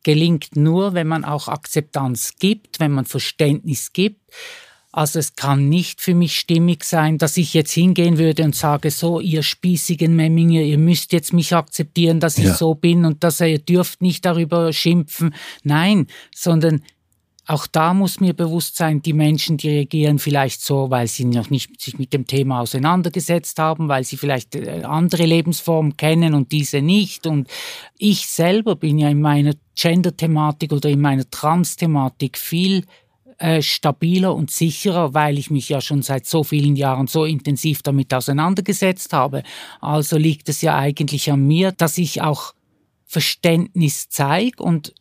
[0.04, 4.22] gelingt nur, wenn man auch Akzeptanz gibt, wenn man Verständnis gibt.
[4.92, 8.90] Also es kann nicht für mich stimmig sein, dass ich jetzt hingehen würde und sage,
[8.90, 12.56] so, ihr spießigen Memminger, ihr müsst jetzt mich akzeptieren, dass ich ja.
[12.56, 15.36] so bin und dass ihr dürft nicht darüber schimpfen.
[15.64, 16.82] Nein, sondern
[17.48, 21.50] auch da muss mir bewusst sein, die Menschen, die reagieren vielleicht so, weil sie noch
[21.50, 26.52] nicht sich mit dem Thema auseinandergesetzt haben, weil sie vielleicht äh, andere Lebensformen kennen und
[26.52, 27.26] diese nicht.
[27.26, 27.48] Und
[27.98, 32.84] ich selber bin ja in meiner Gender-Thematik oder in meiner Trans-Thematik viel
[33.38, 37.82] äh, stabiler und sicherer, weil ich mich ja schon seit so vielen Jahren so intensiv
[37.82, 39.44] damit auseinandergesetzt habe.
[39.80, 42.54] Also liegt es ja eigentlich an mir, dass ich auch
[43.06, 44.94] Verständnis zeige und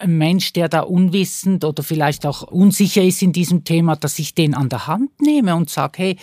[0.00, 4.34] ein Mensch, der da unwissend oder vielleicht auch unsicher ist in diesem Thema, dass ich
[4.34, 6.16] den an der Hand nehme und sage, hey,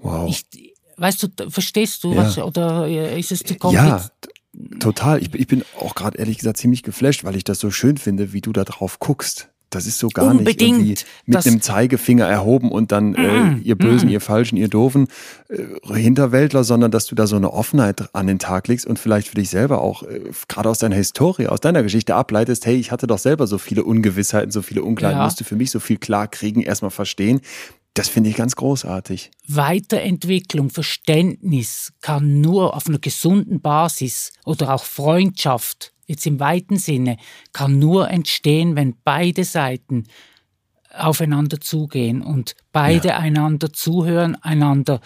[0.00, 0.28] wow.
[0.28, 2.18] ich, weißt du, verstehst du ja.
[2.18, 4.10] was oder ist es zu kompliziert?
[4.54, 5.22] Ja, total.
[5.22, 8.32] Ich, ich bin auch gerade ehrlich gesagt ziemlich geflasht, weil ich das so schön finde,
[8.32, 9.50] wie du da drauf guckst.
[9.70, 10.78] Das ist so gar Unbedingt.
[10.78, 14.12] nicht irgendwie mit dem Zeigefinger erhoben und dann äh, mm, ihr Bösen, mm.
[14.12, 15.08] ihr Falschen, ihr Doofen
[15.48, 19.28] äh, Hinterwäldler, sondern dass du da so eine Offenheit an den Tag legst und vielleicht
[19.28, 22.92] für dich selber auch äh, gerade aus deiner Historie, aus deiner Geschichte ableitest, hey, ich
[22.92, 25.24] hatte doch selber so viele Ungewissheiten, so viele Unklarheiten, ja.
[25.24, 27.40] musste für mich so viel klar kriegen, erstmal verstehen.
[27.94, 29.30] Das finde ich ganz großartig.
[29.48, 37.16] Weiterentwicklung, Verständnis kann nur auf einer gesunden Basis oder auch Freundschaft jetzt im weiten Sinne,
[37.52, 40.04] kann nur entstehen, wenn beide Seiten
[40.96, 43.18] aufeinander zugehen und beide ja.
[43.18, 45.00] einander zuhören, einander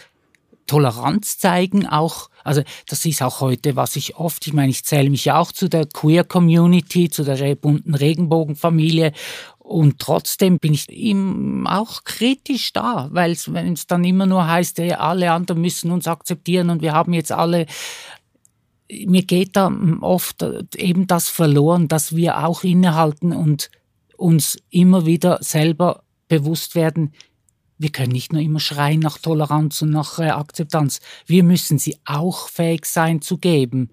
[0.66, 2.30] Toleranz zeigen auch.
[2.44, 5.68] Also das ist auch heute, was ich oft, ich meine, ich zähle mich auch zu
[5.68, 9.12] der Queer Community, zu der bunten Regenbogenfamilie
[9.58, 14.78] und trotzdem bin ich ihm auch kritisch da, weil wenn es dann immer nur heißt,
[14.80, 17.66] alle anderen müssen uns akzeptieren und wir haben jetzt alle
[19.06, 20.44] mir geht da oft
[20.76, 23.70] eben das verloren, dass wir auch innehalten und
[24.16, 27.12] uns immer wieder selber bewusst werden,
[27.78, 31.96] wir können nicht nur immer schreien nach Toleranz und nach äh, Akzeptanz, wir müssen sie
[32.04, 33.90] auch fähig sein zu geben.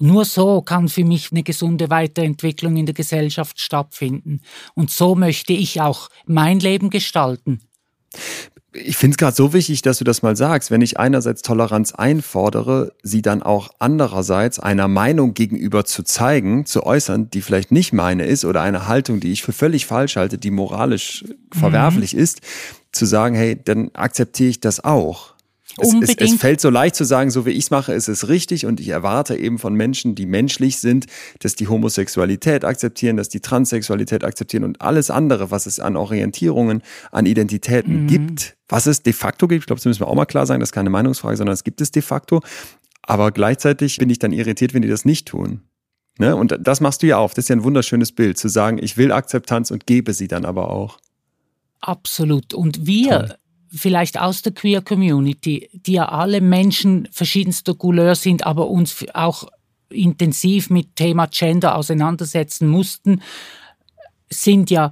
[0.00, 4.40] Nur so kann für mich eine gesunde Weiterentwicklung in der Gesellschaft stattfinden.
[4.74, 7.60] Und so möchte ich auch mein Leben gestalten
[8.84, 10.70] ich finde es gerade so wichtig, dass du das mal sagst.
[10.70, 16.84] Wenn ich einerseits Toleranz einfordere, sie dann auch andererseits einer Meinung gegenüber zu zeigen, zu
[16.84, 20.38] äußern, die vielleicht nicht meine ist oder eine Haltung, die ich für völlig falsch halte,
[20.38, 21.58] die moralisch mhm.
[21.58, 22.40] verwerflich ist,
[22.92, 25.35] zu sagen, hey, dann akzeptiere ich das auch.
[25.78, 28.28] Es, es, es, fällt so leicht zu sagen, so wie ich es mache, ist es
[28.28, 31.06] richtig und ich erwarte eben von Menschen, die menschlich sind,
[31.40, 36.82] dass die Homosexualität akzeptieren, dass die Transsexualität akzeptieren und alles andere, was es an Orientierungen,
[37.12, 38.06] an Identitäten mhm.
[38.06, 39.62] gibt, was es de facto gibt.
[39.62, 41.64] Ich glaube, das müssen wir auch mal klar sagen, das ist keine Meinungsfrage, sondern es
[41.64, 42.40] gibt es de facto.
[43.02, 45.60] Aber gleichzeitig bin ich dann irritiert, wenn die das nicht tun.
[46.18, 46.34] Ne?
[46.34, 47.34] Und das machst du ja auch.
[47.34, 50.46] Das ist ja ein wunderschönes Bild, zu sagen, ich will Akzeptanz und gebe sie dann
[50.46, 50.98] aber auch.
[51.82, 52.54] Absolut.
[52.54, 53.36] Und wir, Toll
[53.76, 59.48] vielleicht aus der Queer Community, die ja alle Menschen verschiedenster Couleur sind, aber uns auch
[59.88, 63.22] intensiv mit Thema Gender auseinandersetzen mussten,
[64.28, 64.90] sind ja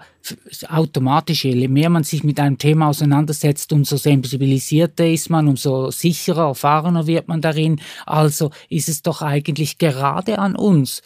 [0.69, 6.49] automatisch, je mehr man sich mit einem Thema auseinandersetzt, umso sensibilisierter ist man, umso sicherer,
[6.49, 7.81] erfahrener wird man darin.
[8.07, 11.03] Also ist es doch eigentlich gerade an uns,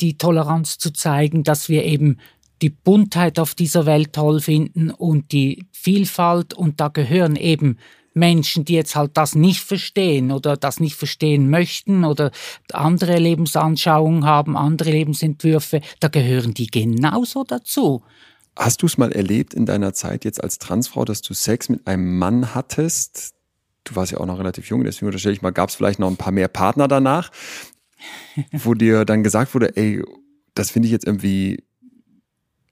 [0.00, 2.18] die Toleranz zu zeigen, dass wir eben
[2.62, 7.78] die Buntheit auf dieser Welt toll finden und die Vielfalt und da gehören eben
[8.14, 12.30] Menschen, die jetzt halt das nicht verstehen oder das nicht verstehen möchten oder
[12.72, 18.02] andere Lebensanschauungen haben, andere Lebensentwürfe, da gehören die genauso dazu.
[18.56, 21.86] Hast du es mal erlebt in deiner Zeit jetzt als Transfrau, dass du Sex mit
[21.86, 23.34] einem Mann hattest?
[23.84, 26.08] Du warst ja auch noch relativ jung, deswegen unterstelle ich mal, gab es vielleicht noch
[26.08, 27.30] ein paar mehr Partner danach,
[28.52, 30.02] wo dir dann gesagt wurde, ey,
[30.54, 31.62] das finde ich jetzt irgendwie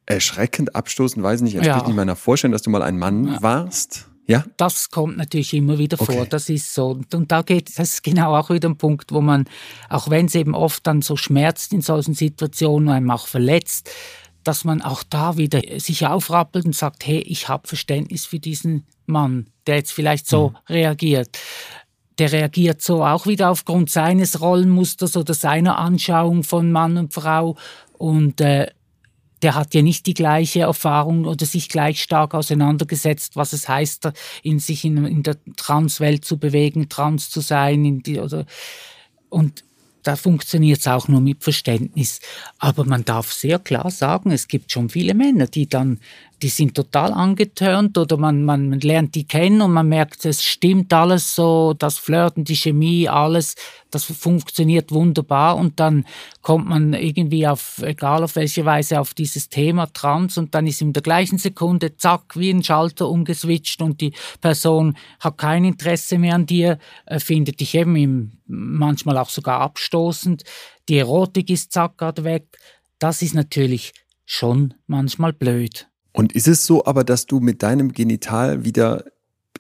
[0.06, 1.86] erschreckend, abstoßend, weiß nicht, entspricht ja.
[1.86, 3.42] nicht meiner Vorstellung, dass du mal ein Mann ja.
[3.42, 4.08] warst.
[4.26, 4.44] Ja?
[4.56, 6.12] Das kommt natürlich immer wieder okay.
[6.12, 6.98] vor, das ist so.
[7.12, 9.44] Und da geht, das ist genau auch wieder ein Punkt, wo man,
[9.88, 13.90] auch wenn es eben oft dann so schmerzt in solchen Situationen, einem auch verletzt,
[14.42, 18.86] dass man auch da wieder sich aufrappelt und sagt, hey, ich habe Verständnis für diesen
[19.06, 20.56] Mann, der jetzt vielleicht so mhm.
[20.68, 21.38] reagiert.
[22.18, 27.56] Der reagiert so auch wieder aufgrund seines Rollenmusters oder seiner Anschauung von Mann und Frau.
[27.98, 28.68] Und äh,
[29.42, 34.10] der hat ja nicht die gleiche Erfahrung oder sich gleich stark auseinandergesetzt, was es heißt,
[34.42, 38.46] in sich in, in der Transwelt zu bewegen, trans zu sein, in die, oder,
[39.28, 39.64] und
[40.02, 42.20] da funktioniert es auch nur mit Verständnis.
[42.58, 45.98] Aber man darf sehr klar sagen, es gibt schon viele Männer, die dann
[46.42, 50.42] die sind total angetörnt oder man, man, man lernt die kennen und man merkt, es
[50.42, 53.54] stimmt alles so, das Flirten, die Chemie, alles,
[53.90, 56.04] das funktioniert wunderbar und dann
[56.42, 60.82] kommt man irgendwie auf, egal auf welche Weise, auf dieses Thema Trans und dann ist
[60.82, 66.18] in der gleichen Sekunde, zack, wie ein Schalter umgeswitcht und die Person hat kein Interesse
[66.18, 70.44] mehr an dir, äh, findet dich eben manchmal auch sogar abstoßend,
[70.88, 72.58] die Erotik ist zack gerade weg.
[72.98, 73.92] Das ist natürlich
[74.24, 75.88] schon manchmal blöd.
[76.16, 79.04] Und ist es so aber, dass du mit deinem Genital wieder,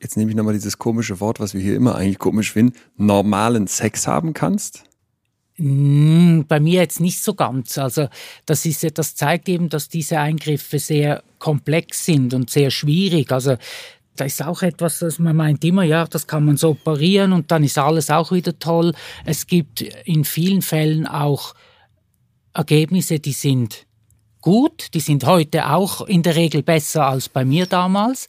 [0.00, 3.66] jetzt nehme ich nochmal dieses komische Wort, was wir hier immer eigentlich komisch finden, normalen
[3.66, 4.84] Sex haben kannst?
[5.56, 7.76] Hm, bei mir jetzt nicht so ganz.
[7.76, 8.08] Also
[8.46, 13.32] das ist das zeigt eben, dass diese Eingriffe sehr komplex sind und sehr schwierig.
[13.32, 13.58] Also
[14.14, 17.50] da ist auch etwas, dass man meint immer, ja, das kann man so operieren und
[17.50, 18.94] dann ist alles auch wieder toll.
[19.26, 21.54] Es gibt in vielen Fällen auch
[22.54, 23.85] Ergebnisse, die sind
[24.46, 24.94] gut.
[24.94, 28.28] Die sind heute auch in der Regel besser als bei mir damals.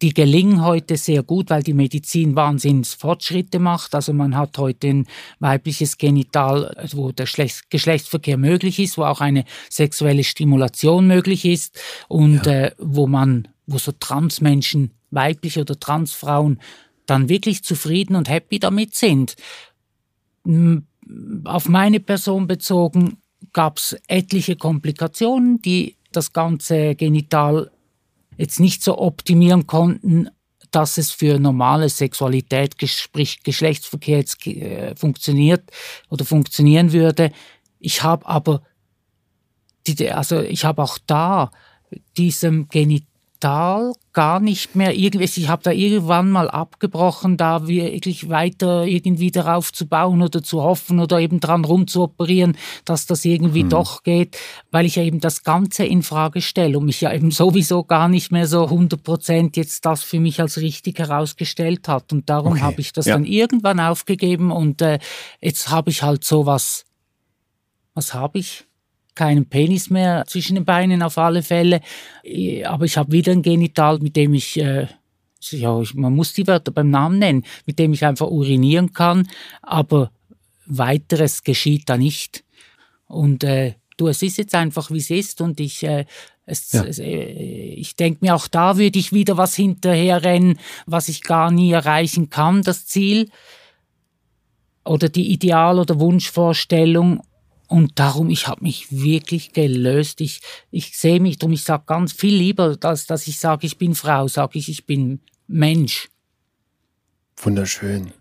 [0.00, 3.96] Die gelingen heute sehr gut, weil die Medizin Wahnsinnsfortschritte macht.
[3.96, 5.06] Also man hat heute ein
[5.40, 11.76] weibliches Genital, wo der Geschlechtsverkehr möglich ist, wo auch eine sexuelle Stimulation möglich ist
[12.06, 12.66] und ja.
[12.66, 16.60] äh, wo man, wo so Transmenschen, weibliche oder Transfrauen,
[17.06, 19.34] dann wirklich zufrieden und happy damit sind.
[21.44, 23.18] Auf meine Person bezogen
[23.52, 27.70] gab es etliche Komplikationen, die das ganze Genital
[28.36, 30.28] jetzt nicht so optimieren konnten,
[30.70, 35.70] dass es für normale Sexualität, sprich Geschlechtsverkehr jetzt äh, funktioniert
[36.10, 37.32] oder funktionieren würde.
[37.78, 38.62] Ich habe aber,
[39.86, 41.50] die, also ich habe auch da
[42.16, 48.30] diesem Genital Tal gar nicht mehr irgendwie, ich habe da irgendwann mal abgebrochen, da wirklich
[48.30, 52.56] weiter irgendwie darauf zu bauen oder zu hoffen oder eben dran rumzuoperieren,
[52.86, 53.68] dass das irgendwie hm.
[53.68, 54.38] doch geht,
[54.70, 58.08] weil ich ja eben das Ganze in Frage stelle und mich ja eben sowieso gar
[58.08, 62.52] nicht mehr so 100 Prozent jetzt das für mich als richtig herausgestellt hat und darum
[62.52, 62.62] okay.
[62.62, 63.14] habe ich das ja.
[63.14, 64.98] dann irgendwann aufgegeben und äh,
[65.42, 66.84] jetzt habe ich halt so was,
[67.94, 68.64] was habe ich?
[69.16, 71.80] Keinen Penis mehr zwischen den Beinen auf alle Fälle.
[72.64, 74.86] Aber ich habe wieder ein Genital, mit dem ich, äh,
[75.50, 79.28] ja, man muss die Wörter beim Namen nennen, mit dem ich einfach urinieren kann.
[79.62, 80.12] Aber
[80.66, 82.44] weiteres geschieht da nicht.
[83.08, 85.40] Und äh, du, es ist jetzt einfach, wie es ist.
[85.40, 86.04] Und ich, äh,
[86.44, 86.84] es, ja.
[86.84, 91.72] äh, ich denke mir, auch da würde ich wieder was hinterherrennen, was ich gar nie
[91.72, 93.30] erreichen kann, das Ziel
[94.84, 97.22] oder die Ideal- oder Wunschvorstellung.
[97.68, 100.20] Und darum, ich habe mich wirklich gelöst.
[100.20, 100.40] Ich,
[100.70, 103.94] ich sehe mich drum, ich sage ganz viel lieber, als dass ich sage, ich bin
[103.94, 106.08] Frau, sage ich, ich bin Mensch.
[107.36, 108.12] Wunderschön.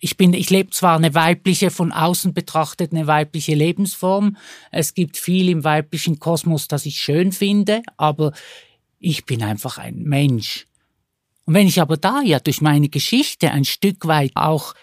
[0.00, 4.36] Ich bin, ich lebe zwar eine weibliche, von außen betrachtet eine weibliche Lebensform.
[4.70, 8.32] Es gibt viel im weiblichen Kosmos, das ich schön finde, aber
[9.00, 10.66] ich bin einfach ein Mensch.
[11.46, 14.74] Und wenn ich aber da ja durch meine Geschichte ein Stück weit auch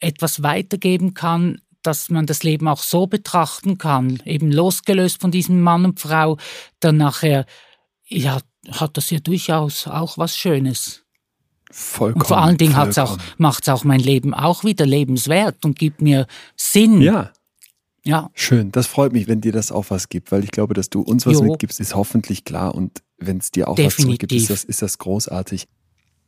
[0.00, 5.60] etwas weitergeben kann, dass man das Leben auch so betrachten kann, eben losgelöst von diesem
[5.60, 6.36] Mann und Frau,
[6.80, 7.46] dann nachher,
[8.06, 8.40] ja,
[8.70, 11.04] hat das ja durchaus auch was Schönes.
[11.70, 12.22] Vollkommen.
[12.22, 16.26] Und vor allen Dingen auch, macht's auch mein Leben auch wieder lebenswert und gibt mir
[16.56, 17.00] Sinn.
[17.00, 17.32] Ja.
[18.02, 18.30] Ja.
[18.34, 18.72] Schön.
[18.72, 21.26] Das freut mich, wenn dir das auch was gibt, weil ich glaube, dass du uns
[21.26, 21.42] was jo.
[21.42, 23.98] mitgibst, ist hoffentlich klar und wenn es dir auch Definitiv.
[23.98, 25.66] was zurückgibt, ist das, ist das großartig.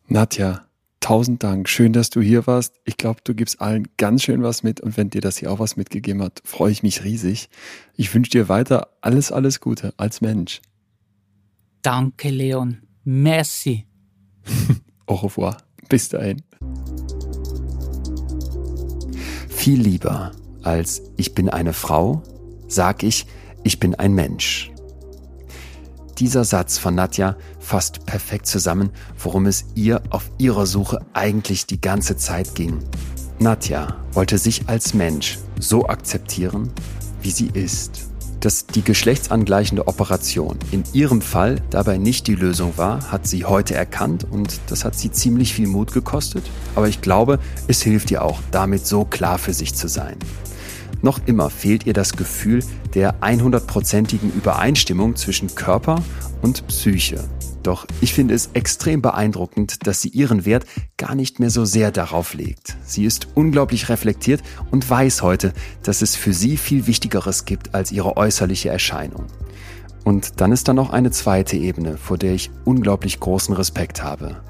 [0.07, 0.67] Nadja,
[1.03, 1.69] tausend Dank.
[1.69, 2.81] Schön, dass du hier warst.
[2.85, 5.59] Ich glaube, du gibst allen ganz schön was mit und wenn dir das hier auch
[5.59, 7.51] was mitgegeben hat, freue ich mich riesig.
[7.97, 10.63] Ich wünsche dir weiter alles, alles Gute als Mensch.
[11.83, 12.79] Danke, Leon.
[13.05, 13.87] Merci.
[15.07, 15.57] Au revoir.
[15.89, 16.43] Bis dahin.
[19.49, 22.23] Viel lieber als ich bin eine Frau,
[22.69, 23.27] sag ich,
[23.65, 24.71] ich bin ein Mensch.
[26.19, 31.81] Dieser Satz von Nadja fasst perfekt zusammen, worum es ihr auf ihrer Suche eigentlich die
[31.81, 32.81] ganze Zeit ging.
[33.39, 36.71] Nadja wollte sich als Mensch so akzeptieren,
[37.23, 38.09] wie sie ist.
[38.41, 43.75] Dass die geschlechtsangleichende Operation in ihrem Fall dabei nicht die Lösung war, hat sie heute
[43.75, 46.43] erkannt und das hat sie ziemlich viel Mut gekostet.
[46.75, 50.17] Aber ich glaube, es hilft ihr auch, damit so klar für sich zu sein.
[51.03, 52.65] Noch immer fehlt ihr das Gefühl
[52.95, 56.03] der 100%igen Übereinstimmung zwischen Körper
[56.43, 57.25] und Psyche.
[57.65, 60.65] Doch ich finde es extrem beeindruckend, dass sie ihren Wert
[60.97, 62.77] gar nicht mehr so sehr darauf legt.
[62.85, 65.53] Sie ist unglaublich reflektiert und weiß heute,
[65.83, 69.27] dass es für sie viel Wichtigeres gibt als ihre äußerliche Erscheinung.
[70.05, 74.41] Und dann ist da noch eine zweite Ebene, vor der ich unglaublich großen Respekt habe.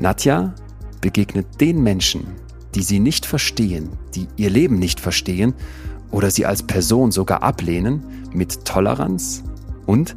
[0.00, 0.54] Nadja
[1.00, 2.26] begegnet den Menschen,
[2.74, 5.54] die sie nicht verstehen, die ihr Leben nicht verstehen
[6.14, 9.42] oder sie als Person sogar ablehnen, mit Toleranz
[9.84, 10.14] und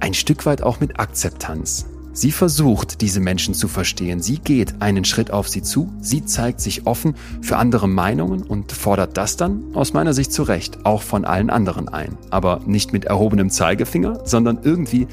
[0.00, 1.86] ein Stück weit auch mit Akzeptanz.
[2.14, 4.22] Sie versucht, diese Menschen zu verstehen.
[4.22, 5.92] Sie geht einen Schritt auf sie zu.
[6.00, 10.42] Sie zeigt sich offen für andere Meinungen und fordert das dann aus meiner Sicht zu
[10.42, 12.16] Recht auch von allen anderen ein.
[12.30, 15.06] Aber nicht mit erhobenem Zeigefinger, sondern irgendwie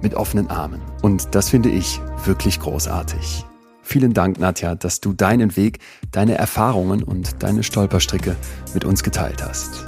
[0.00, 0.80] mit offenen Armen.
[1.02, 3.44] Und das finde ich wirklich großartig.
[3.90, 5.78] Vielen Dank, Nadja, dass du deinen Weg,
[6.12, 8.36] deine Erfahrungen und deine Stolperstricke
[8.74, 9.86] mit uns geteilt hast.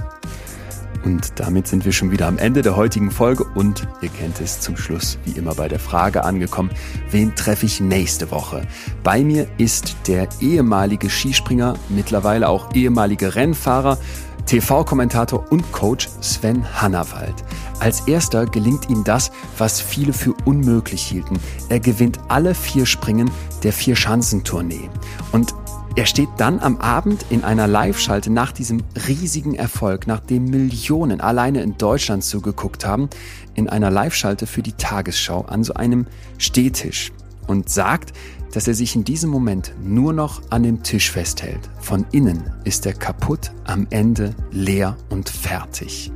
[1.04, 4.58] Und damit sind wir schon wieder am Ende der heutigen Folge und ihr kennt es
[4.58, 6.70] zum Schluss wie immer bei der Frage angekommen,
[7.10, 8.66] wen treffe ich nächste Woche?
[9.02, 13.98] Bei mir ist der ehemalige Skispringer, mittlerweile auch ehemalige Rennfahrer,
[14.46, 17.34] TV-Kommentator und Coach Sven Hannawald.
[17.78, 21.38] Als erster gelingt ihm das, was viele für unmöglich hielten.
[21.68, 23.30] Er gewinnt alle vier Springen
[23.62, 24.88] der Vier-Schanzentournee.
[25.32, 25.54] Und
[25.96, 31.62] er steht dann am Abend in einer Live-Schalte nach diesem riesigen Erfolg, nachdem Millionen alleine
[31.62, 33.10] in Deutschland zugeguckt haben,
[33.54, 36.06] in einer Live-Schalte für die Tagesschau an so einem
[36.38, 37.12] Stehtisch
[37.48, 38.12] und sagt,
[38.52, 41.70] dass er sich in diesem Moment nur noch an dem Tisch festhält.
[41.80, 46.12] Von innen ist er kaputt, am Ende leer und fertig.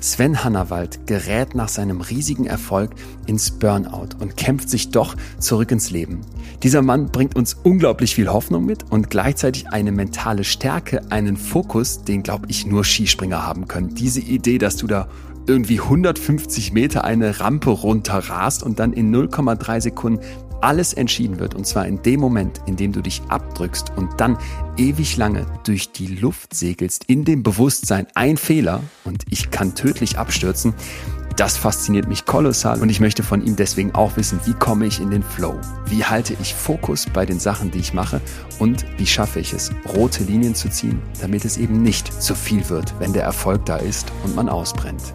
[0.00, 2.90] Sven Hannawald gerät nach seinem riesigen Erfolg
[3.26, 6.22] ins Burnout und kämpft sich doch zurück ins Leben.
[6.64, 12.02] Dieser Mann bringt uns unglaublich viel Hoffnung mit und gleichzeitig eine mentale Stärke, einen Fokus,
[12.02, 13.94] den glaube ich nur Skispringer haben können.
[13.94, 15.08] Diese Idee, dass du da
[15.46, 20.20] irgendwie 150 Meter eine Rampe runterrast und dann in 0,3 Sekunden
[20.62, 24.38] alles entschieden wird, und zwar in dem Moment, in dem du dich abdrückst und dann
[24.76, 30.18] ewig lange durch die Luft segelst, in dem Bewusstsein, ein Fehler und ich kann tödlich
[30.18, 30.74] abstürzen,
[31.36, 35.00] das fasziniert mich kolossal und ich möchte von ihm deswegen auch wissen, wie komme ich
[35.00, 35.58] in den Flow?
[35.86, 38.20] Wie halte ich Fokus bei den Sachen, die ich mache?
[38.58, 42.68] Und wie schaffe ich es, rote Linien zu ziehen, damit es eben nicht zu viel
[42.68, 45.14] wird, wenn der Erfolg da ist und man ausbrennt?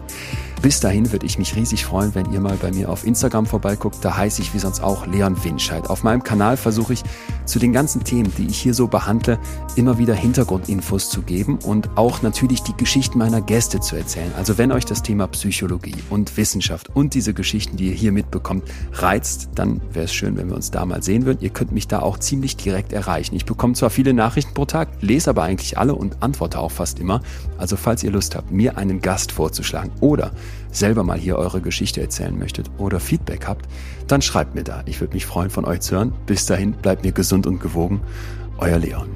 [0.62, 4.04] Bis dahin würde ich mich riesig freuen, wenn ihr mal bei mir auf Instagram vorbeiguckt.
[4.04, 5.88] Da heiße ich wie sonst auch Leon Winscheid.
[5.88, 7.04] Auf meinem Kanal versuche ich
[7.48, 9.38] zu den ganzen Themen, die ich hier so behandle,
[9.76, 14.30] immer wieder Hintergrundinfos zu geben und auch natürlich die Geschichten meiner Gäste zu erzählen.
[14.36, 18.64] Also wenn euch das Thema Psychologie und Wissenschaft und diese Geschichten, die ihr hier mitbekommt,
[18.92, 21.38] reizt, dann wäre es schön, wenn wir uns da mal sehen würden.
[21.40, 23.34] Ihr könnt mich da auch ziemlich direkt erreichen.
[23.34, 26.98] Ich bekomme zwar viele Nachrichten pro Tag, lese aber eigentlich alle und antworte auch fast
[26.98, 27.22] immer.
[27.56, 30.32] Also falls ihr Lust habt, mir einen Gast vorzuschlagen oder
[30.70, 33.66] selber mal hier eure Geschichte erzählen möchtet oder Feedback habt,
[34.06, 34.82] dann schreibt mir da.
[34.86, 36.12] Ich würde mich freuen, von euch zu hören.
[36.26, 38.00] Bis dahin, bleibt mir gesund und gewogen.
[38.58, 39.08] Euer Leon.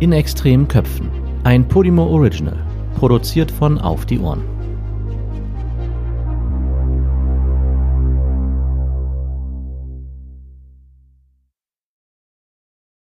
[0.00, 1.10] In extremen Köpfen.
[1.44, 2.58] Ein Podimo Original.
[2.96, 4.55] Produziert von Auf die Ohren.